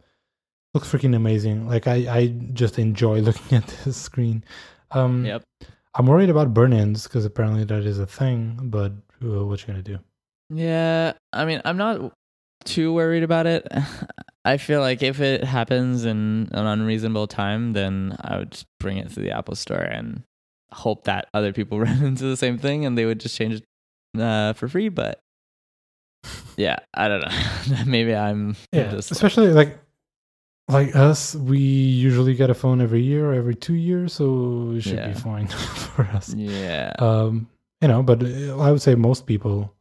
Looks 0.74 0.90
freaking 0.90 1.16
amazing. 1.16 1.66
Like 1.66 1.86
I, 1.86 1.94
I 2.08 2.26
just 2.52 2.78
enjoy 2.78 3.20
looking 3.20 3.58
at 3.58 3.66
this 3.84 3.96
screen. 3.96 4.44
Um, 4.90 5.24
yep. 5.24 5.42
I'm 5.98 6.06
worried 6.06 6.30
about 6.30 6.54
burn-ins 6.54 7.04
because 7.04 7.24
apparently 7.24 7.64
that 7.64 7.84
is 7.84 7.98
a 7.98 8.06
thing. 8.06 8.58
But 8.62 8.92
uh, 9.22 9.44
what 9.44 9.60
you 9.60 9.66
gonna 9.66 9.82
do? 9.82 9.98
Yeah, 10.50 11.12
I 11.32 11.44
mean, 11.44 11.60
I'm 11.64 11.76
not 11.76 12.12
too 12.64 12.92
worried 12.94 13.22
about 13.24 13.46
it. 13.46 13.66
I 14.44 14.56
feel 14.56 14.80
like 14.80 15.02
if 15.02 15.20
it 15.20 15.44
happens 15.44 16.04
in 16.04 16.48
an 16.52 16.66
unreasonable 16.66 17.26
time, 17.26 17.72
then 17.72 18.16
I 18.20 18.38
would 18.38 18.52
just 18.52 18.66
bring 18.80 18.96
it 18.96 19.10
to 19.10 19.20
the 19.20 19.32
Apple 19.32 19.56
Store 19.56 19.82
and 19.82 20.22
hope 20.72 21.04
that 21.04 21.28
other 21.34 21.52
people 21.52 21.80
run 21.86 22.02
into 22.02 22.24
the 22.24 22.36
same 22.36 22.58
thing 22.58 22.86
and 22.86 22.96
they 22.96 23.04
would 23.04 23.20
just 23.20 23.36
change 23.36 23.54
it 24.14 24.20
uh, 24.20 24.52
for 24.54 24.68
free. 24.68 24.88
But 24.88 25.18
yeah, 26.56 26.78
I 26.94 27.08
don't 27.08 27.20
know. 27.20 27.84
Maybe 27.86 28.14
I'm 28.14 28.56
Yeah, 28.72 28.90
just 28.92 29.10
especially 29.10 29.48
like 29.48 29.68
like 29.68 29.78
us, 30.68 31.34
we 31.34 31.58
usually 31.58 32.34
get 32.34 32.50
a 32.50 32.54
phone 32.54 32.80
every 32.80 33.00
year 33.02 33.30
or 33.30 33.34
every 33.34 33.54
two 33.54 33.74
years, 33.74 34.12
so 34.12 34.72
it 34.76 34.82
should 34.82 34.94
Yeah. 34.98 35.08
be 35.08 35.14
fine 35.14 35.46
for 35.94 36.02
us. 36.06 36.34
yeah. 36.34 36.92
Um, 36.98 37.48
you 37.80 37.88
know, 37.88 38.02
but 38.02 38.22
uh, 38.22 38.58
I 38.58 38.70
would 38.72 38.82
say 38.82 38.94
most 38.94 39.26
people. 39.26 39.72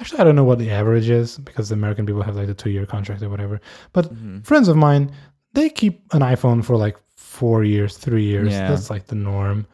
Actually, 0.00 0.20
I 0.20 0.24
don't 0.24 0.36
know 0.36 0.44
what 0.44 0.58
the 0.58 0.70
average 0.70 1.10
is 1.10 1.36
because 1.38 1.70
American 1.72 2.06
people 2.06 2.22
have 2.22 2.36
like 2.36 2.46
the 2.46 2.54
two-year 2.54 2.86
contract 2.86 3.22
or 3.22 3.28
whatever. 3.28 3.60
But 3.92 4.12
Mhm. 4.14 4.46
friends 4.46 4.68
of 4.68 4.76
mine, 4.76 5.10
they 5.52 5.68
keep 5.68 6.02
an 6.14 6.20
iPhone 6.22 6.64
for 6.64 6.76
like 6.76 6.96
four 7.16 7.64
years, 7.64 7.96
three 7.98 8.24
years. 8.24 8.52
Yeah. 8.52 8.68
That's 8.68 8.88
like 8.88 9.06
the 9.06 9.14
norm. 9.16 9.66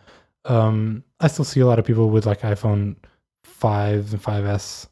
Um, 0.46 1.04
I 1.20 1.28
still 1.28 1.44
see 1.44 1.60
a 1.60 1.66
lot 1.66 1.78
of 1.78 1.84
people 1.84 2.10
with 2.10 2.26
like 2.26 2.40
iPhone 2.40 2.96
five 3.44 4.12
and 4.12 4.22
5S. 4.22 4.88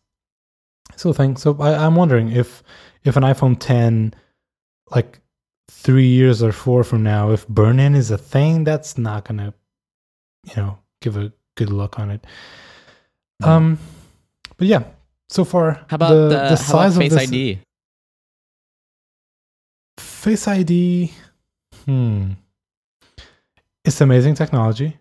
Still 0.96 1.12
think 1.12 1.38
so. 1.38 1.56
I, 1.60 1.74
I'm 1.84 1.96
wondering 1.96 2.30
if 2.30 2.62
if 3.02 3.16
an 3.16 3.22
iPhone 3.24 3.56
10, 3.58 4.14
like 4.94 5.20
three 5.84 6.08
years 6.08 6.42
or 6.42 6.50
four 6.50 6.82
from 6.82 7.02
now, 7.02 7.30
if 7.30 7.46
burn-in 7.46 7.94
is 7.94 8.10
a 8.10 8.16
thing, 8.18 8.64
that's 8.64 8.96
not 8.96 9.26
gonna, 9.26 9.52
you 10.46 10.54
know, 10.56 10.78
give 11.02 11.16
a 11.16 11.30
good 11.56 11.70
look 11.70 11.98
on 11.98 12.10
it. 12.10 12.26
Mhm. 13.42 13.48
Um, 13.48 13.78
but 14.56 14.66
yeah, 14.66 14.84
so 15.28 15.44
far 15.44 15.84
How 15.88 15.94
about 15.96 16.08
the, 16.08 16.28
the, 16.28 16.48
the 16.48 16.56
size 16.56 16.96
about 16.96 17.06
of 17.06 17.12
Face 17.12 17.28
ID? 17.28 17.58
Face 19.98 20.48
ID, 20.48 21.12
hmm, 21.84 22.30
it's 23.84 24.00
amazing 24.00 24.34
technology. 24.34 24.96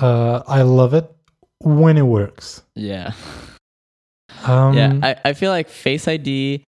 Uh, 0.00 0.42
I 0.46 0.62
love 0.62 0.94
it 0.94 1.08
when 1.60 1.96
it 1.96 2.02
works. 2.02 2.62
Yeah. 2.74 3.12
Um, 4.44 4.74
yeah, 4.74 4.98
I, 5.02 5.16
I 5.30 5.32
feel 5.32 5.50
like 5.50 5.68
Face 5.68 6.08
ID 6.08 6.64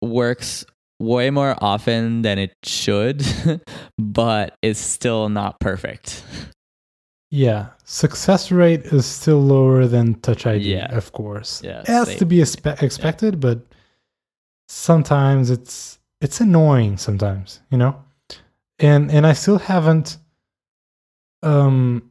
works 0.00 0.64
way 1.00 1.30
more 1.30 1.56
often 1.60 2.22
than 2.22 2.38
it 2.38 2.54
should, 2.64 3.24
but 3.98 4.56
it's 4.62 4.80
still 4.80 5.28
not 5.28 5.58
perfect. 5.60 6.24
yeah, 7.30 7.68
success 7.84 8.50
rate 8.52 8.86
is 8.86 9.04
still 9.06 9.40
lower 9.42 9.86
than 9.86 10.14
Touch 10.20 10.46
ID, 10.46 10.72
Yeah. 10.74 10.94
of 10.96 11.12
course. 11.12 11.62
Yeah, 11.64 11.80
it 11.80 11.88
has 11.88 12.08
same. 12.08 12.18
to 12.18 12.26
be 12.26 12.36
expe- 12.38 12.82
expected, 12.82 13.40
but 13.40 13.66
sometimes 14.68 15.50
it's 15.50 15.98
it's 16.20 16.40
annoying. 16.40 16.96
Sometimes, 16.96 17.60
you 17.70 17.78
know, 17.78 17.96
and 18.78 19.10
and 19.10 19.26
I 19.26 19.32
still 19.34 19.58
haven't, 19.58 20.16
um, 21.42 22.10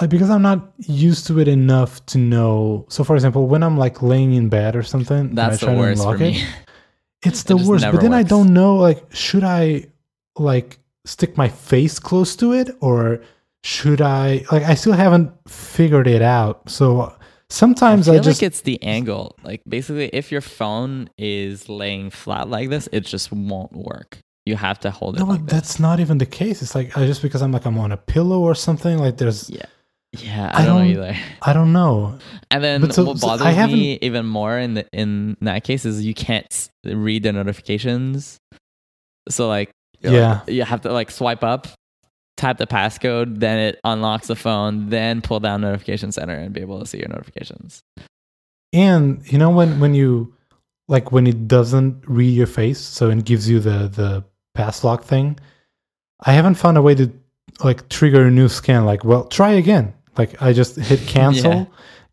like 0.00 0.10
because 0.10 0.30
I'm 0.30 0.42
not 0.42 0.72
used 0.78 1.26
to 1.26 1.38
it 1.40 1.48
enough 1.48 2.04
to 2.06 2.18
know. 2.18 2.86
So, 2.88 3.04
for 3.04 3.14
example, 3.14 3.46
when 3.46 3.62
I'm 3.62 3.76
like 3.76 4.02
laying 4.02 4.34
in 4.34 4.48
bed 4.48 4.74
or 4.74 4.82
something, 4.82 5.18
and 5.18 5.38
I 5.38 5.48
That's 5.48 5.60
try 5.60 5.70
the 5.70 5.74
to 5.74 5.80
worst 5.80 6.02
for 6.02 6.14
unlock 6.14 6.20
it, 6.22 6.46
it's 7.22 7.42
the 7.42 7.56
just 7.56 7.68
worst. 7.68 7.84
But 7.90 8.00
then 8.00 8.14
I 8.14 8.22
don't 8.22 8.52
know. 8.52 8.76
Like, 8.76 9.04
should 9.12 9.44
I 9.44 9.86
like 10.36 10.78
stick 11.04 11.36
my 11.36 11.48
face 11.48 11.98
close 11.98 12.34
to 12.36 12.52
it, 12.52 12.70
or 12.80 13.20
should 13.62 14.00
I? 14.00 14.44
Like, 14.50 14.62
I 14.62 14.74
still 14.74 14.94
haven't 14.94 15.32
figured 15.48 16.06
it 16.06 16.22
out. 16.22 16.70
So 16.70 17.14
sometimes 17.50 18.08
I 18.08 18.14
I, 18.14 18.18
just 18.18 18.40
like 18.40 18.46
it's 18.46 18.62
the 18.62 18.82
angle. 18.82 19.36
Like 19.42 19.62
basically, 19.68 20.08
if 20.08 20.32
your 20.32 20.40
phone 20.40 21.10
is 21.18 21.68
laying 21.68 22.10
flat 22.10 22.48
like 22.48 22.70
this, 22.70 22.88
it 22.90 23.04
just 23.04 23.30
won't 23.32 23.72
work. 23.72 24.18
You 24.46 24.56
have 24.56 24.80
to 24.80 24.90
hold 24.90 25.16
it 25.16 25.20
no, 25.20 25.26
like 25.26 25.44
this. 25.44 25.52
that's 25.52 25.78
not 25.78 26.00
even 26.00 26.16
the 26.16 26.26
case. 26.26 26.62
It's 26.62 26.74
like 26.74 26.96
I, 26.96 27.06
just 27.06 27.20
because 27.20 27.42
I'm 27.42 27.52
like 27.52 27.66
I'm 27.66 27.78
on 27.78 27.92
a 27.92 27.98
pillow 27.98 28.40
or 28.40 28.54
something. 28.54 28.98
Like 28.98 29.18
there's 29.18 29.50
Yeah. 29.50 29.66
Yeah, 30.18 30.50
I 30.52 30.62
I, 30.62 30.64
don't, 30.66 30.76
don't- 30.78 30.92
know 30.94 31.02
either. 31.04 31.16
I 31.42 31.52
don't 31.52 31.72
know. 31.72 32.18
And 32.50 32.64
then 32.64 32.90
so- 32.92 33.04
what 33.04 33.18
I 33.18 33.20
bothers 33.20 33.54
haven't- 33.54 33.78
me 33.78 33.98
even 34.02 34.26
more 34.26 34.58
in 34.58 34.74
the 34.74 34.86
in 34.92 35.36
that 35.42 35.64
case 35.64 35.84
is 35.84 36.04
you 36.04 36.14
can't 36.14 36.68
read 36.84 37.22
the 37.22 37.32
notifications. 37.32 38.38
So 39.28 39.48
like 39.48 39.70
like- 40.02 40.12
Yeah. 40.12 40.40
you 40.48 40.64
have 40.64 40.80
to 40.82 40.92
like 40.92 41.10
swipe 41.10 41.44
up, 41.44 41.68
type 42.36 42.56
the 42.58 42.66
passcode, 42.66 43.38
then 43.38 43.58
it 43.58 43.78
unlocks 43.84 44.26
the 44.28 44.34
phone, 44.36 44.88
then 44.88 45.20
pull 45.20 45.38
down 45.40 45.60
notification 45.60 46.10
center 46.10 46.34
and 46.34 46.52
be 46.52 46.60
able 46.60 46.80
to 46.80 46.86
see 46.86 46.98
your 46.98 47.08
notifications. 47.08 47.82
And 48.72 49.22
you 49.30 49.38
know 49.38 49.50
when 49.50 49.78
when 49.80 49.94
you 49.94 50.34
like 50.88 51.12
when 51.12 51.26
it 51.26 51.46
doesn't 51.46 52.02
read 52.08 52.34
your 52.34 52.46
face, 52.48 52.80
so 52.80 53.10
it 53.10 53.24
gives 53.24 53.48
you 53.48 53.60
the 53.60 53.88
the 53.88 54.24
pass 54.54 54.82
lock 54.82 55.04
thing. 55.04 55.38
I 56.24 56.32
haven't 56.32 56.54
found 56.56 56.76
a 56.78 56.82
way 56.82 56.94
to 56.96 57.12
like 57.64 57.88
trigger 57.88 58.26
a 58.26 58.30
new 58.30 58.48
scan. 58.48 58.84
Like, 58.84 59.04
well, 59.04 59.24
try 59.24 59.52
again. 59.52 59.92
Like 60.20 60.32
I 60.42 60.52
just 60.52 60.76
hit 60.76 61.00
cancel, 61.16 61.52
Yeah. 61.52 61.64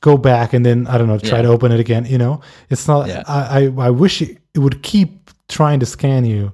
go 0.01 0.17
back, 0.17 0.53
and 0.55 0.63
then 0.65 0.87
I 0.87 0.97
don't 0.97 1.07
know, 1.11 1.19
try 1.19 1.39
Yeah. 1.39 1.43
to 1.47 1.49
open 1.55 1.71
it 1.71 1.79
again. 1.79 2.05
You 2.05 2.17
know, 2.17 2.41
it's 2.69 2.87
not. 2.87 3.07
Yeah. 3.07 3.23
I, 3.27 3.39
I 3.59 3.87
I 3.87 3.89
wish 4.03 4.21
it, 4.21 4.37
it 4.55 4.59
would 4.59 4.81
keep 4.83 5.09
trying 5.49 5.79
to 5.79 5.85
scan 5.85 6.25
you 6.25 6.51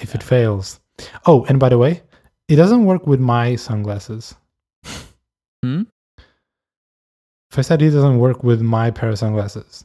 if 0.00 0.14
it 0.14 0.22
fails. 0.22 0.80
Oh, 1.26 1.44
and 1.48 1.58
by 1.60 1.68
the 1.68 1.78
way, 1.78 2.02
it 2.48 2.56
doesn't 2.56 2.84
work 2.84 3.06
with 3.06 3.20
my 3.20 3.56
sunglasses. 3.56 4.34
Hmm? 5.62 5.82
Face 7.50 7.70
ID 7.70 7.90
doesn't 7.90 8.18
work 8.18 8.44
with 8.44 8.60
my 8.60 8.90
pair 8.90 9.08
of 9.10 9.18
sunglasses. 9.18 9.84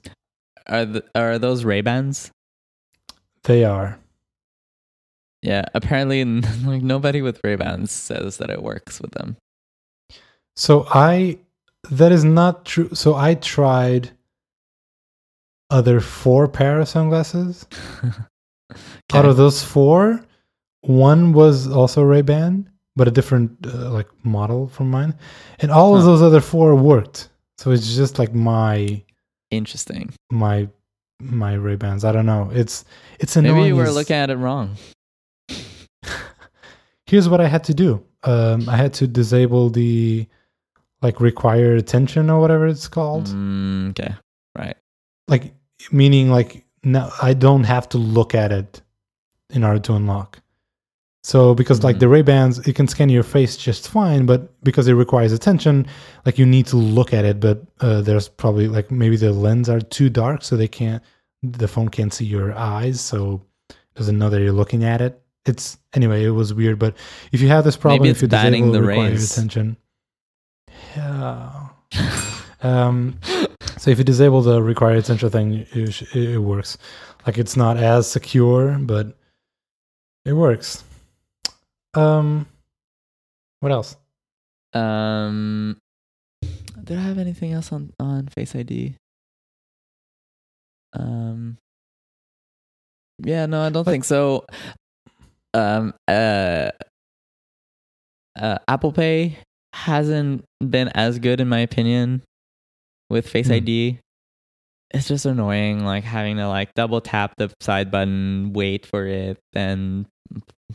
Are 0.67 0.85
the, 0.85 1.03
are 1.15 1.39
those 1.39 1.63
Ray 1.65 1.81
Bans? 1.81 2.31
They 3.43 3.63
are. 3.65 3.97
Yeah, 5.41 5.65
apparently 5.73 6.23
like 6.65 6.81
nobody 6.83 7.21
with 7.21 7.39
Ray 7.43 7.55
Bans 7.55 7.91
says 7.91 8.37
that 8.37 8.49
it 8.49 8.61
works 8.63 9.01
with 9.01 9.11
them. 9.11 9.35
So 10.55 10.85
I 10.89 11.39
that 11.91 12.11
is 12.11 12.23
not 12.23 12.65
true. 12.65 12.89
So 12.93 13.15
I 13.15 13.35
tried 13.35 14.11
other 15.69 15.99
four 15.99 16.47
pair 16.47 16.79
of 16.79 16.87
sunglasses. 16.87 17.65
Out 19.13 19.25
of 19.25 19.37
those 19.37 19.63
four, 19.63 20.23
one 20.81 21.33
was 21.33 21.67
also 21.67 22.01
Ray 22.01 22.21
Ban, 22.23 22.69
but 22.95 23.07
a 23.07 23.11
different 23.11 23.51
uh, 23.65 23.91
like 23.91 24.07
model 24.25 24.67
from 24.69 24.89
mine, 24.89 25.13
and 25.59 25.71
all 25.71 25.95
of 25.95 26.03
those 26.03 26.21
other 26.21 26.41
four 26.41 26.73
worked. 26.75 27.29
So 27.57 27.71
it's 27.71 27.95
just 27.95 28.17
like 28.19 28.33
my 28.33 29.01
Interesting. 29.51 30.13
my 30.31 30.67
my 31.19 31.53
Ray 31.53 31.75
Bans. 31.75 32.03
I 32.03 32.11
don't 32.11 32.25
know. 32.25 32.49
It's 32.53 32.85
it's 33.19 33.35
annoying. 33.35 33.55
Maybe 33.55 33.73
we're 33.73 33.85
as- 33.85 33.95
looking 33.95 34.15
at 34.15 34.29
it 34.29 34.37
wrong. 34.37 34.75
Here's 37.05 37.29
what 37.29 37.41
I 37.41 37.47
had 37.47 37.63
to 37.65 37.73
do. 37.73 38.03
Um, 38.23 38.67
I 38.69 38.75
had 38.77 38.93
to 38.95 39.07
disable 39.07 39.69
the 39.69 40.25
like 41.03 41.19
required 41.19 41.77
attention 41.77 42.29
or 42.29 42.39
whatever 42.39 42.65
it's 42.67 42.87
called. 42.87 43.25
Mm, 43.27 43.89
okay. 43.91 44.13
Right. 44.57 44.75
like 45.27 45.53
meaning 45.91 46.29
like 46.29 46.65
now 46.83 47.11
I 47.21 47.33
don't 47.33 47.63
have 47.65 47.87
to 47.89 47.97
look 47.97 48.33
at 48.35 48.51
it 48.51 48.81
in 49.49 49.63
order 49.63 49.79
to 49.79 49.93
unlock. 49.93 50.39
So 51.23 51.55
because 51.55 51.83
like 51.83 51.95
Mhm. 51.95 51.99
the 51.99 52.07
Ray 52.09 52.21
Bans, 52.21 52.59
it 52.67 52.73
can 52.75 52.87
scan 52.87 53.07
your 53.09 53.23
face 53.23 53.55
just 53.55 53.87
fine, 53.89 54.25
but 54.25 54.41
because 54.63 54.87
it 54.89 54.93
requires 54.93 55.31
attention, 55.31 55.85
like 56.25 56.37
you 56.37 56.45
need 56.45 56.65
to 56.67 56.75
look 56.77 57.13
at 57.13 57.23
it. 57.25 57.39
But 57.39 57.63
uh, 57.79 58.01
there's 58.01 58.27
probably 58.27 58.67
like 58.67 58.91
maybe 58.91 59.15
the 59.15 59.31
lens 59.31 59.69
are 59.69 59.79
too 59.79 60.09
dark, 60.09 60.43
so 60.43 60.57
they 60.57 60.67
can't, 60.67 61.01
the 61.41 61.67
phone 61.67 61.87
can't 61.89 62.13
see 62.13 62.25
your 62.25 62.53
eyes, 62.53 62.99
so 62.99 63.41
it 63.69 63.75
doesn't 63.95 64.17
know 64.17 64.29
that 64.29 64.41
you're 64.41 64.51
looking 64.51 64.83
at 64.83 64.99
it. 65.01 65.21
It's 65.45 65.77
anyway, 65.93 66.25
it 66.25 66.31
was 66.31 66.53
weird. 66.53 66.77
But 66.79 66.95
if 67.31 67.39
you 67.41 67.47
have 67.47 67.63
this 67.63 67.77
problem, 67.77 68.01
Maybe 68.01 68.11
if 68.11 68.21
you 68.21 68.25
it's 68.25 68.31
banning 68.33 68.71
disable 68.71 68.81
the 68.81 68.87
rays. 68.87 69.31
attention, 69.31 69.77
yeah. 70.95 71.67
Um, 72.61 73.19
so 73.77 73.91
if 73.91 73.97
you 73.97 74.03
disable 74.03 74.41
the 74.41 74.61
required 74.61 74.97
essential 74.97 75.29
thing, 75.29 75.65
it, 75.71 75.91
sh- 75.91 76.15
it 76.15 76.37
works. 76.37 76.77
Like 77.27 77.37
it's 77.37 77.57
not 77.57 77.77
as 77.77 78.09
secure, 78.09 78.77
but 78.79 79.17
it 80.25 80.33
works. 80.33 80.83
Um, 81.93 82.47
what 83.59 83.71
else? 83.71 83.95
Um, 84.73 85.77
did 86.83 86.97
I 86.97 87.01
have 87.01 87.17
anything 87.17 87.51
else 87.53 87.71
on 87.71 87.91
on 87.99 88.27
Face 88.27 88.55
ID? 88.55 88.95
Um, 90.93 91.57
yeah, 93.19 93.45
no, 93.45 93.61
I 93.61 93.69
don't 93.69 93.83
But- 93.83 93.91
think 93.91 94.05
so. 94.05 94.45
Um, 95.53 95.93
uh, 96.07 96.71
uh, 98.39 98.57
Apple 98.67 98.91
Pay 98.91 99.37
hasn't 99.73 100.45
been 100.67 100.87
as 100.89 101.19
good 101.19 101.39
in 101.41 101.49
my 101.49 101.59
opinion 101.59 102.21
with 103.09 103.27
Face 103.27 103.47
Hmm. 103.47 103.53
ID. 103.53 103.99
It's 104.91 105.07
just 105.07 105.25
annoying, 105.25 105.83
like 105.83 106.03
having 106.03 106.37
to 106.37 106.47
like 106.47 106.73
double 106.75 107.01
tap 107.01 107.33
the 107.37 107.51
side 107.59 107.89
button, 107.89 108.53
wait 108.53 108.85
for 108.85 109.05
it, 109.07 109.39
then 109.53 110.05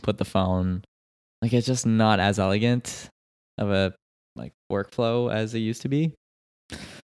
put 0.03 0.17
the 0.17 0.25
phone. 0.25 0.83
Like 1.41 1.53
it's 1.53 1.65
just 1.67 1.85
not 1.85 2.19
as 2.19 2.37
elegant 2.37 3.09
of 3.57 3.71
a 3.71 3.93
like 4.35 4.51
workflow 4.71 5.33
as 5.33 5.53
it 5.55 5.59
used 5.59 5.81
to 5.83 5.89
be. 5.89 6.13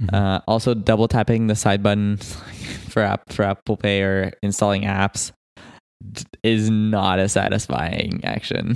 Mhm. 0.01 0.13
Uh, 0.13 0.41
also, 0.47 0.73
double 0.73 1.07
tapping 1.07 1.47
the 1.47 1.55
side 1.55 1.81
button 1.81 2.17
for 2.89 3.01
app 3.01 3.31
for 3.31 3.43
Apple 3.43 3.77
Pay 3.77 4.01
or 4.03 4.33
installing 4.43 4.83
apps 4.83 5.31
is 6.43 6.69
not 6.69 7.19
a 7.19 7.27
satisfying 7.29 8.19
action. 8.25 8.75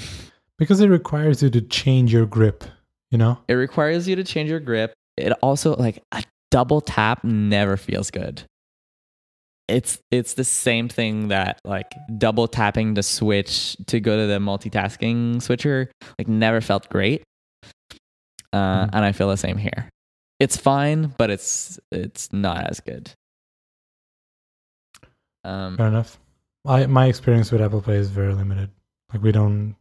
because 0.57 0.79
it 0.79 0.87
requires 0.89 1.43
you 1.43 1.49
to 1.49 1.61
change 1.61 2.13
your 2.13 2.25
grip. 2.25 2.63
You 3.11 3.17
know. 3.17 3.37
It 3.47 3.53
requires 3.53 4.07
you 4.07 4.15
to 4.15 4.23
change 4.23 4.49
your 4.49 4.59
grip. 4.59 4.93
It 5.17 5.31
also 5.43 5.75
like 5.75 6.01
a 6.11 6.23
double 6.49 6.81
tap 6.81 7.23
never 7.23 7.77
feels 7.77 8.09
good. 8.09 8.43
It's 9.67 9.99
it's 10.11 10.33
the 10.33 10.43
same 10.43 10.89
thing 10.89 11.27
that 11.29 11.59
like 11.63 11.91
double 12.17 12.47
tapping 12.47 12.93
the 12.93 13.03
switch 13.03 13.77
to 13.87 13.99
go 13.99 14.17
to 14.17 14.27
the 14.27 14.39
multitasking 14.39 15.41
switcher 15.41 15.89
like 16.17 16.27
never 16.27 16.59
felt 16.61 16.89
great. 16.89 17.23
Uh, 18.53 18.85
Mhm. 18.85 18.89
and 18.93 19.05
I 19.05 19.11
feel 19.13 19.29
the 19.29 19.37
same 19.37 19.57
here. 19.57 19.87
It's 20.39 20.57
fine, 20.57 21.13
but 21.17 21.29
it's 21.29 21.79
it's 21.91 22.33
not 22.33 22.69
as 22.69 22.79
good. 22.79 23.11
Um, 25.43 25.77
Fair 25.77 25.87
enough. 25.87 26.19
I 26.65 26.85
my 26.87 27.07
experience 27.07 27.51
with 27.51 27.61
Apple 27.61 27.81
Pay 27.81 27.95
is 27.95 28.09
very 28.09 28.33
limited. 28.33 28.69
Like 29.13 29.21
we 29.23 29.31
don't 29.31 29.75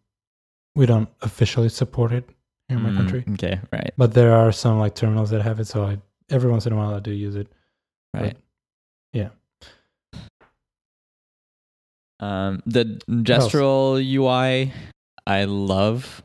we 0.75 0.87
don't 0.87 1.09
officially 1.23 1.69
support 1.69 2.13
it 2.13 2.29
in 2.71 2.83
my 2.83 2.91
mm, 2.91 2.97
country, 2.97 3.25
Okay, 3.33 3.61
right, 3.73 3.93
but 3.97 4.15
there 4.15 4.35
are 4.35 4.53
some 4.53 4.79
like 4.79 4.95
terminals 4.95 5.31
that 5.31 5.43
have 5.43 5.61
it. 5.61 5.67
So 5.67 5.85
I 5.85 5.99
every 6.31 6.51
once 6.51 6.67
in 6.67 6.73
a 6.73 6.77
while 6.77 6.95
I 6.95 7.01
do 7.01 7.13
use 7.13 7.37
it. 7.37 7.49
right. 8.15 8.37
yeah. 9.13 9.31
Um, 12.21 12.63
the 12.67 13.01
gestural 13.09 13.99
UI, 13.99 14.73
I 15.27 15.45
love. 15.45 16.23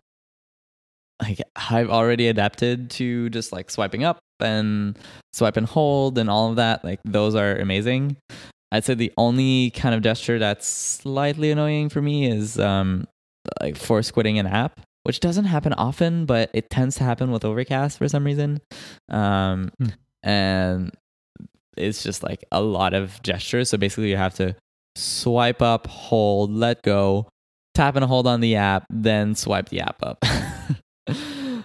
Like 1.22 1.42
I've 1.56 1.90
already 1.90 2.28
adapted 2.28 2.90
to 2.92 3.30
just 3.30 3.54
like 3.54 3.72
swiping 3.72 4.04
up 4.04 4.20
and 4.42 5.00
swipe 5.32 5.56
and 5.56 5.66
hold 5.66 6.18
and 6.18 6.30
all 6.30 6.50
of 6.50 6.58
that. 6.58 6.84
Like 6.84 7.00
those 7.06 7.36
are 7.36 7.56
amazing. 7.56 8.18
I'd 8.72 8.84
say 8.84 8.96
the 8.96 9.14
only 9.18 9.70
kind 9.72 9.96
of 9.96 10.02
gesture 10.02 10.38
that's 10.40 10.68
slightly 10.68 11.52
annoying 11.52 11.88
for 11.88 12.02
me 12.02 12.30
is 12.30 12.60
um 12.60 13.08
like 13.62 13.78
force 13.78 14.12
quitting 14.12 14.40
an 14.40 14.48
app, 14.48 14.82
which 15.06 15.20
doesn't 15.20 15.46
happen 15.46 15.74
often, 15.74 16.26
but 16.26 16.50
it 16.54 16.70
tends 16.70 16.96
to 16.98 17.04
happen 17.04 17.32
with 17.32 17.46
Overcast 17.46 17.98
for 17.98 18.08
some 18.08 18.24
reason. 18.24 18.60
Um, 19.10 19.72
Hmm. 19.80 19.88
and 20.24 20.92
it's 21.78 22.04
just 22.04 22.24
like 22.24 22.44
a 22.52 22.62
lot 22.62 22.94
of 22.94 23.22
gestures. 23.22 23.70
So 23.70 23.78
basically, 23.78 24.10
you 24.10 24.18
have 24.18 24.34
to 24.36 24.56
swipe 24.96 25.62
up, 25.62 25.88
hold, 25.88 26.52
let 26.52 26.82
go, 26.84 27.28
tap 27.74 27.96
and 27.96 28.06
hold 28.06 28.26
on 28.28 28.40
the 28.42 28.56
app, 28.56 28.86
then 28.90 29.36
swipe 29.36 29.70
the 29.70 29.82
app 29.82 30.02
up, 30.02 30.18
uh, 31.08 31.62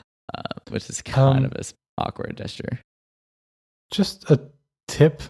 which 0.71 0.89
is 0.91 1.01
kind 1.03 1.39
Um, 1.39 1.45
of 1.47 1.53
a 1.53 1.61
s- 1.61 1.75
awkward 1.99 2.37
gesture. 2.37 2.81
Just 3.93 4.31
a 4.31 4.41
tip. 4.89 5.23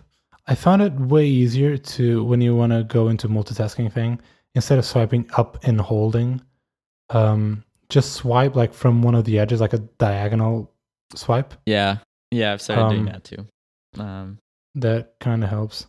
I 0.46 0.54
found 0.54 0.82
it 0.82 0.92
way 0.94 1.26
easier 1.26 1.76
to 1.76 2.24
when 2.24 2.40
you 2.40 2.56
want 2.56 2.72
to 2.72 2.82
go 2.84 3.08
into 3.08 3.28
multitasking 3.28 3.92
thing 3.92 4.18
instead 4.54 4.78
of 4.78 4.84
swiping 4.84 5.28
up 5.36 5.62
and 5.64 5.80
holding. 5.80 6.40
Um, 7.10 7.64
just 7.90 8.14
swipe 8.14 8.56
like 8.56 8.72
from 8.72 9.02
one 9.02 9.14
of 9.14 9.24
the 9.24 9.38
edges, 9.38 9.60
like 9.60 9.72
a 9.72 9.78
diagonal 9.78 10.72
swipe. 11.14 11.54
Yeah, 11.66 11.98
yeah, 12.30 12.52
I've 12.52 12.62
started 12.62 12.90
doing 12.90 13.00
um, 13.00 13.06
that 13.06 13.24
too. 13.24 13.46
Um, 13.98 14.38
That 14.76 15.14
kind 15.20 15.44
of 15.44 15.50
helps. 15.50 15.86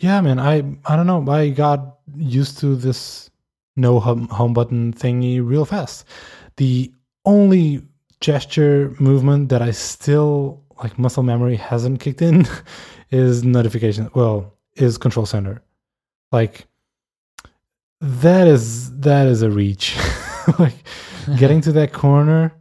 Yeah, 0.00 0.20
man. 0.20 0.38
I 0.38 0.64
I 0.84 0.96
don't 0.96 1.06
know. 1.06 1.24
I 1.30 1.50
got 1.50 1.98
used 2.16 2.58
to 2.58 2.76
this 2.76 3.30
no 3.76 4.00
home, 4.00 4.28
home 4.28 4.54
button 4.54 4.92
thingy 4.92 5.46
real 5.46 5.64
fast. 5.64 6.06
The 6.56 6.92
only 7.24 7.82
gesture 8.20 8.94
movement 8.98 9.50
that 9.50 9.62
I 9.62 9.70
still 9.72 10.62
like 10.82 10.98
muscle 10.98 11.22
memory 11.22 11.56
hasn't 11.56 12.00
kicked 12.00 12.22
in 12.22 12.46
is 13.10 13.44
notification. 13.44 14.10
Well, 14.14 14.54
is 14.74 14.98
control 14.98 15.26
center. 15.26 15.62
Like 16.32 16.66
that 18.00 18.46
is 18.46 18.96
that 19.00 19.26
is 19.26 19.42
a 19.42 19.50
reach. 19.50 19.96
like 20.58 20.74
getting 21.38 21.60
to 21.60 21.72
that 21.72 21.92
corner 21.92 22.54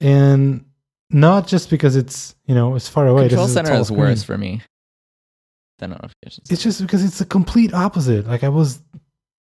and 0.00 0.64
not 1.10 1.46
just 1.46 1.70
because 1.70 1.96
it's 1.96 2.34
you 2.46 2.54
know 2.54 2.74
it's 2.74 2.88
far 2.88 3.06
away. 3.06 3.28
Control 3.28 3.48
center 3.48 3.74
is 3.74 3.88
screen. 3.88 4.00
worse 4.00 4.22
for 4.22 4.38
me 4.38 4.62
than 5.78 5.90
notifications. 5.90 6.50
It's 6.50 6.62
just 6.62 6.80
because 6.80 7.04
it's 7.04 7.18
the 7.18 7.24
complete 7.24 7.72
opposite. 7.74 8.26
Like 8.26 8.44
I 8.44 8.48
was 8.48 8.82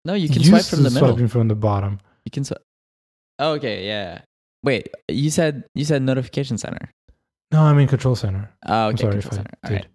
no, 0.04 0.14
you 0.14 0.28
can 0.28 0.42
swipe 0.42 0.64
from 0.64 0.82
the 0.82 0.90
middle. 0.90 1.08
swiping 1.08 1.28
from 1.28 1.48
the 1.48 1.54
bottom. 1.54 2.00
You 2.24 2.30
can 2.30 2.44
swipe. 2.44 2.62
Oh, 3.38 3.52
okay, 3.52 3.86
yeah. 3.86 4.22
Wait, 4.62 4.88
you 5.08 5.30
said 5.30 5.64
you 5.74 5.84
said 5.84 6.02
notification 6.02 6.58
center. 6.58 6.90
No, 7.52 7.62
I 7.62 7.72
mean 7.72 7.88
control 7.88 8.14
center. 8.16 8.50
Oh, 8.66 8.88
I'm 8.88 8.94
okay, 8.94 9.02
sorry 9.02 9.12
control 9.14 9.32
center. 9.32 9.50
All 9.64 9.70
did. 9.70 9.86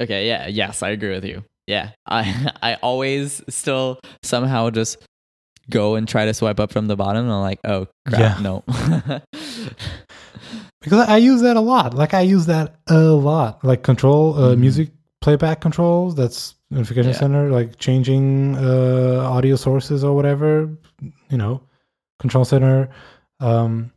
Okay, 0.00 0.28
yeah, 0.28 0.46
yes, 0.46 0.82
I 0.82 0.90
agree 0.90 1.10
with 1.10 1.24
you. 1.24 1.44
Yeah, 1.68 1.90
I 2.06 2.50
I 2.62 2.74
always 2.82 3.42
still 3.48 4.00
somehow 4.22 4.70
just 4.70 4.96
go 5.70 5.96
and 5.96 6.08
try 6.08 6.24
to 6.24 6.32
swipe 6.32 6.58
up 6.58 6.72
from 6.72 6.86
the 6.88 6.96
bottom, 6.96 7.24
and 7.26 7.32
I'm 7.32 7.42
like, 7.42 7.60
oh 7.64 7.86
crap, 8.08 8.38
Yeah. 8.38 8.42
no. 8.42 8.64
Because 10.80 11.08
I 11.08 11.16
use 11.16 11.42
that 11.42 11.56
a 11.56 11.60
lot. 11.60 11.92
Like 11.94 12.14
I 12.14 12.20
use 12.20 12.46
that 12.46 12.76
a 12.88 12.98
lot. 12.98 13.62
Like 13.64 13.82
control 13.82 14.34
uh, 14.38 14.54
Mhm. 14.54 14.58
music 14.58 14.90
playback 15.20 15.60
controls. 15.60 16.14
That's 16.14 16.54
notification 16.70 17.10
Yeah. 17.12 17.18
center. 17.18 17.50
Like 17.50 17.78
changing 17.78 18.56
uh, 18.56 19.18
audio 19.28 19.56
sources 19.56 20.04
or 20.04 20.14
whatever. 20.14 20.70
You 21.30 21.36
know, 21.36 21.62
control 22.20 22.44
center. 22.44 22.88
Um, 23.40 23.90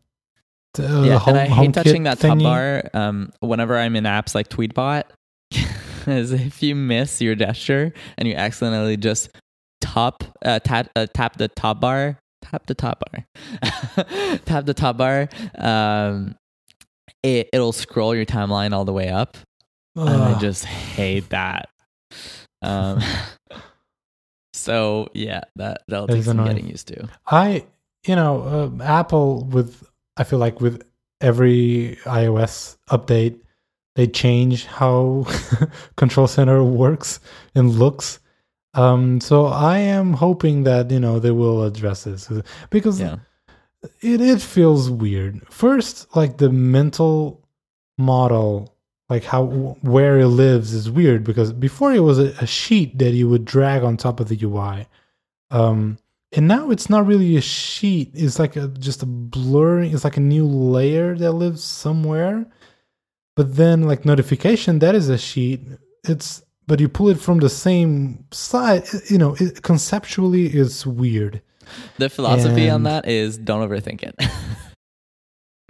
t- 0.74 0.84
uh, 0.84 1.03
yeah, 1.03 1.19
home- 1.19 1.36
and 1.36 1.38
I 1.38 1.45
hate 1.53 1.74
touching 1.74 2.03
that 2.03 2.19
top 2.19 2.39
bar. 2.39 2.89
Um, 2.93 3.32
whenever 3.41 3.78
I'm 3.78 3.95
in 3.95 4.05
apps 4.05 4.34
like 4.34 4.49
Tweetbot, 4.49 5.03
as 6.08 6.32
if 6.32 6.62
you 6.64 6.76
miss 6.76 7.22
your 7.22 7.36
gesture 7.36 7.93
and 8.18 8.28
you 8.28 8.36
accidentally 8.36 8.97
just 8.97 9.30
top 9.82 10.24
uh, 10.45 10.60
tap 10.60 10.89
uh, 10.95 11.08
tap 11.14 11.38
the 11.38 11.47
top 11.49 11.80
bar, 11.80 12.18
tap 12.41 12.66
the 12.68 12.74
top 12.76 13.02
bar, 13.12 13.26
tap 14.45 14.66
the 14.66 14.74
top 14.74 14.97
bar. 14.97 15.30
Um, 15.56 16.36
it 17.24 17.49
it'll 17.54 17.72
scroll 17.74 18.16
your 18.16 18.26
timeline 18.26 18.74
all 18.74 18.86
the 18.86 18.93
way 18.93 19.10
up, 19.10 19.38
and 19.95 20.10
I 20.10 20.39
just 20.39 20.66
hate 20.66 21.30
that. 21.30 21.70
Um, 22.62 22.99
so 24.54 25.08
yeah, 25.14 25.41
that 25.56 25.84
that'll 25.88 26.08
That 26.08 26.16
take 26.16 26.24
some 26.24 26.39
annoying. 26.39 26.56
getting 26.56 26.70
used 26.70 26.88
to. 26.89 27.10
I, 27.28 27.66
you 28.06 28.16
know, 28.16 28.41
uh, 28.80 28.84
Apple 28.84 29.43
with 29.45 29.84
I 30.18 30.24
feel 30.24 30.39
like 30.39 30.62
with 30.62 30.84
every 31.22 31.97
iOS 32.04 32.78
update, 32.89 33.39
they 33.95 34.07
change 34.07 34.65
how 34.65 35.25
Control 35.97 36.27
Center 36.27 36.63
works 36.63 37.19
and 37.55 37.71
looks. 37.71 38.19
Um, 38.73 39.19
so 39.19 39.47
I 39.47 39.79
am 39.79 40.13
hoping 40.13 40.63
that 40.63 40.89
you 40.91 40.99
know 40.99 41.19
they 41.19 41.31
will 41.31 41.63
address 41.63 42.05
this 42.05 42.29
because 42.69 42.99
Yeah. 43.01 43.17
it 44.01 44.21
it 44.21 44.41
feels 44.41 44.89
weird. 44.89 45.41
First, 45.51 46.15
like 46.15 46.37
the 46.37 46.49
mental 46.49 47.45
model, 47.97 48.73
like 49.09 49.23
how 49.25 49.45
where 49.81 50.19
it 50.19 50.27
lives 50.27 50.73
is 50.73 50.89
weird 50.89 51.23
because 51.23 51.51
before 51.51 51.91
it 51.93 51.99
was 51.99 52.17
a, 52.17 52.33
a 52.41 52.47
sheet 52.47 52.97
that 52.99 53.11
you 53.11 53.27
would 53.27 53.43
drag 53.45 53.83
on 53.83 53.97
top 53.97 54.19
of 54.21 54.29
the 54.29 54.39
UI, 54.41 54.87
um, 55.49 55.97
and 56.31 56.47
now 56.47 56.71
it's 56.71 56.89
not 56.89 57.05
really 57.05 57.35
a 57.35 57.41
sheet. 57.41 58.11
It's 58.13 58.39
like 58.39 58.55
a, 58.55 58.69
just 58.69 59.03
a 59.03 59.05
blurring. 59.05 59.93
It's 59.93 60.05
like 60.05 60.15
a 60.15 60.21
new 60.21 60.45
layer 60.47 61.13
that 61.17 61.33
lives 61.33 61.61
somewhere. 61.61 62.45
But 63.36 63.55
then, 63.55 63.84
like 63.84 64.05
notification, 64.05 64.79
that 64.79 64.95
is 64.95 65.09
a 65.09 65.17
sheet. 65.17 65.61
It's 66.03 66.43
but 66.67 66.79
you 66.79 66.89
pull 66.89 67.09
it 67.09 67.19
from 67.19 67.39
the 67.39 67.49
same 67.49 68.25
side. 68.32 68.86
You 69.09 69.17
know, 69.17 69.36
it, 69.39 69.61
conceptually, 69.61 70.47
it's 70.47 70.86
weird. 70.86 71.41
The 71.97 72.09
philosophy 72.09 72.69
on 72.69 72.84
that 72.84 73.07
is 73.07 73.38
don't 73.38 73.67
overthink 73.67 74.03
it. 74.03 74.15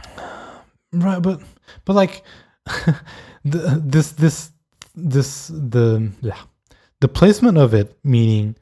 right, 0.94 1.22
but 1.22 1.42
but 1.86 1.96
like 1.96 2.24
the, 3.46 3.82
this 3.84 4.12
this 4.14 4.52
this 4.96 5.48
the 5.48 6.12
yeah 6.22 6.38
the 7.00 7.08
placement 7.08 7.58
of 7.58 7.74
it 7.74 7.98
meaning 8.04 8.56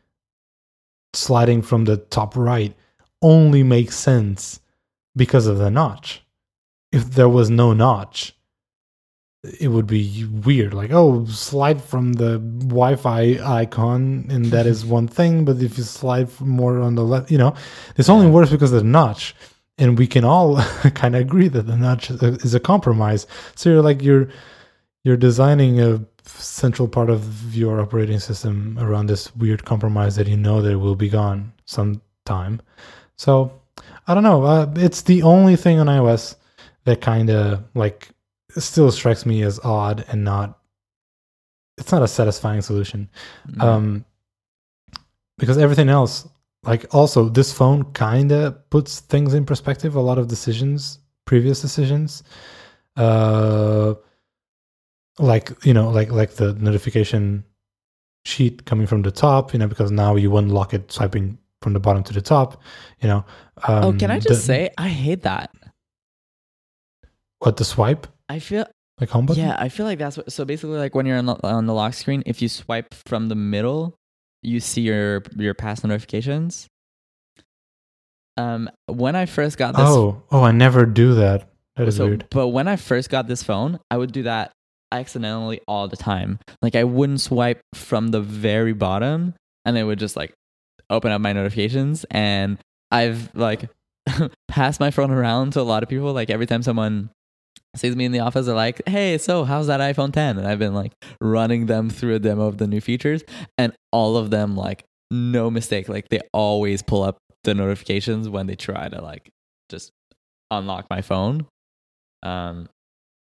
sliding 1.14 1.62
from 1.62 1.86
the 1.86 1.97
top 1.97 2.36
right 2.36 2.76
only 3.22 3.64
makes 3.64 3.97
sense 3.97 4.60
because 5.16 5.47
of 5.47 5.58
the 5.58 5.70
notch. 5.70 6.24
If 6.91 7.12
there 7.12 7.30
was 7.30 7.50
no 7.50 7.74
notch, 7.74 8.36
it 9.44 9.70
would 9.70 9.88
be 9.88 10.26
weird. 10.26 10.74
Like, 10.74 10.92
oh, 10.92 11.26
slide 11.26 11.82
from 11.82 12.14
the 12.14 12.40
Wi-Fi 12.40 13.40
icon, 13.42 14.28
and 14.30 14.46
that 14.46 14.66
is 14.66 14.86
one 14.98 15.08
thing. 15.08 15.46
But 15.46 15.62
if 15.62 15.78
you 15.78 15.84
slide 15.84 16.30
more 16.42 16.80
on 16.80 16.96
the 16.96 17.04
left, 17.04 17.32
you 17.32 17.38
know, 17.38 17.56
this 17.96 18.10
only 18.10 18.28
works 18.28 18.52
because 18.52 18.72
of 18.74 18.84
the 18.84 18.88
notch. 18.88 19.36
And 19.78 19.98
we 19.98 20.08
can 20.08 20.26
all 20.26 20.58
kind 20.94 21.16
of 21.16 21.22
agree 21.22 21.48
that 21.48 21.68
the 21.68 21.78
notch 21.78 22.12
is 22.12 22.54
a 22.54 22.60
compromise. 22.60 23.28
So 23.56 23.70
you're 23.70 23.82
like 23.82 24.02
you're 24.02 24.28
you're 25.06 25.16
designing 25.16 25.80
a 25.80 26.04
central 26.26 26.88
part 26.88 27.10
of 27.10 27.56
your 27.56 27.80
operating 27.80 28.20
system 28.20 28.78
around 28.80 29.06
this 29.06 29.34
weird 29.38 29.64
compromise 29.64 30.18
that 30.18 30.28
you 30.28 30.36
know 30.36 30.62
that 30.62 30.78
will 30.78 30.98
be 30.98 31.08
gone 31.08 31.54
sometime. 31.66 32.62
So 33.16 33.54
I 34.06 34.14
don't 34.14 34.24
know. 34.24 34.44
Uh, 34.44 34.74
it's 34.76 35.04
the 35.04 35.22
only 35.24 35.56
thing 35.56 35.80
on 35.80 35.88
iOS 35.88 36.36
that 36.84 37.00
kind 37.00 37.30
of 37.30 37.64
like 37.74 38.10
still 38.64 38.91
strikes 38.91 39.26
me 39.26 39.43
as 39.43 39.60
odd 39.64 40.05
and 40.10 40.24
not. 40.24 40.60
It's 41.78 41.91
not 41.91 42.01
a 42.03 42.07
satisfying 42.07 42.62
solution, 42.62 43.10
Mm. 43.47 43.62
um, 43.64 44.05
because 45.38 45.57
everything 45.57 45.88
else, 45.89 46.28
like 46.64 46.93
also 46.93 47.30
this 47.30 47.53
phone, 47.53 47.86
kind 47.93 48.32
of 48.32 48.70
puts 48.70 48.99
things 48.99 49.34
in 49.34 49.45
perspective. 49.45 49.95
A 49.95 50.01
lot 50.01 50.18
of 50.18 50.28
decisions, 50.28 50.99
previous 51.26 51.62
decisions, 51.62 52.24
uh, 52.97 53.93
like 55.20 55.51
you 55.66 55.74
know, 55.74 55.89
like 55.89 56.12
like 56.12 56.32
the 56.32 56.53
notification 56.55 57.45
sheet 58.26 58.66
coming 58.66 58.86
from 58.86 59.01
the 59.01 59.12
top, 59.12 59.53
you 59.53 59.60
know, 59.60 59.68
because 59.68 59.89
now 59.91 60.16
you 60.18 60.36
unlock 60.36 60.74
it 60.74 60.91
swiping 60.91 61.38
from 61.62 61.72
the 61.74 61.80
bottom 61.80 62.03
to 62.03 62.14
the 62.14 62.22
top, 62.22 62.62
you 63.01 63.07
know. 63.07 63.24
Um, 63.68 63.84
oh, 63.86 63.93
can 63.93 64.12
I 64.12 64.16
just 64.20 64.28
the- 64.28 64.36
say 64.36 64.70
I 64.78 64.89
hate 64.89 65.22
that. 65.24 65.51
what 67.39 67.55
the 67.55 67.64
swipe 67.64 68.05
I 68.30 68.40
feel 68.40 68.66
like 69.00 69.10
home 69.10 69.26
button? 69.26 69.44
yeah, 69.44 69.56
I 69.60 69.70
feel 69.70 69.86
like 69.86 70.00
that's 70.00 70.16
what. 70.16 70.32
So 70.32 70.46
basically, 70.46 70.78
like 70.78 70.96
when 70.96 71.06
you're 71.06 71.18
on 71.18 71.26
the, 71.26 71.36
on 71.46 71.66
the 71.66 71.74
lock 71.74 71.94
screen, 71.94 72.24
if 72.26 72.42
you 72.42 72.48
swipe 72.48 72.94
from 72.94 73.28
the 73.28 73.36
middle, 73.36 73.96
you 74.44 74.60
see 74.60 74.82
your 74.82 75.24
your 75.36 75.54
past 75.54 75.84
notifications. 75.84 76.68
Um, 78.38 78.70
when 78.86 79.16
I 79.18 79.26
first 79.26 79.58
got 79.58 79.76
this 79.76 79.86
Oh, 79.86 80.24
oh, 80.32 80.44
I 80.44 80.52
never 80.52 80.86
do 80.86 81.16
that. 81.16 81.50
That 81.76 81.88
is 81.88 81.98
so, 81.98 82.06
weird. 82.06 82.28
But 82.30 82.50
when 82.50 82.70
I 82.70 82.78
first 82.78 83.10
got 83.10 83.28
this 83.28 83.44
phone, 83.44 83.80
I 83.92 83.98
would 83.98 84.14
do 84.14 84.24
that 84.24 84.52
accidentally 84.92 85.60
all 85.68 85.88
the 85.88 85.98
time. 85.98 86.40
Like 86.62 86.76
I 86.76 86.84
wouldn't 86.84 87.22
swipe 87.22 87.62
from 87.74 88.10
the 88.10 88.22
very 88.22 88.74
bottom 88.74 89.34
and 89.66 89.78
it 89.78 89.84
would 89.84 90.00
just 90.00 90.16
like 90.16 90.34
open 90.90 91.12
up 91.12 91.22
my 91.22 91.34
notifications 91.34 92.06
and 92.12 92.58
I've 92.92 93.34
like 93.36 93.70
passed 94.48 94.80
my 94.80 94.92
phone 94.92 95.12
around 95.12 95.54
to 95.54 95.62
a 95.62 95.64
lot 95.64 95.84
of 95.84 95.90
people 95.90 96.14
like 96.14 96.30
every 96.30 96.48
time 96.48 96.64
someone 96.64 97.10
sees 97.76 97.96
me 97.96 98.06
in 98.06 98.12
the 98.12 98.20
office 98.20 98.46
they're 98.46 98.56
like, 98.56 98.82
"Hey, 98.88 99.18
so 99.18 99.44
how's 99.44 99.68
that 99.68 99.80
iPhone 99.80 100.12
10?" 100.12 100.38
and 100.38 100.48
I've 100.48 100.60
been 100.60 100.74
like 100.74 100.94
running 101.22 101.68
them 101.68 101.90
through 101.90 102.16
a 102.16 102.20
demo 102.20 102.48
of 102.48 102.58
the 102.58 102.68
new 102.68 102.82
features 102.82 103.24
and 103.58 103.74
all 103.92 104.18
of 104.18 104.30
them 104.32 104.56
like 104.56 104.86
no 105.12 105.50
mistake 105.50 105.90
like 105.90 106.10
they 106.10 106.20
always 106.34 106.82
pull 106.82 107.04
up 107.04 107.18
the 107.44 107.54
notifications 107.54 108.30
when 108.30 108.48
they 108.48 108.56
try 108.56 108.88
to 108.90 109.02
like 109.02 109.30
just 109.70 109.92
unlock 110.52 110.88
my 110.90 111.02
phone 111.02 111.46
um, 112.24 112.68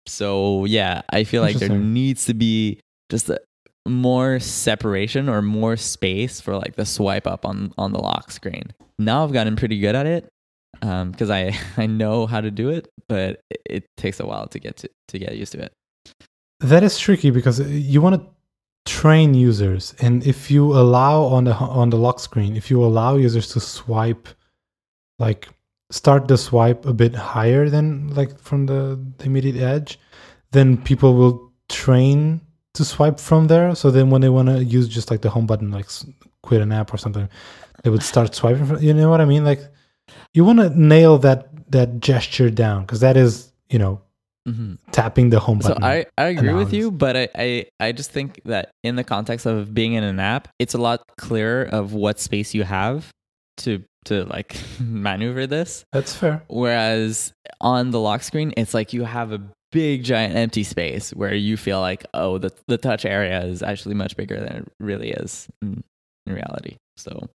so 0.08 0.66
yeah, 0.66 1.02
I 1.10 1.24
feel 1.24 1.42
like 1.42 1.58
there 1.58 1.70
needs 1.70 2.26
to 2.26 2.34
be 2.34 2.80
just 3.10 3.30
a, 3.30 3.40
more 3.88 4.40
separation 4.40 5.30
or 5.30 5.42
more 5.42 5.78
space 5.78 6.40
for 6.40 6.56
like 6.56 6.76
the 6.76 6.86
swipe 6.86 7.28
up 7.28 7.46
on 7.46 7.74
on 7.78 7.94
the 7.94 8.00
lock 8.00 8.32
screen. 8.32 8.74
Now 9.00 9.24
I've 9.24 9.34
gotten 9.34 9.56
pretty 9.56 9.80
good 9.80 9.96
at 9.96 10.06
it 10.06 10.30
Um, 10.82 11.12
because 11.12 11.30
I 11.30 11.58
I 11.78 11.86
know 11.86 12.26
how 12.26 12.42
to 12.42 12.52
do 12.52 12.70
it, 12.70 12.88
but 13.08 13.42
it, 13.50 13.62
it 13.66 13.98
takes 13.98 14.20
a 14.20 14.26
while 14.26 14.48
to 14.48 14.60
get 14.60 14.78
to 14.78 14.90
to 15.10 15.20
get 15.20 15.36
used 15.38 15.52
to 15.54 15.62
it. 15.62 15.74
That 16.60 16.84
is 16.84 16.98
tricky 16.98 17.32
because 17.32 17.60
you 17.60 18.02
want 18.02 18.22
to 18.22 18.28
train 18.86 19.34
users, 19.34 19.96
and 20.00 20.26
if 20.26 20.50
you 20.52 20.74
allow 20.74 21.24
on 21.24 21.46
the 21.46 21.56
on 21.56 21.90
the 21.90 21.98
lock 21.98 22.20
screen, 22.20 22.56
if 22.56 22.70
you 22.70 22.84
allow 22.84 23.16
users 23.16 23.50
to 23.50 23.60
swipe, 23.60 24.28
like 25.20 25.48
start 25.92 26.28
the 26.28 26.38
swipe 26.38 26.86
a 26.86 26.94
bit 26.94 27.14
higher 27.14 27.70
than 27.70 28.14
like 28.16 28.40
from 28.40 28.66
the, 28.66 29.00
the 29.18 29.26
immediate 29.26 29.58
edge, 29.58 30.00
then 30.52 30.78
people 30.78 31.14
will 31.14 31.52
train 31.70 32.42
to 32.74 32.86
swipe 32.86 33.20
from 33.20 33.48
there. 33.48 33.76
So 33.76 33.92
then 33.92 34.10
when 34.10 34.22
they 34.22 34.30
want 34.30 34.48
to 34.48 34.64
use 34.64 34.88
just 34.88 35.12
like 35.12 35.22
the 35.22 35.30
home 35.30 35.46
button, 35.46 35.72
like 35.72 35.88
quit 36.42 36.62
an 36.62 36.72
app 36.72 36.94
or 36.94 36.98
something, 36.98 37.28
they 37.84 37.90
would 37.90 38.04
start 38.04 38.34
swiping. 38.34 38.66
From, 38.66 38.82
you 38.82 38.94
know 38.94 39.10
what 39.10 39.22
I 39.22 39.26
mean? 39.26 39.44
Like 39.44 39.62
you 40.34 40.46
want 40.46 40.60
to 40.60 40.70
nail 40.70 41.18
that 41.20 41.50
that 41.72 42.00
gesture 42.00 42.50
down 42.50 42.82
because 42.82 43.00
that 43.00 43.18
is 43.18 43.52
you 43.70 43.80
know 43.80 44.02
hmm 44.46 44.76
tapping 44.92 45.30
the 45.30 45.40
home 45.40 45.60
button. 45.60 45.82
So. 45.82 45.88
I, 45.88 46.06
I 46.18 46.26
agree 46.26 46.54
with 46.54 46.74
you, 46.74 46.92
but 46.92 47.16
I, 47.16 47.30
I 47.36 47.66
I 47.80 47.92
just 47.92 48.12
think 48.12 48.42
that 48.46 48.72
in 48.84 48.96
the 48.96 49.04
context 49.04 49.46
of 49.46 49.74
being 49.74 49.94
in 49.94 50.04
an 50.04 50.20
app, 50.20 50.48
it's 50.60 50.74
a 50.74 50.80
lot 50.80 51.04
clearer 51.18 51.64
of 51.64 51.94
what 51.94 52.20
space 52.20 52.54
you 52.54 52.64
have 52.64 53.10
to 53.58 53.84
to 54.06 54.26
like 54.26 54.58
maneuver 54.80 55.48
this. 55.48 55.86
That's 55.92 56.16
fair. 56.16 56.44
Whereas 56.48 57.34
on 57.60 57.92
the 57.92 58.00
lock 58.00 58.24
screen, 58.24 58.54
it's 58.58 58.74
like 58.74 58.94
you 58.94 59.04
have 59.04 59.32
a 59.32 59.42
big 59.72 60.04
giant 60.04 60.36
empty 60.36 60.64
space 60.64 61.12
where 61.12 61.34
you 61.34 61.56
feel 61.58 61.80
like, 61.80 62.06
oh, 62.14 62.38
the 62.38 62.52
the 62.68 62.78
touch 62.78 63.06
area 63.06 63.44
is 63.44 63.62
actually 63.64 63.96
much 63.96 64.18
bigger 64.18 64.40
than 64.40 64.58
it 64.58 64.72
really 64.80 65.12
is 65.12 65.48
in, 65.62 65.84
in 66.26 66.34
reality. 66.34 66.78
So 66.98 67.30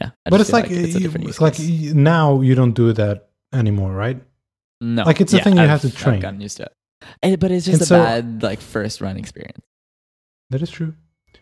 yeah, 0.00 0.10
I 0.26 0.30
but 0.30 0.40
it's 0.40 0.50
feel 0.50 0.60
like, 0.60 0.70
it's 0.70 0.94
a 0.94 0.98
you- 0.98 1.04
different 1.06 1.26
use 1.26 1.40
like 1.40 1.54
case. 1.54 1.92
now 1.94 2.40
you 2.40 2.54
don't 2.54 2.72
do 2.74 2.92
that 2.92 3.28
anymore, 3.52 3.92
right? 3.92 4.20
no, 4.80 5.02
like, 5.04 5.20
it's 5.20 5.32
a 5.32 5.40
thing 5.42 5.56
you 5.56 5.66
have 5.66 5.80
to 5.82 5.90
train. 5.90 6.16
I've 6.16 6.22
gotten 6.22 6.40
used 6.40 6.58
to 6.58 6.64
it, 6.64 6.72
Eh, 7.22 7.36
but 7.36 7.50
it's 7.50 7.64
just 7.66 7.74
And 7.80 7.82
a 7.82 7.86
so- 7.86 7.98
bad 8.02 8.42
like 8.42 8.60
first 8.60 9.00
run 9.00 9.16
experience. 9.16 9.64
That 10.50 10.62
is 10.62 10.70
true. 10.70 10.94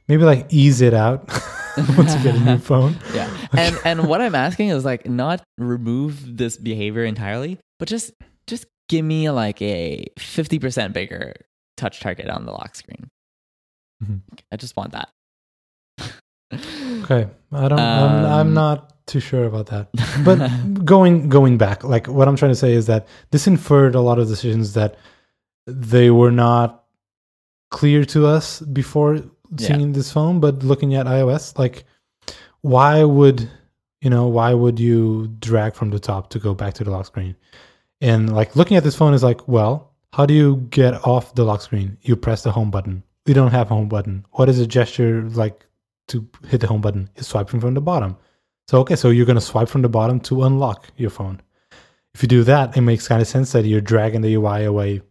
Maybe 0.09 0.25
like 0.25 0.47
ease 0.51 0.81
it 0.81 0.95
out 0.95 1.29
once 1.97 2.15
you 2.15 2.23
get 2.23 2.35
a 2.35 2.41
new 2.41 2.59
phone. 2.71 2.97
Yeah. 3.15 3.29
And 3.53 3.77
and 3.85 4.09
what 4.09 4.21
I'm 4.21 4.35
asking 4.35 4.69
is 4.71 4.85
like 4.85 5.07
not 5.07 5.43
remove 5.59 6.37
this 6.39 6.57
behavior 6.57 7.05
entirely, 7.05 7.59
but 7.79 7.89
just 7.89 8.13
just 8.47 8.67
give 8.89 9.05
me 9.05 9.31
like 9.31 9.61
a 9.63 10.07
50% 10.19 10.93
bigger 10.93 11.35
touch 11.77 11.99
target 12.01 12.29
on 12.29 12.47
the 12.47 12.53
lock 12.53 12.75
screen. 12.77 13.09
Mhm. 14.03 14.21
I 14.53 14.57
just 14.57 14.77
want 14.77 14.93
that. 14.93 15.09
Okay, 17.09 17.29
I 17.53 17.69
don't. 17.69 17.79
I'm, 17.79 18.25
I'm 18.27 18.47
Um, 18.49 18.55
not 18.55 19.07
too 19.07 19.21
sure 19.21 19.45
about 19.45 19.67
that. 19.67 19.89
But 20.25 20.39
going 20.85 21.29
going 21.29 21.57
back, 21.59 21.85
like 21.85 22.07
what 22.09 22.27
I'm 22.29 22.37
trying 22.37 22.51
to 22.51 22.57
say 22.57 22.73
is 22.73 22.87
that 22.87 23.07
this 23.31 23.47
inferred 23.47 23.95
a 23.95 24.01
lot 24.01 24.19
of 24.19 24.27
decisions 24.29 24.75
that 24.75 24.97
they 25.67 26.11
were 26.11 26.33
not 26.33 26.85
clear 27.71 28.05
to 28.07 28.27
us 28.27 28.61
before 28.61 29.23
seeing 29.59 29.93
this 29.93 30.13
phone. 30.13 30.41
But 30.41 30.63
looking 30.65 30.95
at 30.95 31.07
iOS, 31.07 31.57
like 31.59 31.85
why 32.63 33.05
would 33.05 33.49
you 34.01 34.11
know 34.11 34.27
why 34.27 34.55
would 34.55 34.81
you 34.81 35.29
drag 35.39 35.75
from 35.75 35.91
the 35.91 36.01
top 36.01 36.31
to 36.31 36.39
go 36.39 36.55
back 36.55 36.75
to 36.75 36.85
the 36.85 36.91
lock 36.91 37.07
screen? 37.07 37.37
And 38.01 38.35
like 38.35 38.57
looking 38.57 38.77
at 38.77 38.85
this 38.85 38.97
phone 38.97 39.15
is 39.15 39.23
like, 39.23 39.47
well, 39.49 39.93
how 40.13 40.27
do 40.27 40.35
you 40.35 40.57
get 40.71 40.95
off 41.07 41.35
the 41.35 41.45
lock 41.45 41.63
screen? 41.63 41.97
You 42.03 42.17
press 42.17 42.43
the 42.43 42.53
home 42.53 42.71
button. 42.71 43.03
We 43.27 43.35
don't 43.35 43.53
have 43.53 43.71
a 43.71 43.75
home 43.75 43.89
button. 43.89 44.25
What 44.33 44.49
is 44.49 44.59
a 44.61 44.67
gesture 44.67 45.23
like 45.31 45.66
to 46.09 46.27
hit 46.49 46.61
the 46.61 46.67
home 46.67 46.81
button? 46.81 47.09
Is 47.17 47.27
swiping 47.27 47.61
from 47.61 47.75
the 47.75 47.81
bottom. 47.81 48.17
So 48.69 48.81
okay, 48.81 48.97
so 48.97 49.11
you're 49.11 49.27
gonna 49.27 49.41
swipe 49.41 49.69
from 49.69 49.83
the 49.83 49.89
bottom 49.89 50.21
to 50.21 50.45
unlock 50.45 50.89
your 50.97 51.11
phone. 51.11 51.41
If 52.15 52.23
you 52.23 52.29
do 52.29 52.45
that, 52.45 52.77
it 52.77 52.81
makes 52.81 53.07
kind 53.07 53.21
of 53.21 53.29
sense 53.29 53.53
that 53.53 53.67
you're 53.67 53.81
dragging 53.81 54.23
the 54.23 54.35
UI 54.35 54.65
away 54.65 55.03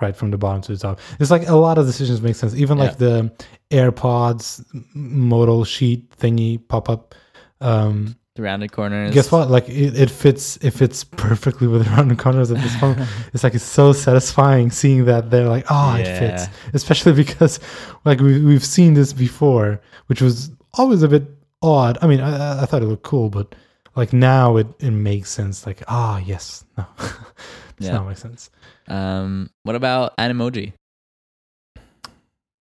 right 0.00 0.16
from 0.16 0.30
the 0.30 0.38
bottom 0.38 0.60
to 0.62 0.72
the 0.72 0.78
top. 0.78 1.00
It's 1.20 1.30
like 1.30 1.48
a 1.48 1.54
lot 1.54 1.78
of 1.78 1.86
decisions 1.86 2.20
make 2.20 2.36
sense. 2.36 2.54
Even 2.54 2.78
like 2.78 2.98
the 2.98 3.32
AirPods 3.70 4.64
modal 4.94 5.64
sheet 5.64 6.10
thingy 6.10 6.66
pop 6.68 6.88
up. 6.88 7.14
Um, 7.60 8.16
the 8.36 8.42
rounded 8.42 8.72
corners. 8.72 9.14
guess 9.14 9.30
what? 9.30 9.48
Like 9.48 9.68
it, 9.68 9.96
it 9.96 10.10
fits. 10.10 10.56
It 10.58 10.72
fits 10.72 11.04
perfectly 11.04 11.68
with 11.68 11.84
the 11.84 11.90
rounded 11.90 12.18
corners 12.18 12.50
of 12.50 12.60
this 12.60 12.74
phone. 12.76 12.96
it's 13.32 13.44
like 13.44 13.54
it's 13.54 13.64
so 13.64 13.92
satisfying 13.92 14.70
seeing 14.72 15.04
that 15.04 15.30
they're 15.30 15.48
like, 15.48 15.66
oh, 15.70 15.94
it 15.96 16.06
fits. 16.18 16.46
Especially 16.72 17.12
because 17.24 17.60
like 18.04 18.18
we 18.20 18.40
we've 18.44 18.64
seen 18.64 18.94
this 18.94 19.12
before, 19.12 19.80
which 20.08 20.20
was 20.20 20.50
always 20.74 21.02
a 21.04 21.08
bit 21.08 21.24
odd. 21.62 21.96
I 22.02 22.06
mean, 22.08 22.20
I, 22.20 22.62
I- 22.62 22.66
thought 22.66 22.82
it 22.82 22.86
looked 22.86 23.04
cool, 23.04 23.30
but 23.30 23.54
like 23.94 24.12
now 24.12 24.56
it 24.56 24.66
it 24.80 24.90
makes 24.90 25.30
sense. 25.30 25.64
Like 25.64 25.82
ah, 25.86 26.18
yes, 26.18 26.64
no, 26.76 26.86
it's 26.98 27.86
Yeah. 27.86 27.92
not 27.92 28.08
make 28.08 28.18
sense. 28.18 28.50
Um 28.88 29.48
what 29.62 29.76
about 29.76 30.16
Animoji? 30.16 30.72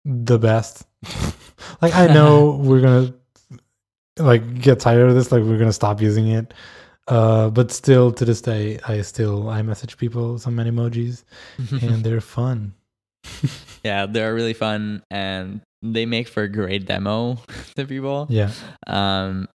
The 0.04 0.38
best. 0.38 0.84
like 1.80 1.94
I 1.94 2.08
know 2.08 2.60
we're 2.62 2.80
gonna 2.82 3.14
like 4.18 4.60
get 4.60 4.80
tired 4.80 5.08
of 5.08 5.14
this. 5.14 5.32
Like 5.32 5.42
we're 5.42 5.58
gonna 5.58 5.72
stop 5.72 6.00
using 6.00 6.28
it. 6.28 6.54
Uh, 7.08 7.50
but 7.50 7.72
still, 7.72 8.12
to 8.12 8.24
this 8.24 8.40
day, 8.40 8.78
I 8.86 9.02
still 9.02 9.48
I 9.48 9.62
message 9.62 9.96
people 9.96 10.38
some 10.38 10.56
emojis, 10.56 11.24
and 11.82 12.04
they're 12.04 12.20
fun. 12.20 12.74
yeah, 13.84 14.06
they're 14.06 14.34
really 14.34 14.54
fun, 14.54 15.02
and 15.10 15.60
they 15.82 16.06
make 16.06 16.28
for 16.28 16.44
a 16.44 16.48
great 16.48 16.86
demo 16.86 17.38
to 17.76 17.86
people. 17.86 18.26
Yeah. 18.30 18.50
Um, 18.86 19.48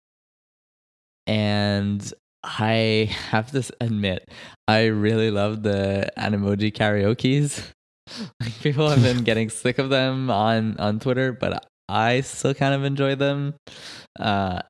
and 1.27 2.13
I 2.43 3.11
have 3.31 3.51
to 3.53 3.63
admit, 3.81 4.29
I 4.69 4.87
really 4.87 5.31
love 5.31 5.63
the 5.63 6.09
Animoji 6.17 6.73
karaoke's. 6.73 7.73
People 8.63 8.89
have 8.89 9.03
been 9.03 9.25
getting 9.25 9.51
sick 9.51 9.79
of 9.79 9.91
them 9.91 10.31
on 10.31 10.77
on 10.79 11.01
Twitter, 11.01 11.33
but 11.33 11.67
I 11.89 12.21
still 12.23 12.55
kind 12.55 12.75
of 12.75 12.85
enjoy 12.85 13.15
them. 13.15 13.55
Uh, 14.19 14.61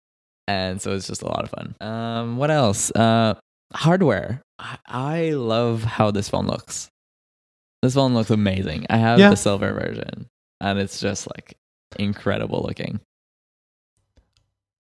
and 0.49 0.81
so 0.81 0.93
it's 0.95 1.07
just 1.07 1.23
a 1.23 1.27
lot 1.27 1.45
of 1.45 1.51
fun. 1.51 1.75
Um, 1.81 2.37
what 2.37 2.51
else? 2.51 2.91
Uh, 2.93 3.35
hardware. 3.73 4.43
I, 4.59 4.79
I 4.87 5.31
love 5.31 5.83
how 5.83 6.11
this 6.11 6.29
phone 6.29 6.47
looks. 6.47 6.89
This 7.83 7.95
phone 7.95 8.14
looks 8.14 8.31
amazing. 8.31 8.87
I 8.91 8.97
have 8.99 9.19
Yeah. 9.19 9.31
the 9.31 9.37
silver 9.37 9.73
version, 9.73 10.27
and 10.61 10.79
it's 10.79 11.01
just 11.01 11.27
like 11.35 11.57
incredible 11.99 12.62
looking. 12.67 13.01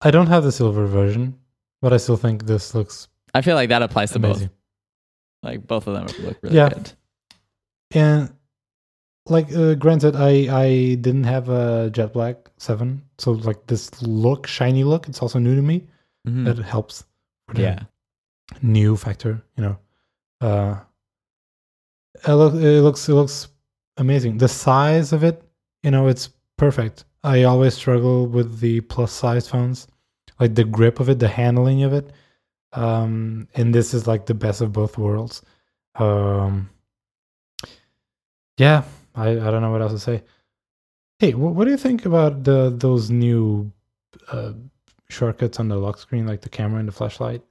I 0.02 0.10
don't 0.10 0.26
have 0.26 0.44
the 0.44 0.52
silver 0.52 0.86
version, 0.86 1.38
but 1.82 1.92
I 1.92 1.96
still 1.96 2.16
think 2.16 2.44
this 2.46 2.74
looks 2.74 3.08
I 3.34 3.42
feel 3.42 3.54
like 3.54 3.68
that 3.70 3.82
applies 3.82 4.10
to 4.12 4.16
amazing. 4.18 4.48
both. 4.48 4.56
Like 5.42 5.66
both 5.66 5.86
of 5.86 5.94
them 5.94 6.06
look 6.24 6.38
really 6.42 6.56
Yeah. 6.56 6.68
good. 6.70 6.92
And 7.92 8.35
like 9.26 9.52
uh, 9.54 9.74
granted, 9.74 10.16
I 10.16 10.30
I 10.64 10.94
didn't 10.96 11.24
have 11.24 11.48
a 11.48 11.90
Jet 11.90 12.12
Black 12.12 12.50
Seven, 12.58 13.02
so 13.18 13.32
like 13.32 13.66
this 13.66 13.90
look, 14.02 14.46
shiny 14.46 14.84
look, 14.84 15.08
it's 15.08 15.20
also 15.22 15.38
new 15.38 15.54
to 15.56 15.62
me. 15.62 15.86
Mhm. 16.26 16.44
That 16.44 16.58
helps. 16.58 17.04
For 17.48 17.54
the 17.54 17.62
Yeah. 17.62 17.80
new 18.62 18.96
factor, 18.96 19.42
you 19.56 19.62
know. 19.64 19.78
Uh, 20.40 20.80
it, 22.26 22.32
look, 22.32 22.54
it 22.54 22.82
looks 22.82 23.08
it 23.08 23.14
looks 23.14 23.48
amazing. 23.96 24.38
The 24.38 24.48
size 24.48 25.12
of 25.12 25.22
it, 25.24 25.42
you 25.82 25.90
know, 25.90 26.08
it's 26.08 26.30
perfect. 26.56 27.04
I 27.22 27.44
always 27.44 27.74
struggle 27.74 28.26
with 28.26 28.60
the 28.60 28.80
plus 28.82 29.12
size 29.12 29.48
phones, 29.48 29.86
like 30.40 30.54
the 30.54 30.64
grip 30.64 31.00
of 31.00 31.08
it, 31.08 31.18
the 31.18 31.28
handling 31.28 31.82
of 31.84 31.92
it. 31.92 32.12
Um, 32.72 33.48
and 33.54 33.74
this 33.74 33.94
is 33.94 34.06
like 34.06 34.26
the 34.26 34.34
best 34.34 34.60
of 34.60 34.72
both 34.72 34.98
worlds. 34.98 35.42
Um, 35.96 36.68
yeah, 38.58 38.82
I, 39.16 39.30
I 39.30 39.50
don't 39.50 39.62
know 39.62 39.70
what 39.72 39.80
else 39.82 39.92
to 39.92 39.98
say. 39.98 40.22
Hey, 41.18 41.32
wh- 41.32 41.54
what 41.56 41.64
do 41.64 41.70
you 41.70 41.76
think 41.78 42.04
about 42.04 42.44
the 42.44 42.70
those 42.76 43.10
new 43.10 43.72
uh, 44.30 44.52
shortcuts 45.08 45.58
on 45.58 45.68
the 45.68 45.76
lock 45.76 45.98
screen, 45.98 46.26
like 46.26 46.42
the 46.42 46.48
camera 46.50 46.78
and 46.78 46.88
the 46.88 46.92
flashlight? 46.92 47.42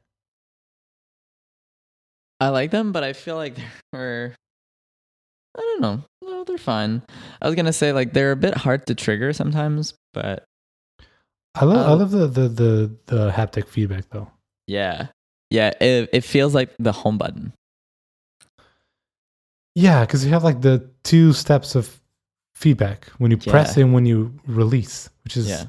I 2.40 2.50
like 2.50 2.72
them, 2.72 2.92
but 2.92 3.04
I 3.04 3.14
feel 3.14 3.36
like 3.36 3.56
they're 3.92 4.36
I 5.58 5.62
don't 5.62 5.82
know. 5.82 6.04
No, 6.22 6.44
they're 6.44 6.58
fine. 6.58 7.02
I 7.42 7.48
was 7.48 7.56
gonna 7.56 7.74
say 7.74 7.94
like 7.94 8.14
they're 8.14 8.32
a 8.34 8.36
bit 8.38 8.56
hard 8.56 8.86
to 8.88 8.96
trigger 8.96 9.34
sometimes, 9.34 9.94
but 10.14 10.44
I 11.56 11.66
love 11.66 11.78
I 11.78 11.92
Uh, 11.92 11.96
love 11.96 12.12
the, 12.12 12.28
the 12.28 12.48
the 12.50 12.96
the 13.08 13.32
haptic 13.32 13.68
feedback 13.68 14.10
though. 14.10 14.30
yeah. 14.68 15.08
Yeah, 15.52 15.72
it 15.80 16.10
it 16.12 16.22
feels 16.24 16.54
like 16.56 16.72
the 16.80 16.92
home 16.92 17.18
button. 17.18 17.54
Yeah, 19.76 20.02
because 20.06 20.26
you 20.26 20.32
have 20.32 20.44
like 20.44 20.62
the 20.62 20.90
two 21.04 21.34
steps 21.34 21.76
of 21.76 22.00
feedback 22.56 23.08
when 23.18 23.32
you 23.32 23.38
press 23.38 23.76
Yeah. 23.76 23.84
and 23.84 23.94
when 23.94 24.06
you 24.06 24.34
release, 24.48 25.10
which 25.24 25.36
is 25.38 25.48
Yeah. 25.50 25.66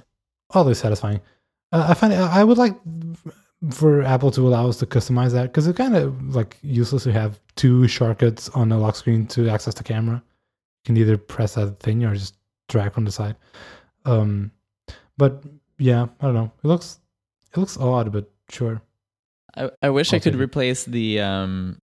always 0.51 0.79
satisfying. 0.79 1.21
Uh, 1.73 1.87
I 1.89 1.95
find 1.95 2.13
I 2.15 2.45
would 2.45 2.59
like 2.59 2.77
for 3.71 4.03
Apple 4.03 4.31
to 4.33 4.47
allow 4.47 4.69
us 4.69 4.77
to 4.79 4.87
customize 4.87 5.33
that 5.33 5.45
because 5.51 5.67
it's 5.67 5.77
kind 5.77 5.97
of 5.97 6.35
like 6.37 6.57
useless 6.63 7.03
to 7.05 7.13
have 7.13 7.41
two 7.57 7.89
shortcuts 7.89 8.49
on 8.51 8.69
the 8.69 8.79
lock 8.79 8.95
screen 8.95 9.27
to 9.29 9.49
access 9.49 9.75
the 9.75 9.83
camera. 9.83 10.17
You 10.17 10.85
can 10.87 10.97
either 10.99 11.19
press 11.19 11.55
that 11.55 11.81
thing 11.81 12.05
or 12.05 12.15
just 12.15 12.37
drag 12.69 12.93
from 12.93 13.05
the 13.05 13.11
side. 13.13 13.35
Um, 14.05 14.53
but 15.19 15.43
yeah, 15.79 16.07
I 16.21 16.27
don't 16.27 16.35
know. 16.35 16.53
It 16.63 16.69
looks 16.69 17.01
it 17.53 17.59
looks 17.59 17.77
odd, 17.79 18.13
but 18.13 18.31
sure. 18.51 18.81
I, 19.57 19.71
I 19.83 19.91
wish 19.91 20.13
I 20.13 20.17
I'll 20.17 20.21
could 20.21 20.33
take 20.35 20.41
it. 20.41 20.45
replace 20.45 20.85
the 20.85 21.21
um 21.21 21.79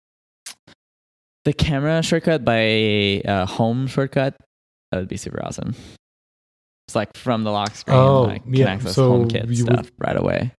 the 1.45 1.53
camera 1.53 2.01
shortcut 2.03 2.43
by 2.45 3.21
uh, 3.25 3.45
home 3.45 3.87
shortcut. 3.87 4.35
That 4.91 4.99
would 4.99 5.07
be 5.07 5.17
super 5.17 5.43
awesome. 5.43 5.75
It's 6.87 6.95
like 6.95 7.15
from 7.15 7.43
the 7.43 7.51
lock 7.51 7.75
screen, 7.75 7.97
Oh, 7.97 8.23
like 8.23 8.43
can 8.43 8.67
access 8.67 8.95
so 8.95 9.11
HomeKit 9.25 9.55
you 9.55 9.65
would- 9.65 9.73
stuff 9.73 9.91
right 9.99 10.17
away. 10.17 10.53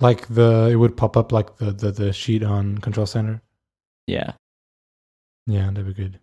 Like 0.00 0.26
the 0.26 0.68
it 0.72 0.76
would 0.76 0.96
pop 0.96 1.16
up 1.16 1.30
like 1.30 1.56
the 1.58 1.70
the, 1.70 1.92
the 1.92 2.12
sheet 2.12 2.42
on 2.42 2.78
Control 2.78 3.06
Center. 3.06 3.40
Yeah. 4.08 4.32
Yeah, 5.46 5.66
that'd 5.68 5.86
be 5.86 5.92
good. 5.94 6.18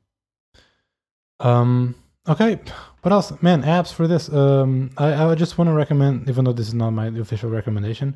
Um. 1.39 1.95
Okay. 2.27 2.59
What 3.01 3.11
else, 3.13 3.31
man? 3.41 3.63
Apps 3.63 3.93
for 3.93 4.05
this. 4.07 4.27
Um. 4.31 4.91
I 4.97 5.25
I 5.31 5.35
just 5.35 5.57
want 5.57 5.69
to 5.69 5.73
recommend, 5.73 6.29
even 6.29 6.43
though 6.43 6.51
this 6.51 6.67
is 6.67 6.73
not 6.73 6.91
my 6.91 7.07
official 7.07 7.49
recommendation, 7.49 8.15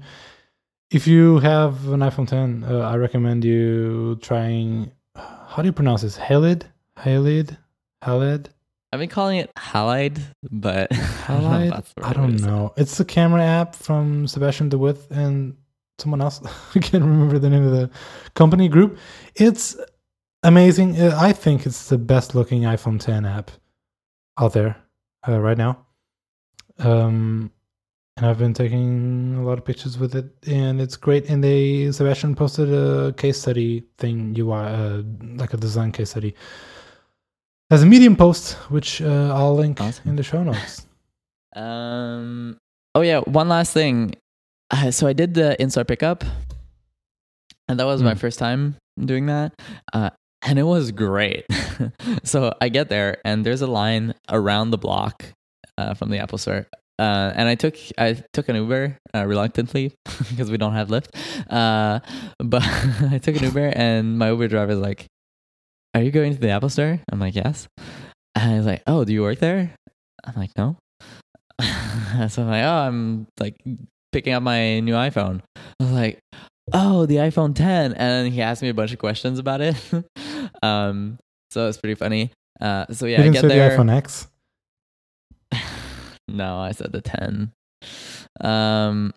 if 0.94 1.08
you 1.08 1.40
have 1.40 1.88
an 1.88 2.02
iPhone 2.02 2.28
10, 2.28 2.66
uh, 2.70 2.80
I 2.80 2.96
recommend 2.98 3.44
you 3.44 4.16
trying. 4.22 4.92
How 5.16 5.62
do 5.62 5.66
you 5.66 5.74
pronounce 5.74 6.04
this? 6.04 6.18
Halid. 6.18 6.64
Halid. 6.98 7.58
Halid. 8.04 8.48
I've 8.92 9.00
been 9.00 9.10
calling 9.10 9.40
it 9.40 9.52
Halide, 9.56 10.22
but 10.52 10.92
I 11.28 11.28
don't 11.28 11.44
know 11.44 11.50
Halide. 11.50 11.92
I 12.04 12.14
don't 12.14 12.42
know. 12.42 12.74
It's 12.78 12.98
the 12.98 13.06
camera 13.06 13.42
app 13.42 13.76
from 13.76 14.28
Sebastiaan 14.28 14.70
de 14.70 14.78
With 14.78 15.10
and 15.10 15.58
someone 15.98 16.22
else. 16.22 16.40
I 16.76 16.80
can't 16.80 17.04
remember 17.04 17.40
the 17.40 17.50
name 17.50 17.66
of 17.66 17.72
the 17.72 17.90
company 18.36 18.68
group. 18.68 19.00
It's 19.34 19.76
amazing. 20.44 21.02
Uh, 21.02 21.18
I 21.20 21.34
think 21.34 21.66
it's 21.66 21.90
the 21.90 21.98
best 21.98 22.36
looking 22.36 22.64
iPhone 22.64 23.00
10 23.00 23.26
app 23.26 23.50
out 24.40 24.54
there 24.54 24.78
uh, 25.28 25.40
right 25.40 25.58
now. 25.58 25.88
Um, 26.78 27.52
and 28.18 28.26
I've 28.26 28.38
been 28.38 28.54
taking 28.54 29.36
a 29.40 29.44
lot 29.44 29.58
of 29.58 29.66
pictures 29.66 29.98
with 29.98 30.16
it, 30.16 30.26
and 30.48 30.80
it's 30.82 30.96
great. 30.96 31.30
And 31.30 31.44
they 31.44 31.86
Sebastiaan 31.90 32.36
posted 32.38 32.72
a 32.74 33.14
case 33.14 33.40
study 33.40 33.84
thing, 33.98 34.36
UI, 34.38 34.54
uh, 34.56 35.02
like 35.36 35.54
a 35.54 35.58
design 35.58 35.92
case 35.92 36.12
study, 36.12 36.36
as 37.72 37.82
a 37.84 37.86
Medium 37.86 38.16
post, 38.16 38.54
which 38.70 39.02
uh, 39.02 39.34
I'll 39.34 39.56
link 39.56 39.82
Awesome. 39.82 40.10
in 40.10 40.16
the 40.16 40.24
show 40.24 40.44
notes. 40.44 40.86
Um. 41.56 42.58
Oh 42.96 43.02
yeah. 43.02 43.20
One 43.20 43.48
last 43.48 43.74
thing. 43.74 44.16
Uh, 44.72 44.90
so 44.90 45.06
I 45.06 45.14
did 45.14 45.36
the 45.36 45.56
in-store 45.62 45.84
pickup, 45.86 46.24
and 47.68 47.80
that 47.80 47.86
was 47.86 48.02
my 48.02 48.14
Hmm. 48.14 48.18
first 48.18 48.40
time 48.40 48.76
doing 48.98 49.28
that, 49.28 49.54
uh, 49.94 50.10
and 50.42 50.58
it 50.58 50.64
was 50.64 50.92
great. 50.92 51.46
so 52.24 52.54
I 52.60 52.70
get 52.70 52.90
there, 52.90 53.18
and 53.24 53.46
there's 53.46 53.62
a 53.62 53.68
line 53.68 54.16
around 54.30 54.72
the 54.72 54.80
block 54.80 55.26
uh, 55.78 55.94
from 55.94 56.10
the 56.10 56.18
Apple 56.18 56.40
Store. 56.40 56.66
Uh, 57.04 57.34
and 57.36 57.50
I 57.50 57.56
took 57.56 57.76
I 57.98 58.14
took 58.32 58.48
an 58.48 58.56
Uber 58.56 58.98
uh, 59.14 59.26
reluctantly 59.26 59.92
because 60.30 60.50
we 60.50 60.58
don't 60.58 60.74
have 60.74 60.88
Lyft. 60.88 61.10
Uh, 61.50 62.00
but 62.40 62.64
I 63.12 63.18
took 63.18 63.36
an 63.36 63.44
Uber, 63.44 63.74
and 63.76 64.18
my 64.18 64.30
Uber 64.30 64.48
driver 64.48 64.72
is 64.72 64.80
like, 64.80 65.08
"Are 65.94 66.02
you 66.02 66.12
going 66.12 66.34
to 66.34 66.40
the 66.40 66.50
Apple 66.50 66.70
Store?" 66.70 67.00
I'm 67.12 67.20
like, 67.20 67.36
"Yes." 67.36 67.68
And 68.36 68.56
he's 68.56 68.66
like, 68.66 68.84
"Oh, 68.88 69.04
do 69.04 69.12
you 69.12 69.22
work 69.22 69.40
there?" 69.40 69.76
I'm 70.24 70.36
like, 70.36 70.52
"No." 70.58 70.78
so 72.30 72.42
I'm 72.42 72.50
like, 72.50 72.64
oh, 72.64 72.88
I'm 72.88 73.28
like 73.40 73.56
picking 74.12 74.34
up 74.34 74.44
my 74.44 74.80
new 74.80 74.94
iPhone. 74.94 75.42
I 75.56 75.84
was 75.84 75.92
like, 75.92 76.20
oh, 76.72 77.06
the 77.06 77.18
iPhone 77.18 77.56
10, 77.56 77.94
and 77.94 78.34
he 78.34 78.42
asked 78.42 78.62
me 78.62 78.70
a 78.70 78.74
bunch 78.74 78.92
of 78.94 79.00
questions 79.00 79.40
about 79.40 79.62
it. 79.62 79.76
um, 80.64 81.20
so 81.52 81.68
it's 81.68 81.78
pretty 81.78 81.96
funny. 81.96 82.32
Uh, 82.60 82.86
so 82.92 83.06
yeah, 83.06 83.22
you 83.22 83.30
I 83.30 83.34
get 83.34 83.42
say 83.42 83.48
there. 83.50 83.70
the 83.70 83.76
iPhone 83.76 83.92
X. 83.92 84.28
no, 86.28 86.58
I 86.58 86.72
said 86.72 86.92
the 86.92 87.02
10. 87.02 87.52
Um, 88.42 89.14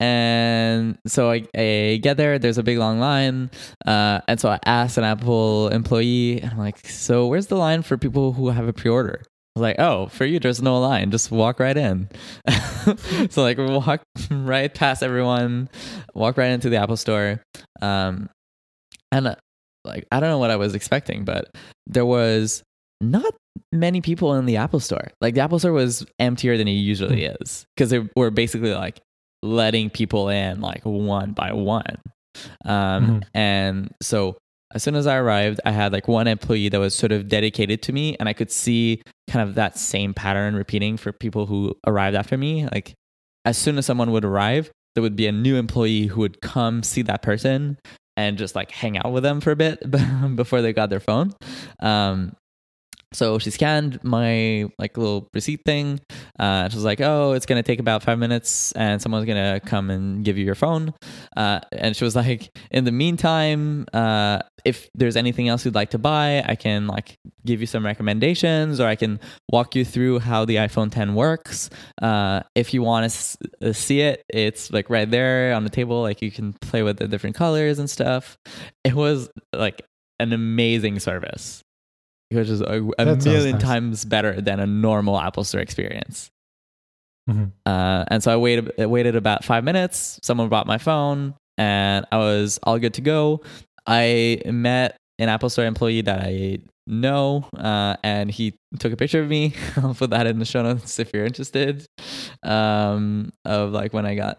and 0.00 0.98
so 1.06 1.30
I, 1.30 1.44
I 1.56 1.98
get 2.00 2.16
there, 2.16 2.38
there's 2.38 2.58
a 2.58 2.62
big 2.62 2.78
long 2.78 3.00
line. 3.00 3.50
Uh, 3.84 4.20
and 4.28 4.40
so 4.40 4.48
I 4.48 4.60
asked 4.64 4.96
an 4.96 5.04
Apple 5.04 5.68
employee, 5.68 6.40
and 6.40 6.52
I'm 6.52 6.58
like, 6.58 6.86
so 6.86 7.26
where's 7.26 7.48
the 7.48 7.56
line 7.56 7.82
for 7.82 7.96
people 7.96 8.32
who 8.32 8.48
have 8.50 8.68
a 8.68 8.72
pre 8.72 8.90
order? 8.90 9.22
I 9.24 9.58
was 9.58 9.62
like, 9.62 9.76
oh, 9.80 10.06
for 10.06 10.24
you, 10.24 10.38
there's 10.38 10.62
no 10.62 10.78
line. 10.78 11.10
Just 11.10 11.32
walk 11.32 11.58
right 11.58 11.76
in. 11.76 12.08
so, 13.30 13.42
like, 13.42 13.58
walk 13.58 14.02
right 14.30 14.72
past 14.72 15.02
everyone, 15.02 15.68
walk 16.14 16.36
right 16.36 16.52
into 16.52 16.68
the 16.68 16.76
Apple 16.76 16.96
store. 16.96 17.42
Um, 17.82 18.30
and, 19.10 19.28
uh, 19.28 19.36
like, 19.84 20.06
I 20.12 20.20
don't 20.20 20.28
know 20.28 20.38
what 20.38 20.50
I 20.50 20.56
was 20.56 20.76
expecting, 20.76 21.24
but 21.24 21.50
there 21.88 22.06
was 22.06 22.62
not 23.00 23.34
many 23.72 24.00
people 24.00 24.34
in 24.34 24.46
the 24.46 24.56
Apple 24.56 24.80
store. 24.80 25.08
Like 25.20 25.34
the 25.34 25.40
Apple 25.40 25.58
store 25.58 25.72
was 25.72 26.04
emptier 26.18 26.56
than 26.56 26.68
it 26.68 26.72
usually 26.72 27.24
is 27.24 27.66
because 27.76 27.90
they 27.90 28.08
were 28.16 28.30
basically 28.30 28.72
like 28.74 29.00
letting 29.42 29.90
people 29.90 30.28
in 30.28 30.60
like 30.60 30.82
one 30.84 31.32
by 31.32 31.52
one. 31.52 31.96
Um, 32.64 33.06
Mhm. 33.06 33.22
And 33.34 33.94
so 34.02 34.36
as 34.74 34.82
soon 34.82 34.94
as 34.96 35.06
I 35.06 35.16
arrived, 35.16 35.60
I 35.64 35.70
had 35.72 35.92
like 35.92 36.08
one 36.08 36.26
employee 36.26 36.68
that 36.68 36.78
was 36.78 36.94
sort 36.94 37.12
of 37.12 37.28
dedicated 37.28 37.82
to 37.82 37.92
me, 37.92 38.16
and 38.20 38.28
I 38.28 38.32
could 38.32 38.50
see 38.50 39.02
kind 39.30 39.48
of 39.48 39.54
that 39.54 39.78
same 39.78 40.12
pattern 40.14 40.54
repeating 40.54 40.96
for 40.96 41.12
people 41.12 41.46
who 41.46 41.74
arrived 41.86 42.16
after 42.16 42.36
me. 42.36 42.66
Like 42.72 42.94
as 43.44 43.56
soon 43.56 43.78
as 43.78 43.86
someone 43.86 44.10
would 44.12 44.24
arrive, 44.24 44.70
there 44.94 45.02
would 45.02 45.16
be 45.16 45.26
a 45.26 45.32
new 45.32 45.56
employee 45.56 46.06
who 46.06 46.20
would 46.20 46.40
come 46.40 46.82
see 46.82 47.02
that 47.02 47.22
person 47.22 47.78
and 48.16 48.36
just 48.36 48.54
like 48.56 48.70
hang 48.70 48.98
out 48.98 49.12
with 49.12 49.22
them 49.22 49.40
for 49.40 49.52
a 49.52 49.56
bit 49.56 49.78
before 50.36 50.60
they 50.60 50.72
got 50.72 50.90
their 50.90 51.00
phone. 51.00 51.32
Um, 51.80 52.34
so 53.12 53.38
she 53.38 53.50
scanned 53.50 53.98
my 54.04 54.68
like 54.78 54.96
little 54.96 55.28
receipt 55.32 55.64
thing. 55.64 56.00
Uh, 56.38 56.68
she 56.68 56.76
was 56.76 56.84
like, 56.84 57.00
"Oh, 57.00 57.32
it's 57.32 57.46
gonna 57.46 57.62
take 57.62 57.80
about 57.80 58.02
five 58.02 58.18
minutes, 58.18 58.72
and 58.72 59.00
someone's 59.00 59.26
gonna 59.26 59.60
come 59.64 59.90
and 59.90 60.24
give 60.24 60.36
you 60.36 60.44
your 60.44 60.54
phone." 60.54 60.92
Uh, 61.36 61.60
and 61.72 61.96
she 61.96 62.04
was 62.04 62.14
like, 62.22 62.50
"In 62.70 62.84
the 62.84 62.92
meantime, 62.92 63.86
uh, 63.92 64.40
if 64.64 64.88
there's 64.94 65.16
anything 65.16 65.48
else 65.48 65.64
you'd 65.64 65.74
like 65.74 65.90
to 65.90 65.98
buy, 65.98 66.42
I 66.46 66.54
can 66.54 66.86
like 66.86 67.16
give 67.46 67.60
you 67.60 67.66
some 67.66 67.84
recommendations, 67.86 68.78
or 68.80 68.86
I 68.86 68.96
can 68.96 69.20
walk 69.50 69.74
you 69.74 69.84
through 69.84 70.18
how 70.18 70.44
the 70.44 70.56
iPhone 70.56 70.90
10 70.90 71.14
works. 71.14 71.70
Uh, 72.02 72.40
if 72.54 72.74
you 72.74 72.82
want 72.82 73.02
to 73.04 73.06
s- 73.06 73.36
uh, 73.62 73.72
see 73.72 74.00
it, 74.02 74.22
it's 74.28 74.70
like 74.70 74.90
right 74.90 75.10
there 75.10 75.54
on 75.54 75.64
the 75.64 75.70
table. 75.70 76.02
Like 76.02 76.20
you 76.20 76.30
can 76.30 76.52
play 76.60 76.82
with 76.82 76.98
the 76.98 77.08
different 77.08 77.36
colors 77.36 77.78
and 77.78 77.88
stuff. 77.88 78.36
It 78.84 78.94
was 78.94 79.30
like 79.54 79.80
an 80.20 80.32
amazing 80.32 80.98
service." 81.00 81.62
Which 82.30 82.48
is 82.48 82.60
a, 82.60 82.88
a 82.98 83.16
million 83.16 83.52
nice. 83.52 83.62
times 83.62 84.04
better 84.04 84.40
than 84.40 84.60
a 84.60 84.66
normal 84.66 85.18
Apple 85.18 85.44
Store 85.44 85.60
experience. 85.60 86.30
Mhm. 87.28 87.52
Uh, 87.66 88.04
and 88.08 88.22
so 88.22 88.32
I 88.32 88.36
waited, 88.36 88.72
I 88.78 88.86
waited 88.86 89.14
about 89.16 89.44
five 89.44 89.64
minutes. 89.64 90.18
Someone 90.22 90.48
brought 90.48 90.66
my 90.66 90.78
phone, 90.78 91.34
and 91.58 92.06
I 92.10 92.16
was 92.18 92.58
all 92.62 92.78
good 92.78 92.94
to 92.94 93.00
go. 93.00 93.42
I 93.86 94.40
met 94.46 94.96
an 95.18 95.28
Apple 95.28 95.50
Store 95.50 95.64
employee 95.66 96.02
that 96.02 96.20
I 96.20 96.58
know, 96.86 97.44
uh, 97.56 97.96
and 98.02 98.30
he 98.30 98.54
took 98.78 98.92
a 98.92 98.96
picture 98.96 99.20
of 99.20 99.28
me. 99.28 99.54
I'll 99.76 99.94
put 99.94 100.10
that 100.10 100.26
in 100.26 100.38
the 100.38 100.44
show 100.44 100.62
notes 100.62 100.98
if 100.98 101.12
you're 101.12 101.26
interested. 101.26 101.84
Um, 102.42 103.32
of 103.44 103.72
like 103.72 103.92
when 103.92 104.06
I 104.06 104.14
got 104.14 104.38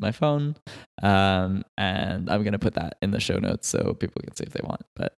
my 0.00 0.10
phone, 0.10 0.56
um, 1.02 1.64
and 1.78 2.28
I'm 2.28 2.42
gonna 2.42 2.58
put 2.58 2.74
that 2.74 2.96
in 3.00 3.12
the 3.12 3.20
show 3.20 3.38
notes 3.38 3.68
so 3.68 3.94
people 3.94 4.22
can 4.22 4.34
see 4.34 4.44
if 4.44 4.52
they 4.52 4.60
want. 4.64 4.82
But 4.96 5.14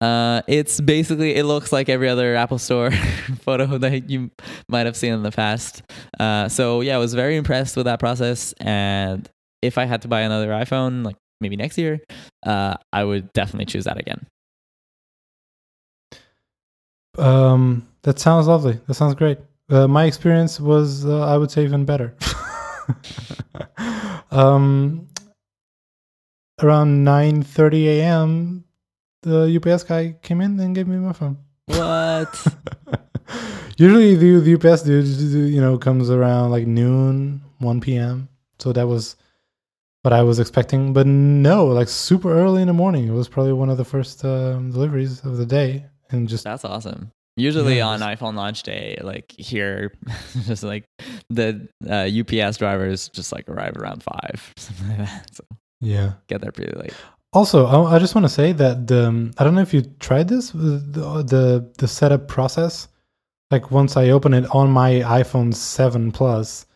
uh, 0.00 0.40
it's 0.46 0.80
basically 0.80 1.34
it 1.34 1.44
looks 1.44 1.72
like 1.72 1.88
every 1.88 2.08
other 2.08 2.34
Apple 2.34 2.58
Store 2.58 2.90
photo 3.42 3.78
that 3.78 4.08
you 4.08 4.30
might 4.68 4.86
have 4.86 4.96
seen 4.96 5.12
in 5.12 5.22
the 5.22 5.30
past. 5.30 5.82
Uh, 6.18 6.48
so 6.48 6.80
yeah, 6.80 6.94
I 6.94 6.98
was 6.98 7.14
very 7.14 7.36
impressed 7.36 7.76
with 7.76 7.84
that 7.84 8.00
process. 8.00 8.54
And 8.60 9.28
if 9.62 9.76
I 9.76 9.84
had 9.84 10.02
to 10.02 10.08
buy 10.08 10.20
another 10.20 10.48
iPhone, 10.48 11.04
like 11.04 11.16
maybe 11.40 11.56
next 11.56 11.76
year, 11.76 12.00
uh, 12.46 12.76
I 12.92 13.04
would 13.04 13.32
definitely 13.34 13.66
choose 13.66 13.84
that 13.84 13.98
again. 13.98 14.26
Um, 17.18 17.86
that 18.02 18.18
sounds 18.18 18.46
lovely. 18.46 18.80
That 18.86 18.94
sounds 18.94 19.14
great. 19.14 19.38
Uh, 19.68 19.86
my 19.86 20.04
experience 20.04 20.58
was, 20.58 21.04
uh, 21.04 21.26
I 21.26 21.36
would 21.36 21.50
say, 21.50 21.62
even 21.64 21.84
better. 21.84 22.16
um, 24.30 25.06
around 26.62 27.04
nine 27.04 27.42
thirty 27.42 27.88
a.m., 27.88 28.64
the 29.22 29.60
UPS 29.62 29.84
guy 29.84 30.16
came 30.22 30.40
in 30.40 30.58
and 30.60 30.74
gave 30.74 30.88
me 30.88 30.96
my 30.96 31.12
phone. 31.12 31.38
What? 31.66 32.46
Usually, 33.76 34.16
the, 34.16 34.40
the 34.40 34.54
UPS 34.54 34.82
dude, 34.82 35.06
you 35.06 35.60
know, 35.60 35.78
comes 35.78 36.10
around 36.10 36.50
like 36.50 36.66
noon, 36.66 37.42
one 37.58 37.80
p.m. 37.80 38.28
So 38.58 38.72
that 38.72 38.86
was 38.86 39.16
what 40.02 40.12
I 40.12 40.22
was 40.22 40.38
expecting. 40.38 40.92
But 40.92 41.06
no, 41.06 41.66
like 41.66 41.88
super 41.88 42.32
early 42.32 42.62
in 42.62 42.68
the 42.68 42.74
morning. 42.74 43.08
It 43.08 43.12
was 43.12 43.28
probably 43.28 43.52
one 43.52 43.70
of 43.70 43.78
the 43.78 43.84
first 43.84 44.24
um, 44.24 44.70
deliveries 44.70 45.24
of 45.24 45.36
the 45.36 45.46
day, 45.46 45.86
and 46.10 46.28
just 46.28 46.44
That's 46.44 46.64
awesome. 46.64 47.12
Usually 47.36 47.78
Yeah, 47.78 47.88
on 47.88 48.00
iPhone 48.00 48.34
launch 48.34 48.64
day, 48.64 48.98
like 49.02 49.32
here, 49.32 49.94
just 50.46 50.62
like 50.62 50.84
the 51.30 51.68
uh, 51.88 52.08
UPS 52.20 52.58
drivers 52.58 53.08
just 53.08 53.32
like 53.32 53.48
arrive 53.48 53.76
around 53.76 54.02
five, 54.02 54.52
something 54.56 54.88
like 54.88 54.98
that. 54.98 55.34
So 55.34 55.44
yeah. 55.80 56.14
get 56.28 56.40
there 56.42 56.52
pretty 56.52 56.76
late. 56.78 56.94
Also, 57.32 57.66
I 57.66 57.96
I 57.96 57.98
just 57.98 58.14
want 58.14 58.24
to 58.24 58.28
say 58.28 58.52
that 58.52 58.90
um, 58.90 59.30
I 59.38 59.44
don't 59.44 59.54
know 59.54 59.60
if 59.60 59.72
you 59.72 59.82
tried 60.00 60.28
this 60.28 60.50
the, 60.50 61.22
the 61.26 61.72
the 61.78 61.88
setup 61.88 62.26
process. 62.28 62.88
Like 63.50 63.70
once 63.70 63.96
I 63.96 64.10
open 64.10 64.34
it 64.34 64.46
on 64.54 64.70
my 64.70 64.92
iPhone 65.00 65.54
Seven 65.54 66.12
Plus, 66.12 66.66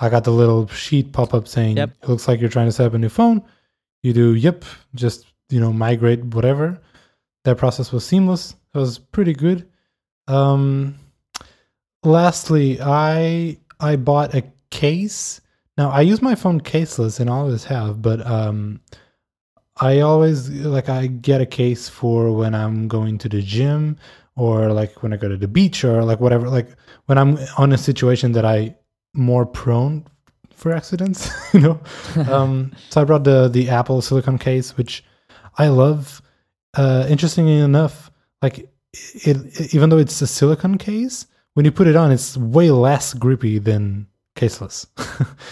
I 0.00 0.08
got 0.08 0.24
the 0.24 0.30
little 0.32 0.66
sheet 0.68 1.12
pop 1.12 1.34
up 1.34 1.46
saying 1.48 1.76
Yep. 1.76 1.90
it 2.02 2.08
looks 2.08 2.28
like 2.28 2.40
you're 2.40 2.48
trying 2.50 2.66
to 2.68 2.72
set 2.72 2.86
up 2.86 2.94
a 2.94 2.98
new 2.98 3.08
phone. 3.08 3.42
You 4.02 4.12
do 4.12 4.34
yep, 4.34 4.64
just 4.94 5.26
you 5.50 5.60
know 5.60 5.72
migrate 5.72 6.24
whatever. 6.24 6.80
That 7.44 7.58
process 7.58 7.90
was 7.92 8.06
seamless. 8.06 8.54
It 8.74 8.78
was 8.78 8.98
pretty 8.98 9.32
good. 9.32 9.68
Um, 10.28 10.96
lastly, 12.04 12.78
I 12.80 13.58
I 13.80 13.96
bought 13.96 14.34
a 14.34 14.44
case. 14.70 15.40
Now 15.76 15.90
I 15.90 16.02
use 16.02 16.22
my 16.22 16.36
phone 16.36 16.60
caseless 16.60 17.18
and 17.18 17.28
always 17.28 17.64
have, 17.64 18.00
but 18.00 18.24
um, 18.26 18.80
I 19.80 20.00
always 20.00 20.50
like 20.50 20.88
I 20.88 21.06
get 21.06 21.40
a 21.40 21.46
case 21.46 21.88
for 21.88 22.32
when 22.32 22.54
I'm 22.54 22.86
going 22.86 23.18
to 23.18 23.28
the 23.28 23.42
gym 23.42 23.98
or 24.36 24.72
like 24.72 25.02
when 25.02 25.12
I 25.12 25.16
go 25.16 25.28
to 25.28 25.36
the 25.36 25.48
beach 25.48 25.84
or 25.84 26.04
like 26.04 26.20
whatever. 26.20 26.48
Like 26.48 26.68
when 27.06 27.18
I'm 27.18 27.38
on 27.58 27.72
a 27.72 27.78
situation 27.78 28.32
that 28.32 28.44
I 28.44 28.76
more 29.14 29.46
prone 29.46 30.06
for 30.54 30.72
accidents, 30.72 31.30
you 31.54 31.60
know. 31.60 31.80
um, 32.30 32.72
so 32.90 33.00
I 33.00 33.04
brought 33.04 33.24
the 33.24 33.48
the 33.48 33.68
Apple 33.68 34.00
silicone 34.00 34.38
case, 34.38 34.76
which 34.76 35.04
I 35.58 35.68
love. 35.68 36.22
Uh, 36.76 37.06
interestingly 37.08 37.58
enough, 37.58 38.10
like 38.42 38.58
it, 38.58 39.36
it, 39.60 39.74
even 39.74 39.90
though 39.90 39.98
it's 39.98 40.20
a 40.20 40.26
silicone 40.26 40.76
case, 40.76 41.26
when 41.54 41.64
you 41.64 41.70
put 41.70 41.86
it 41.86 41.94
on, 41.94 42.10
it's 42.10 42.36
way 42.36 42.70
less 42.72 43.14
grippy 43.14 43.58
than 43.58 44.08
caseless. 44.34 44.86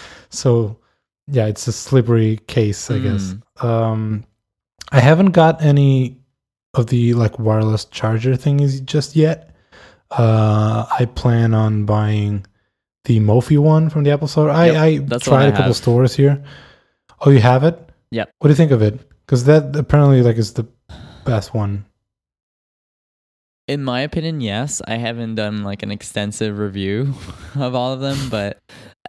so 0.29 0.79
yeah, 1.27 1.47
it's 1.47 1.67
a 1.67 1.71
slippery 1.71 2.37
case, 2.47 2.89
I 2.91 2.99
guess. 2.99 3.35
Um, 3.61 4.25
I 4.91 4.99
haven't 4.99 5.31
got 5.31 5.61
any 5.61 6.17
of 6.73 6.87
the 6.87 7.13
like 7.13 7.39
wireless 7.39 7.85
charger 7.85 8.33
thingies 8.33 8.83
just 8.83 9.15
yet. 9.15 9.55
Uh, 10.11 10.85
I 10.99 11.05
plan 11.05 11.53
on 11.53 11.85
buying 11.85 12.45
the 13.05 13.19
Mophie 13.19 13.57
one 13.57 13.89
from 13.89 14.03
the 14.03 14.11
Apple 14.11 14.27
Store. 14.27 14.49
I, 14.49 14.97
Yep, 14.97 15.11
I 15.11 15.17
tried 15.17 15.45
I 15.45 15.47
a 15.47 15.51
couple 15.51 15.65
have. 15.65 15.75
stores 15.75 16.15
here. 16.15 16.43
Oh, 17.21 17.29
you 17.31 17.39
have 17.39 17.63
it? 17.63 17.79
Yep. 18.11 18.31
What 18.39 18.47
do 18.47 18.51
you 18.51 18.55
think 18.55 18.71
of 18.71 18.81
it? 18.81 18.99
Because 19.25 19.45
that 19.45 19.75
apparently 19.75 20.21
like 20.21 20.37
is 20.37 20.53
the 20.53 20.67
best 21.25 21.53
one. 21.53 21.85
In 23.67 23.83
my 23.83 24.01
opinion, 24.01 24.41
yes. 24.41 24.81
I 24.85 24.95
haven't 24.95 25.35
done 25.35 25.63
like 25.63 25.83
an 25.83 25.91
extensive 25.91 26.59
review 26.59 27.13
of 27.55 27.75
all 27.75 27.93
of 27.93 28.01
them, 28.01 28.29
but 28.29 28.59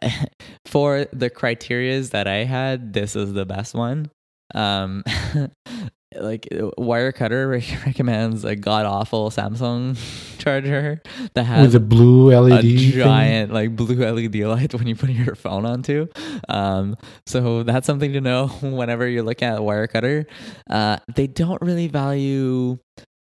for 0.66 1.07
the 1.12 1.30
criterias 1.30 2.11
that 2.11 2.26
I 2.26 2.45
had, 2.45 2.92
this 2.92 3.16
is 3.16 3.32
the 3.32 3.47
best 3.47 3.74
one. 3.74 4.11
Um, 4.55 5.03
like 6.16 6.47
Wirecutter 6.78 7.51
recommends 7.86 8.45
a 8.45 8.55
god 8.55 8.86
awful 8.86 9.30
Samsung 9.30 9.99
charger 10.38 11.03
that 11.34 11.42
has 11.45 11.62
With 11.62 11.72
the 11.72 11.80
blue 11.80 12.30
a 12.30 12.38
LED 12.38 12.61
thing. 12.62 12.92
giant 12.92 13.53
like 13.53 13.74
blue 13.74 13.97
LED 13.97 14.34
light 14.36 14.72
when 14.74 14.86
you 14.86 14.95
put 14.95 15.11
your 15.11 15.34
phone 15.34 15.66
onto. 15.66 16.07
Um, 16.49 16.97
so 17.26 17.62
that's 17.64 17.86
something 17.86 18.12
to 18.12 18.20
know 18.20 18.47
whenever 18.62 19.09
you're 19.09 19.24
looking 19.24 19.49
at 19.49 19.59
Wirecutter. 19.61 20.26
Uh, 20.70 20.99
they 21.16 21.26
don't 21.26 21.61
really 21.62 21.88
value 21.88 22.78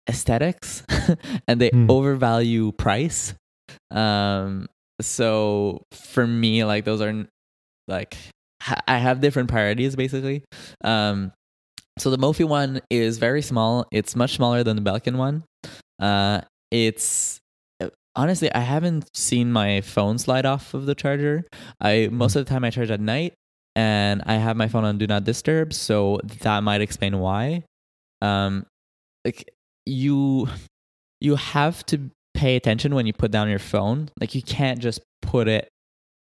aesthetics 0.08 0.82
and 1.48 1.60
they 1.60 1.70
Hmm. 1.70 1.90
overvalue 1.90 2.72
price. 2.72 3.34
Um, 3.90 4.66
so 5.00 5.82
for 5.92 6.26
me, 6.26 6.64
like 6.64 6.84
those 6.84 7.00
are 7.00 7.26
like 7.88 8.16
I 8.86 8.98
have 8.98 9.20
different 9.20 9.48
priorities 9.48 9.96
basically. 9.96 10.44
Um, 10.82 11.32
so 11.98 12.10
the 12.10 12.18
Mophie 12.18 12.44
one 12.44 12.80
is 12.90 13.18
very 13.18 13.42
small. 13.42 13.86
It's 13.92 14.16
much 14.16 14.36
smaller 14.36 14.64
than 14.64 14.76
the 14.76 14.82
Belkin 14.82 15.16
one. 15.16 15.44
Uh, 16.00 16.40
it's 16.70 17.38
honestly 18.16 18.52
I 18.52 18.60
haven't 18.60 19.08
seen 19.14 19.52
my 19.52 19.80
phone 19.80 20.18
slide 20.18 20.46
off 20.46 20.74
of 20.74 20.86
the 20.86 20.94
charger. 20.94 21.44
I 21.80 22.08
most 22.10 22.36
of 22.36 22.44
the 22.44 22.50
time 22.50 22.64
I 22.64 22.70
charge 22.70 22.90
at 22.90 23.00
night, 23.00 23.34
and 23.76 24.22
I 24.26 24.34
have 24.34 24.56
my 24.56 24.68
phone 24.68 24.84
on 24.84 24.98
Do 24.98 25.06
Not 25.06 25.24
Disturb, 25.24 25.72
so 25.72 26.20
that 26.40 26.62
might 26.62 26.80
explain 26.80 27.18
why. 27.18 27.64
Um, 28.22 28.66
like 29.24 29.50
you, 29.86 30.48
you 31.20 31.36
have 31.36 31.84
to 31.86 32.10
pay 32.34 32.56
attention 32.56 32.94
when 32.94 33.06
you 33.06 33.12
put 33.12 33.30
down 33.30 33.48
your 33.48 33.58
phone. 33.58 34.10
Like 34.20 34.34
you 34.34 34.42
can't 34.42 34.80
just 34.80 35.00
put 35.22 35.48
it 35.48 35.68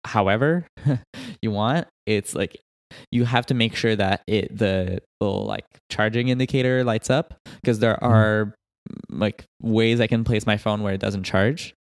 however 0.05 0.67
you 1.43 1.51
want. 1.51 1.87
It's 2.07 2.35
like 2.35 2.59
you 3.13 3.25
have 3.25 3.47
to 3.47 3.55
make 3.55 3.77
sure 3.77 3.95
that 3.95 4.23
it 4.27 4.57
the 4.57 5.01
little 5.21 5.45
like 5.45 5.65
charging 5.91 6.29
indicator 6.29 6.85
lights 6.85 7.11
up 7.11 7.35
because 7.63 7.79
there 7.79 8.03
are 8.03 8.55
like 9.11 9.45
ways 9.61 10.01
I 10.01 10.07
can 10.07 10.25
place 10.25 10.47
my 10.47 10.57
phone 10.57 10.83
where 10.83 10.95
it 10.95 11.01
doesn't 11.01 11.25
charge. 11.25 11.75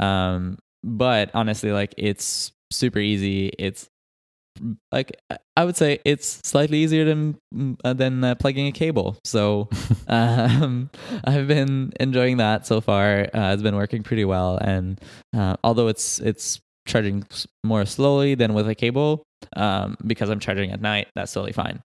Um, 0.00 0.58
but 0.82 1.30
honestly, 1.34 1.72
like 1.72 1.94
it's 1.96 2.52
super 2.70 2.98
easy. 2.98 3.52
It's 3.58 3.88
like 4.92 5.16
I 5.56 5.64
would 5.64 5.76
say 5.76 6.00
it's 6.04 6.40
slightly 6.44 6.78
easier 6.78 7.04
than 7.04 7.38
uh, 7.84 7.92
than 7.92 8.24
uh, 8.24 8.34
plugging 8.34 8.66
a 8.66 8.72
cable. 8.72 9.18
So 9.24 9.68
um, 10.08 10.90
I've 11.24 11.46
been 11.46 11.92
enjoying 12.00 12.38
that 12.38 12.66
so 12.66 12.80
far. 12.80 13.28
Uh, 13.34 13.52
it's 13.52 13.62
been 13.62 13.76
working 13.76 14.02
pretty 14.02 14.24
well, 14.24 14.58
and 14.58 15.00
uh, 15.36 15.56
although 15.64 15.88
it's 15.88 16.20
it's 16.20 16.60
charging 16.86 17.24
more 17.64 17.84
slowly 17.84 18.34
than 18.34 18.54
with 18.54 18.68
a 18.68 18.74
cable, 18.74 19.22
um, 19.56 19.96
because 20.06 20.30
I'm 20.30 20.40
charging 20.40 20.70
at 20.70 20.80
night, 20.80 21.08
that's 21.14 21.32
totally 21.32 21.52
fine. 21.52 21.82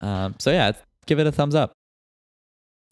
Um, 0.00 0.34
so 0.38 0.50
yeah, 0.50 0.72
give 1.06 1.18
it 1.18 1.26
a 1.26 1.32
thumbs 1.32 1.54
up. 1.54 1.72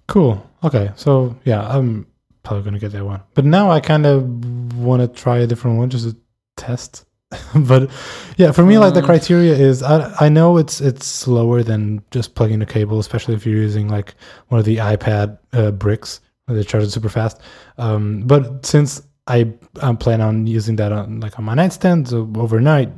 Cool. 0.09 0.45
Okay. 0.64 0.91
So 0.97 1.37
yeah, 1.45 1.66
I'm 1.66 2.07
probably 2.43 2.64
gonna 2.64 2.79
get 2.79 2.93
that 2.93 3.05
one. 3.05 3.20
But 3.35 3.45
now 3.45 3.70
I 3.70 3.81
kind 3.81 4.07
of 4.07 4.77
want 4.77 5.03
to 5.03 5.09
try 5.09 5.39
a 5.39 5.47
different 5.47 5.79
one 5.79 5.91
just 5.91 6.09
to 6.09 6.16
test. 6.57 7.05
but 7.55 7.91
yeah, 8.37 8.53
for 8.53 8.64
me, 8.64 8.78
like 8.78 8.95
the 8.95 9.03
Mm. 9.03 9.07
criteria 9.07 9.55
is 9.55 9.83
I 9.83 10.12
I 10.20 10.28
know 10.28 10.59
it's 10.59 10.80
it's 10.80 11.07
slower 11.07 11.62
than 11.62 12.03
just 12.11 12.35
plugging 12.35 12.62
a 12.62 12.66
cable, 12.66 12.99
especially 12.99 13.35
if 13.35 13.47
you're 13.47 13.57
using 13.57 13.89
like 13.89 14.14
one 14.49 14.59
of 14.59 14.64
the 14.66 14.76
iPad 14.78 15.39
uh, 15.53 15.70
bricks 15.70 16.20
that 16.47 16.55
they 16.55 16.64
charge 16.64 16.85
it 16.85 16.91
super 16.91 17.09
fast. 17.09 17.41
Um, 17.78 18.22
but 18.26 18.66
since 18.66 19.03
I 19.28 19.53
I'm 19.83 19.97
planning 19.97 20.26
on 20.26 20.47
using 20.47 20.76
that 20.76 20.93
on 20.93 21.20
like 21.20 21.39
on 21.39 21.45
my 21.45 21.55
nightstand 21.55 22.09
so 22.09 22.30
overnight, 22.37 22.91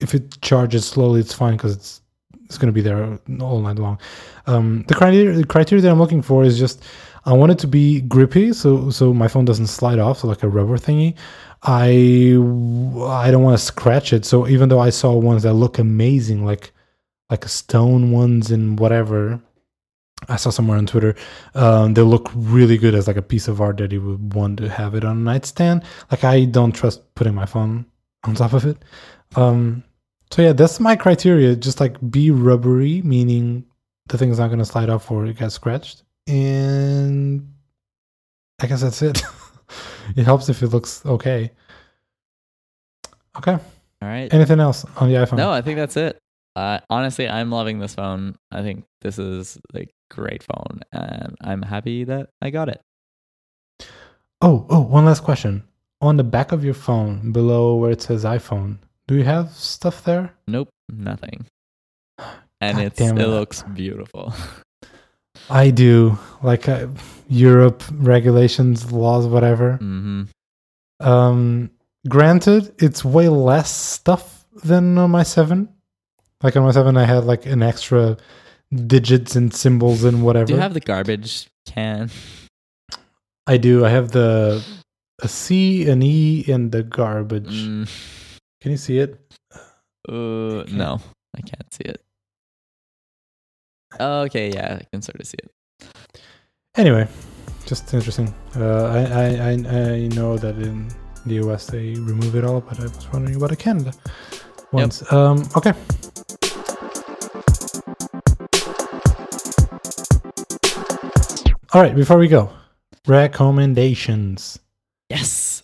if 0.00 0.14
it 0.14 0.40
charges 0.42 0.86
slowly, 0.86 1.20
it's 1.20 1.34
fine 1.34 1.56
because 1.56 1.76
it's 1.76 2.00
it's 2.44 2.58
going 2.58 2.66
to 2.68 2.72
be 2.72 2.80
there 2.80 3.18
all 3.40 3.60
night 3.60 3.76
long. 3.78 3.98
Um, 4.46 4.84
the 4.88 4.94
criteria 4.94 5.32
the 5.36 5.44
criteria 5.46 5.82
that 5.82 5.90
I'm 5.90 5.98
looking 5.98 6.22
for 6.22 6.44
is 6.44 6.58
just 6.58 6.82
I 7.26 7.32
want 7.34 7.52
it 7.52 7.58
to 7.60 7.66
be 7.66 8.00
grippy, 8.02 8.52
so 8.52 8.90
so 8.90 9.12
my 9.14 9.28
phone 9.28 9.44
doesn't 9.44 9.68
slide 9.68 9.98
off, 9.98 10.18
so 10.18 10.28
like 10.28 10.42
a 10.42 10.48
rubber 10.48 10.78
thingy. 10.78 11.16
I 11.62 11.88
I 11.88 13.30
don't 13.30 13.42
want 13.42 13.58
to 13.58 13.64
scratch 13.64 14.12
it. 14.12 14.24
So 14.24 14.48
even 14.48 14.68
though 14.68 14.80
I 14.80 14.90
saw 14.90 15.12
ones 15.14 15.42
that 15.42 15.54
look 15.54 15.78
amazing, 15.78 16.44
like 16.44 16.72
like 17.28 17.46
stone 17.48 18.12
ones 18.12 18.50
and 18.50 18.78
whatever, 18.78 19.40
I 20.28 20.36
saw 20.36 20.50
somewhere 20.50 20.78
on 20.78 20.86
Twitter, 20.86 21.14
um, 21.54 21.94
they 21.94 22.02
look 22.02 22.30
really 22.34 22.78
good 22.78 22.94
as 22.94 23.06
like 23.06 23.16
a 23.16 23.22
piece 23.22 23.46
of 23.48 23.60
art 23.60 23.78
that 23.78 23.92
you 23.92 24.00
would 24.02 24.34
want 24.34 24.58
to 24.58 24.68
have 24.68 24.94
it 24.94 25.04
on 25.04 25.18
a 25.18 25.20
nightstand. 25.20 25.84
Like 26.10 26.24
I 26.24 26.44
don't 26.44 26.72
trust 26.72 27.14
putting 27.14 27.34
my 27.34 27.46
phone 27.46 27.86
on 28.24 28.34
top 28.34 28.52
of 28.52 28.64
it. 28.66 28.78
Um, 29.36 29.84
so 30.30 30.42
yeah, 30.42 30.52
that's 30.52 30.80
my 30.80 30.96
criteria. 30.96 31.56
Just 31.56 31.80
like 31.80 31.96
be 32.10 32.30
rubbery, 32.30 33.02
meaning 33.02 33.64
the 34.08 34.18
thing's 34.18 34.38
not 34.38 34.48
to 34.48 34.64
slide 34.64 34.90
off 34.90 35.10
or 35.10 35.26
it 35.26 35.38
gets 35.38 35.54
scratched. 35.54 36.04
And 36.26 37.52
I 38.60 38.66
guess 38.66 38.82
that's 38.82 39.02
it. 39.02 39.22
it 40.16 40.24
helps 40.24 40.48
if 40.48 40.62
it 40.62 40.68
looks 40.68 41.04
okay. 41.06 41.50
Okay. 43.36 43.52
All 44.02 44.08
right. 44.08 44.32
Anything 44.32 44.60
else 44.60 44.84
on 44.96 45.08
the 45.08 45.14
iPhone? 45.14 45.36
No, 45.36 45.50
I 45.50 45.62
think 45.62 45.78
that's 45.78 45.96
it. 45.96 46.18
Uh, 46.56 46.80
honestly, 46.90 47.28
I'm 47.28 47.50
loving 47.50 47.78
this 47.78 47.94
phone. 47.94 48.36
I 48.50 48.62
think 48.62 48.84
this 49.02 49.18
is 49.18 49.58
a 49.74 49.86
great 50.10 50.42
phone, 50.42 50.80
and 50.92 51.36
I'm 51.42 51.62
happy 51.62 52.04
that 52.04 52.30
I 52.42 52.50
got 52.50 52.68
it. 52.68 52.80
Oh, 54.42 54.66
oh, 54.68 54.80
one 54.80 55.04
last 55.04 55.22
question. 55.22 55.62
On 56.00 56.16
the 56.16 56.24
back 56.24 56.50
of 56.52 56.64
your 56.64 56.74
phone, 56.74 57.30
below 57.30 57.76
where 57.76 57.90
it 57.90 58.02
says 58.02 58.24
iPhone, 58.24 58.78
do 59.06 59.16
you 59.16 59.24
have 59.24 59.50
stuff 59.52 60.02
there? 60.04 60.34
Nope, 60.48 60.70
nothing. 60.88 61.46
And 62.60 62.78
God 62.78 62.86
it's 62.86 63.00
it 63.00 63.18
it. 63.18 63.26
looks 63.28 63.62
beautiful. 63.74 64.34
I 65.50 65.70
do. 65.70 66.18
Like 66.42 66.68
uh, 66.68 66.86
Europe 67.28 67.82
regulations, 67.92 68.90
laws, 68.92 69.26
whatever. 69.26 69.76
hmm 69.76 70.22
Um, 71.00 71.70
granted, 72.08 72.72
it's 72.78 73.04
way 73.04 73.28
less 73.28 73.70
stuff 73.74 74.46
than 74.64 74.96
on 74.98 75.10
my 75.10 75.22
seven. 75.22 75.68
Like 76.42 76.56
on 76.56 76.62
my 76.64 76.70
seven, 76.72 76.96
I 76.96 77.04
had 77.04 77.24
like 77.24 77.46
an 77.46 77.62
extra 77.62 78.16
digits 78.72 79.36
and 79.36 79.52
symbols 79.52 80.04
and 80.04 80.22
whatever. 80.22 80.46
Do 80.46 80.54
you 80.54 80.60
have 80.60 80.74
the 80.74 80.80
garbage 80.80 81.48
can? 81.66 82.10
I 83.46 83.56
do. 83.56 83.84
I 83.84 83.90
have 83.90 84.12
the 84.12 84.62
a 85.22 85.28
C, 85.28 85.88
an 85.90 86.02
E, 86.02 86.44
and 86.50 86.72
the 86.72 86.82
garbage. 86.82 87.52
Mm, 87.52 87.88
Can 88.62 88.70
you 88.70 88.76
see 88.78 88.98
it? 88.98 89.18
uh, 90.08 90.64
no, 90.72 91.00
I 91.36 91.40
can't 91.42 91.72
see 91.74 91.84
it. 91.84 92.00
Oh, 94.00 94.22
okay, 94.22 94.50
yeah, 94.50 94.78
I 94.80 94.84
can 94.90 95.02
sort 95.02 95.20
of 95.20 95.26
see 95.26 95.36
it. 95.44 95.50
Anyway, 96.74 97.06
just 97.66 97.92
interesting. 97.92 98.34
Uh, 98.56 98.84
I, 98.84 99.00
I 99.04 99.26
I 99.26 99.52
I 99.52 100.08
know 100.08 100.38
that 100.38 100.56
in 100.56 100.88
the 101.26 101.34
US 101.44 101.66
they 101.66 101.94
remove 101.94 102.34
it 102.34 102.44
all, 102.44 102.62
but 102.62 102.80
I 102.80 102.84
was 102.84 103.12
wondering 103.12 103.36
about 103.36 103.56
Canada 103.58 103.92
once. 104.72 105.04
Um, 105.12 105.46
okay. 105.54 105.74
All 111.72 111.82
right, 111.82 111.94
before 111.94 112.18
we 112.18 112.26
go, 112.26 112.50
recommendations. 113.06 114.58
Yes. 115.10 115.62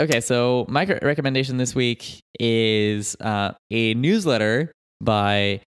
Okay, 0.00 0.20
so 0.20 0.64
my 0.68 0.84
recommendation 1.02 1.58
this 1.58 1.74
week 1.74 2.20
is 2.40 3.16
uh, 3.20 3.52
a 3.70 3.94
newsletter 3.94 4.72
by 5.00 5.60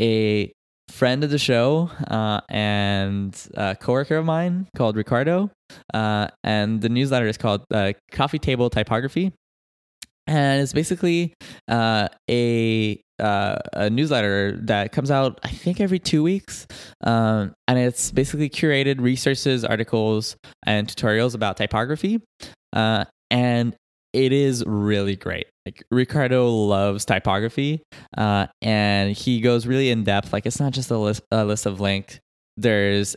a 0.00 0.52
friend 0.92 1.24
of 1.24 1.30
the 1.30 1.38
show 1.38 1.90
uh, 2.08 2.40
and 2.48 3.48
a 3.54 3.74
coworker 3.74 4.16
of 4.16 4.24
mine 4.24 4.68
called 4.76 4.94
Ricardo. 4.94 5.50
Uh, 5.92 6.28
and 6.44 6.80
the 6.82 6.88
newsletter 6.88 7.26
is 7.26 7.38
called 7.38 7.64
uh, 7.72 7.92
Coffee 8.10 8.38
Table 8.38 8.68
Typography. 8.68 9.32
And 10.26 10.62
it's 10.62 10.72
basically 10.72 11.34
uh, 11.68 12.08
a 12.30 13.00
uh, 13.18 13.58
a 13.72 13.90
newsletter 13.90 14.56
that 14.62 14.92
comes 14.92 15.10
out, 15.10 15.40
I 15.42 15.48
think, 15.48 15.80
every 15.80 15.98
two 15.98 16.22
weeks. 16.22 16.66
Um, 17.04 17.54
and 17.68 17.78
it's 17.78 18.10
basically 18.10 18.50
curated 18.50 19.00
resources, 19.00 19.64
articles, 19.64 20.36
and 20.66 20.86
tutorials 20.88 21.34
about 21.34 21.56
typography. 21.56 22.20
Uh, 22.72 23.04
and 23.30 23.74
it 24.12 24.32
is 24.32 24.64
really 24.66 25.16
great. 25.16 25.46
Like 25.66 25.84
Ricardo 25.90 26.48
loves 26.48 27.04
typography, 27.04 27.82
uh, 28.16 28.48
and 28.60 29.16
he 29.16 29.40
goes 29.40 29.66
really 29.66 29.90
in 29.90 30.02
depth. 30.02 30.32
Like 30.32 30.44
it's 30.44 30.58
not 30.58 30.72
just 30.72 30.90
a 30.90 30.98
list, 30.98 31.22
a 31.30 31.44
list 31.44 31.66
of 31.66 31.80
links. 31.80 32.18
There's 32.56 33.14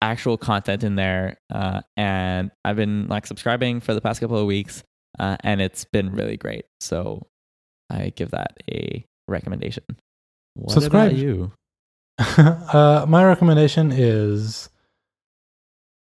actual 0.00 0.38
content 0.38 0.84
in 0.84 0.94
there, 0.94 1.36
uh, 1.52 1.80
and 1.96 2.50
I've 2.64 2.76
been 2.76 3.08
like 3.08 3.26
subscribing 3.26 3.80
for 3.80 3.92
the 3.92 4.00
past 4.00 4.20
couple 4.20 4.38
of 4.38 4.46
weeks, 4.46 4.84
uh, 5.18 5.36
and 5.40 5.60
it's 5.60 5.84
been 5.84 6.12
really 6.12 6.36
great. 6.36 6.64
So 6.80 7.26
I 7.90 8.12
give 8.14 8.30
that 8.30 8.56
a 8.70 9.04
recommendation. 9.26 9.84
What 10.54 10.74
Subscribe. 10.74 11.12
about 11.12 11.20
you? 11.20 11.52
uh, 12.18 13.06
my 13.08 13.24
recommendation 13.24 13.90
is 13.92 14.68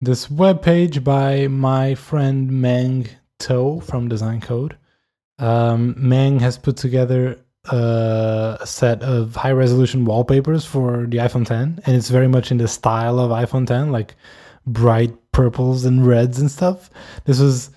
this 0.02 0.30
web 0.30 0.62
page 0.62 1.04
by 1.04 1.48
my 1.48 1.96
friend 1.96 2.52
Meng 2.52 3.08
To 3.40 3.82
from 3.82 4.08
Design 4.08 4.42
Code. 4.42 4.78
Um, 5.40 5.96
Meng 5.98 6.40
has 6.40 6.58
put 6.58 6.78
together 6.78 7.40
uh, 7.72 8.58
a 8.60 8.68
set 8.68 9.04
of 9.04 9.36
high 9.36 9.52
resolution 9.52 10.06
wallpapers 10.06 10.66
for 10.66 11.06
the 11.08 11.18
iPhone 11.18 11.46
10, 11.46 11.82
and 11.86 11.96
it's 11.96 12.10
very 12.10 12.28
much 12.28 12.52
in 12.52 12.58
the 12.58 12.68
style 12.68 13.20
of 13.20 13.32
iPhone 13.32 13.66
10, 13.66 13.92
like 13.92 14.16
bright 14.66 15.14
purples 15.32 15.86
and 15.86 16.06
reds 16.06 16.40
and 16.40 16.52
stuff. 16.52 16.90
This 17.26 17.40
was 17.40 17.72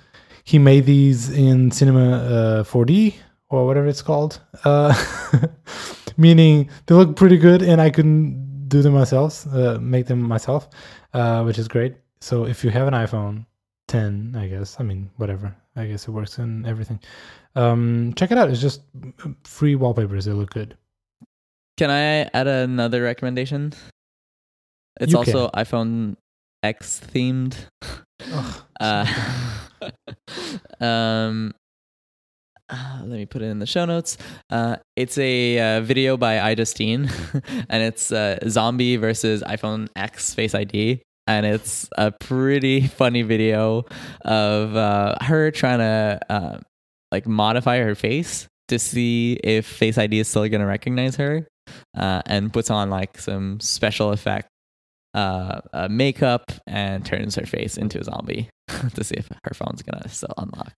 he 0.45 0.59
made 0.59 0.87
these 0.87 1.31
in 1.31 1.71
Cinema 1.71 2.17
uh, 2.17 2.63
4D 2.65 3.15
or 3.49 3.67
whatever 3.67 3.87
it's 3.87 4.03
called, 4.03 4.41
uh, 4.65 4.93
meaning 6.17 6.69
they 6.87 6.95
look 6.95 7.17
pretty 7.17 7.39
good, 7.39 7.63
and 7.63 7.81
I 7.81 7.91
can 7.91 8.67
do 8.69 8.83
them 8.83 8.95
myself, 8.95 9.47
uh, 9.53 9.79
make 9.81 10.07
them 10.07 10.23
myself, 10.23 10.69
uh, 11.13 11.43
which 11.43 11.59
is 11.59 11.69
great. 11.69 11.95
So 12.21 12.45
if 12.47 12.65
you 12.65 12.71
have 12.71 12.89
an 12.89 12.95
iPhone 12.95 13.47
10, 13.93 14.35
I 14.39 14.49
guess, 14.49 14.81
I 14.81 14.85
mean, 14.85 15.11
whatever, 15.19 15.55
I 15.77 15.87
guess 15.87 16.09
it 16.09 16.11
works 16.11 16.39
in 16.39 16.65
everything. 16.65 16.99
Um, 17.55 18.15
check 18.17 18.33
it 18.33 18.39
out. 18.39 18.49
It's 18.49 18.61
just 18.61 18.81
free 19.45 19.75
wallpapers. 19.75 20.25
They 20.25 20.33
look 20.33 20.51
good. 20.51 20.79
Can 21.77 21.91
I 21.91 22.23
add 22.33 22.47
another 22.47 23.03
recommendation? 23.03 23.75
It's 24.99 25.13
You 25.13 25.19
also 25.19 25.51
iPhone 25.51 26.17
X 26.63 27.01
themed. 27.13 27.55
Uh, 28.81 29.07
um, 30.81 31.53
uh, 32.69 33.01
let 33.01 33.19
me 33.19 33.27
put 33.27 33.43
it 33.43 33.47
in 33.47 33.59
the 33.59 33.67
show 33.67 33.85
notes. 33.85 34.17
Uh, 34.49 34.77
it's 34.97 35.19
a 35.19 35.59
uh, 35.59 35.81
video 35.83 36.17
by 36.17 36.41
Ida 36.41 36.65
Steen, 36.67 37.11
and 37.69 37.83
it's 37.83 38.11
uh, 38.13 38.39
zombie 38.49 38.97
versus 38.97 39.43
iPhone 39.43 39.89
X 39.97 40.35
Face 40.35 40.55
ID. 40.55 41.03
And 41.27 41.47
it's 41.47 41.89
a 41.97 42.11
pretty 42.11 42.87
funny 42.89 43.23
video 43.23 43.85
of 44.23 44.75
uh, 44.77 45.15
her 45.21 45.51
trying 45.51 45.79
to 45.79 46.21
uh, 46.29 46.59
like 47.11 47.27
modify 47.27 47.79
her 47.79 47.95
face 47.95 48.49
to 48.69 48.79
see 48.79 49.35
if 49.45 49.67
Face 49.67 49.99
ID 49.99 50.19
is 50.21 50.29
still 50.29 50.49
going 50.49 50.61
to 50.61 50.67
recognize 50.67 51.17
her, 51.17 51.47
uh, 51.97 52.23
and 52.27 52.53
puts 52.53 52.71
on 52.71 52.91
like 52.91 53.19
some 53.19 53.61
special 53.61 54.11
effect 54.13 54.49
uh, 55.15 55.61
uh, 55.73 55.89
makeup 55.91 56.51
and 56.67 57.05
turns 57.05 57.35
her 57.37 57.45
face 57.47 57.77
into 57.77 58.01
a 58.01 58.05
zombie 58.05 58.49
to 58.95 59.05
see 59.05 59.15
if 59.17 59.29
her 59.45 59.53
phone's 59.55 59.83
gonna 59.83 60.09
still 60.09 60.33
unlock. 60.39 60.73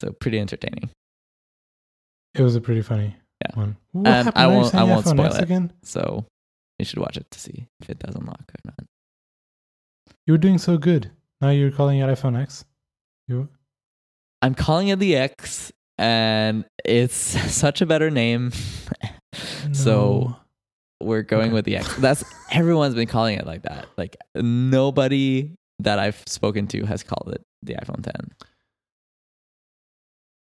So 0.00 0.10
pretty 0.20 0.38
entertaining. 0.38 0.88
it 2.34 2.42
was 2.42 2.56
a 2.56 2.60
pretty 2.62 2.80
funny 2.82 3.14
Yeah. 3.44 3.56
one. 3.60 3.76
What 3.92 4.06
And? 4.06 4.32
I 4.34 4.46
won't- 4.46 4.74
I 4.74 4.84
won't 4.84 5.06
spoil 5.06 5.26
it. 5.34 5.42
again. 5.42 5.72
So 5.82 6.24
you 6.78 6.84
should 6.86 6.98
watch 7.00 7.16
it 7.18 7.30
to 7.30 7.38
see 7.38 7.66
if 7.80 7.90
it 7.90 7.98
does 7.98 8.14
unlock 8.14 8.40
or 8.40 8.60
not. 8.64 8.86
You 10.26 10.34
were 10.34 10.38
doing 10.38 10.58
so 10.58 10.76
good. 10.78 11.10
Now 11.40 11.50
you're 11.50 11.70
calling 11.70 11.98
it 12.00 12.06
iPhone 12.08 12.40
X. 12.40 12.64
You 13.28 13.48
I'm 14.42 14.54
calling 14.54 14.88
it 14.88 14.98
the 14.98 15.16
X 15.16 15.72
and 15.98 16.64
it's 16.84 17.14
such 17.54 17.80
a 17.80 17.86
better 17.86 18.10
name. 18.10 18.52
So 19.72 20.34
we're 21.00 21.22
going 21.22 21.46
Okay. 21.48 21.52
with 21.52 21.64
the 21.66 21.76
X. 21.76 21.94
That's 21.96 22.24
everyone's 22.50 22.94
been 22.94 23.06
calling 23.06 23.38
it 23.38 23.46
like 23.46 23.62
that. 23.62 23.86
Like 23.96 24.16
nobody 24.34 25.52
that 25.80 25.98
I've 25.98 26.20
spoken 26.26 26.66
to 26.68 26.84
has 26.86 27.02
called 27.02 27.30
it 27.34 27.42
the 27.62 27.74
iPhone 27.74 28.02
10. 28.02 28.12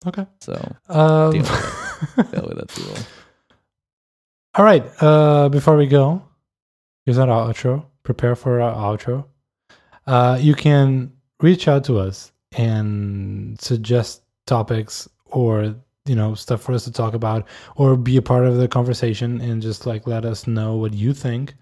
okay. 0.08 0.26
So 0.40 0.54
Um, 0.88 1.32
Deal 1.32 1.42
go 1.42 2.46
with 2.48 2.58
it, 2.58 2.68
people. 2.68 2.96
All 4.54 4.64
right. 4.64 4.84
Uh, 5.02 5.48
before 5.48 5.76
we 5.76 5.86
go, 5.86 6.22
here's 7.06 7.18
our 7.18 7.26
outro. 7.26 7.86
Prepare 8.04 8.36
for 8.36 8.60
our 8.60 8.74
outro. 8.96 9.24
Uh, 10.06 10.38
you 10.40 10.54
can 10.54 11.12
reach 11.40 11.68
out 11.68 11.84
to 11.84 11.98
us 11.98 12.32
and 12.56 13.60
suggest 13.60 14.22
topics 14.46 15.08
or 15.26 15.74
you 16.06 16.14
know 16.14 16.34
stuff 16.34 16.62
for 16.62 16.72
us 16.72 16.84
to 16.84 16.92
talk 16.92 17.14
about 17.14 17.46
or 17.76 17.96
be 17.96 18.16
a 18.16 18.22
part 18.22 18.46
of 18.46 18.56
the 18.56 18.68
conversation 18.68 19.40
and 19.40 19.60
just 19.60 19.86
like 19.86 20.06
let 20.06 20.24
us 20.24 20.46
know 20.46 20.76
what 20.76 20.94
you 20.94 21.12
think. 21.12 21.54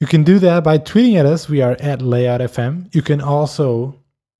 You 0.00 0.06
can 0.06 0.24
do 0.24 0.38
that 0.40 0.64
by 0.64 0.78
tweeting 0.78 1.16
at 1.16 1.26
us. 1.26 1.48
We 1.48 1.60
are 1.62 1.76
at 1.80 2.02
layout 2.02 2.40
fm 2.40 2.92
you 2.94 3.02
can 3.02 3.20
also 3.20 3.98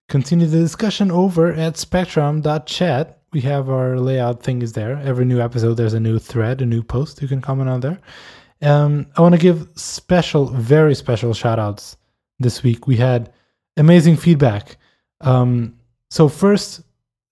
continue 0.08 0.46
the 0.46 0.58
discussion 0.58 1.10
over 1.10 1.52
at 1.52 1.76
spectrum.chat 1.76 3.18
we 3.32 3.40
have 3.42 3.70
our 3.70 3.98
layout 3.98 4.42
thing 4.42 4.60
is 4.60 4.74
there. 4.74 4.98
Every 4.98 5.24
new 5.24 5.40
episode 5.40 5.74
there's 5.74 5.94
a 5.94 6.00
new 6.00 6.18
thread 6.18 6.60
a 6.62 6.66
new 6.66 6.82
post 6.82 7.22
you 7.22 7.28
can 7.28 7.40
comment 7.40 7.68
on 7.68 7.80
there. 7.80 7.98
Um, 8.62 9.06
i 9.16 9.20
want 9.20 9.34
to 9.34 9.40
give 9.40 9.68
special 9.74 10.46
very 10.46 10.94
special 10.94 11.34
shout 11.34 11.58
outs 11.58 11.96
this 12.38 12.62
week. 12.62 12.86
We 12.86 12.96
had 12.96 13.32
amazing 13.76 14.16
feedback 14.16 14.76
um, 15.20 15.74
so 16.10 16.28
first 16.28 16.82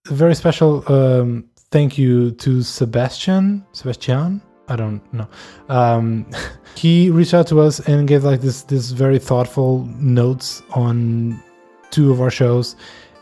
a 0.09 0.15
very 0.15 0.35
special 0.35 0.85
um, 0.93 1.51
thank 1.71 1.97
you 1.97 2.33
to 2.33 2.59
Sebastiaan. 2.59 3.65
Sebastiaan, 3.73 4.41
I 4.69 4.77
don't 4.77 5.01
know. 5.13 5.29
Um, 5.69 6.27
he 6.75 7.11
reached 7.11 7.35
out 7.35 7.47
to 7.49 7.61
us 7.61 7.81
and 7.81 8.07
gave 8.07 8.25
like 8.25 8.41
this 8.41 8.63
this 8.63 8.91
very 8.91 9.19
thoughtful 9.19 9.87
notes 9.99 10.63
on 10.75 11.41
two 11.91 12.13
of 12.13 12.21
our 12.21 12.31
shows. 12.31 12.77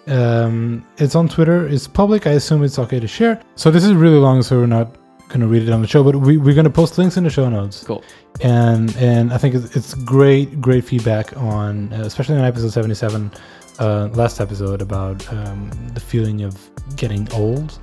Um, 0.06 0.86
it's 0.96 1.14
on 1.14 1.28
Twitter. 1.28 1.66
It's 1.68 1.86
public. 1.86 2.26
I 2.26 2.32
assume 2.32 2.64
it's 2.64 2.78
okay 2.78 2.98
to 2.98 3.08
share. 3.08 3.40
So 3.56 3.70
this 3.70 3.84
is 3.84 3.92
really 3.92 4.18
long, 4.18 4.42
so 4.42 4.58
we're 4.58 4.66
not 4.66 4.96
going 5.28 5.40
to 5.40 5.46
read 5.46 5.62
it 5.62 5.70
on 5.70 5.82
the 5.82 5.88
show, 5.88 6.02
but 6.02 6.16
we, 6.16 6.38
we're 6.38 6.54
going 6.54 6.64
to 6.64 6.70
post 6.70 6.98
links 6.98 7.16
in 7.16 7.24
the 7.24 7.30
show 7.30 7.48
notes. 7.48 7.84
Cool. 7.84 8.02
and 8.40 8.94
and 8.96 9.32
I 9.32 9.38
think 9.38 9.54
it's, 9.54 9.76
it's 9.76 9.94
great 9.94 10.60
great 10.60 10.84
feedback 10.84 11.36
on 11.36 11.92
uh, 11.92 12.02
especially 12.02 12.36
on 12.36 12.44
episode 12.44 12.70
77 12.70 13.30
uh, 13.78 14.08
last 14.14 14.40
episode 14.40 14.82
about 14.82 15.30
um, 15.32 15.70
the 15.94 16.00
feeling 16.00 16.42
of 16.42 16.56
getting 16.96 17.30
old. 17.32 17.78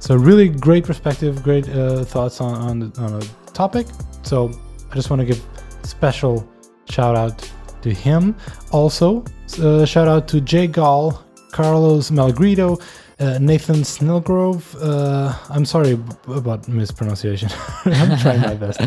So 0.00 0.14
really 0.14 0.48
great 0.48 0.84
perspective 0.84 1.42
great 1.42 1.68
uh, 1.68 2.04
thoughts 2.04 2.40
on 2.40 2.54
on 2.54 2.78
the, 2.80 3.00
on 3.00 3.22
a 3.22 3.52
topic. 3.52 3.86
So 4.22 4.50
I 4.90 4.94
just 4.94 5.10
want 5.10 5.20
to 5.20 5.26
give 5.26 5.42
special 5.82 6.48
shout 6.88 7.16
out 7.16 7.52
to 7.82 7.92
him. 7.92 8.34
Also 8.72 9.24
uh, 9.62 9.84
shout 9.84 10.08
out 10.08 10.28
to 10.28 10.40
Jay 10.40 10.66
Gall 10.66 11.24
Carlos 11.52 12.10
Malgrito 12.10 12.78
uh, 13.20 13.38
Nathan 13.38 13.76
Snellgrove. 13.82 14.76
Uh, 14.80 15.32
I'm 15.50 15.64
sorry 15.64 15.98
about 16.28 16.68
mispronunciation. 16.68 17.48
I'm 17.84 18.18
trying 18.18 18.40
my 18.40 18.54
best. 18.54 18.80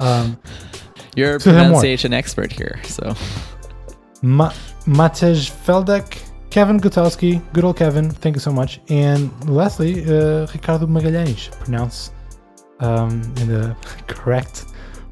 Um, 0.00 0.36
You're 1.14 1.36
a 1.36 1.38
To 1.38 1.50
pronunciation 1.50 2.12
expert 2.12 2.52
here, 2.52 2.78
so 2.84 3.14
Ma- 4.22 4.52
Matej 4.86 5.50
Feldek, 5.64 6.22
Kevin 6.50 6.80
Gutowski, 6.80 7.40
good 7.52 7.64
old 7.64 7.76
Kevin, 7.76 8.10
thank 8.10 8.36
you 8.36 8.40
so 8.40 8.52
much. 8.52 8.80
And 8.88 9.30
lastly, 9.48 10.04
uh, 10.04 10.46
Ricardo 10.52 10.86
Magalhães, 10.86 11.50
pronounce 11.60 12.10
um, 12.80 13.22
in 13.40 13.48
the 13.48 13.76
correct 14.06 14.66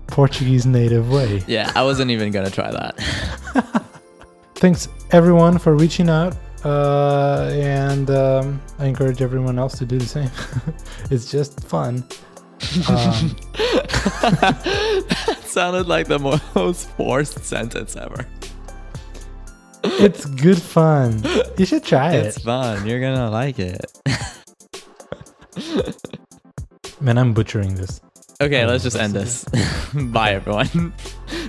Portuguese 0.07 0.67
native 0.67 1.11
way. 1.11 1.43
yeah, 1.47 1.73
I 1.75 1.83
wasn't 1.83 2.11
even 2.11 2.31
gonna 2.33 2.51
try 2.51 2.71
that. 2.71 2.95
Thanks 4.57 4.89
everyone 5.11 5.59
for 5.59 5.75
reaching 5.75 6.09
out. 6.09 6.35
Uh, 6.65 7.51
and 7.53 8.11
um, 8.11 8.61
I 8.79 8.87
encourage 8.87 9.21
everyone 9.21 9.59
else 9.59 9.77
to 9.79 9.85
do 9.85 9.99
the 9.99 10.07
same. 10.07 10.31
it's 11.11 11.31
just 11.31 11.61
fun. 11.65 12.05
Um, 12.89 13.37
that 14.41 15.39
sounded 15.45 15.87
like 15.87 16.07
the 16.09 16.19
most 16.55 16.89
forced 16.91 17.45
sentence 17.45 17.97
ever. 17.97 18.27
it's 19.85 20.25
good 20.25 20.61
fun. 20.61 21.23
You 21.59 21.67
should 21.67 21.85
try 21.85 22.15
It's 22.15 22.25
it. 22.25 22.29
It's 22.37 22.45
fun. 22.45 22.87
You're 22.87 23.01
gonna 23.01 23.31
like 23.31 23.59
it. 23.59 23.85
Man, 27.01 27.19
I'm 27.19 27.35
butchering 27.35 27.75
this. 27.75 28.01
Okay, 28.41 28.65
Oh, 28.65 28.69
let's 28.69 28.83
just 28.85 28.97
end 28.97 29.13
this. 29.13 29.45
Bye, 29.95 30.33
everyone. 30.33 30.95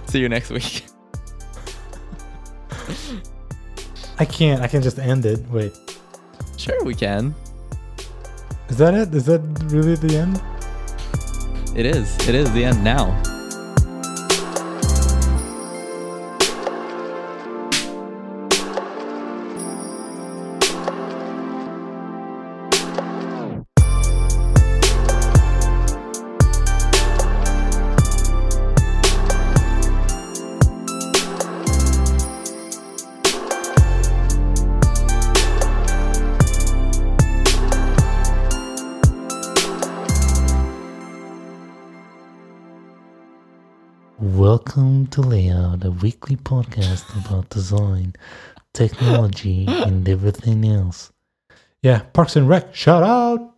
See 0.07 0.19
you 0.19 0.27
next 0.27 0.49
week. 0.51 0.83
I 4.17 4.25
can't. 4.25 4.61
I 4.61 4.67
can 4.67 4.81
just 4.81 4.97
end 4.97 5.25
it. 5.25 5.39
Wait. 5.49 5.73
Sure, 6.57 6.83
we 6.83 6.95
can. 6.95 7.35
Is 8.69 8.77
that 8.77 8.93
it? 8.93 9.13
Is 9.13 9.25
that 9.25 9.41
really 9.65 9.95
the 9.95 10.17
end? 10.17 10.41
It 11.77 11.85
is. 11.85 12.15
It 12.27 12.35
is 12.35 12.51
the 12.53 12.63
end 12.63 12.83
now. 12.83 13.34
Welcome 44.75 45.07
to 45.07 45.21
Layout, 45.21 45.85
a 45.85 45.91
weekly 45.91 46.35
podcast 46.35 47.07
about 47.25 47.47
design, 47.47 48.13
technology, 48.73 49.65
and 49.69 50.05
everything 50.09 50.65
else. 50.65 51.13
Yeah. 51.81 51.99
Parks 52.11 52.35
and 52.35 52.49
Rec. 52.49 52.75
Shout 52.75 53.01
out. 53.01 53.54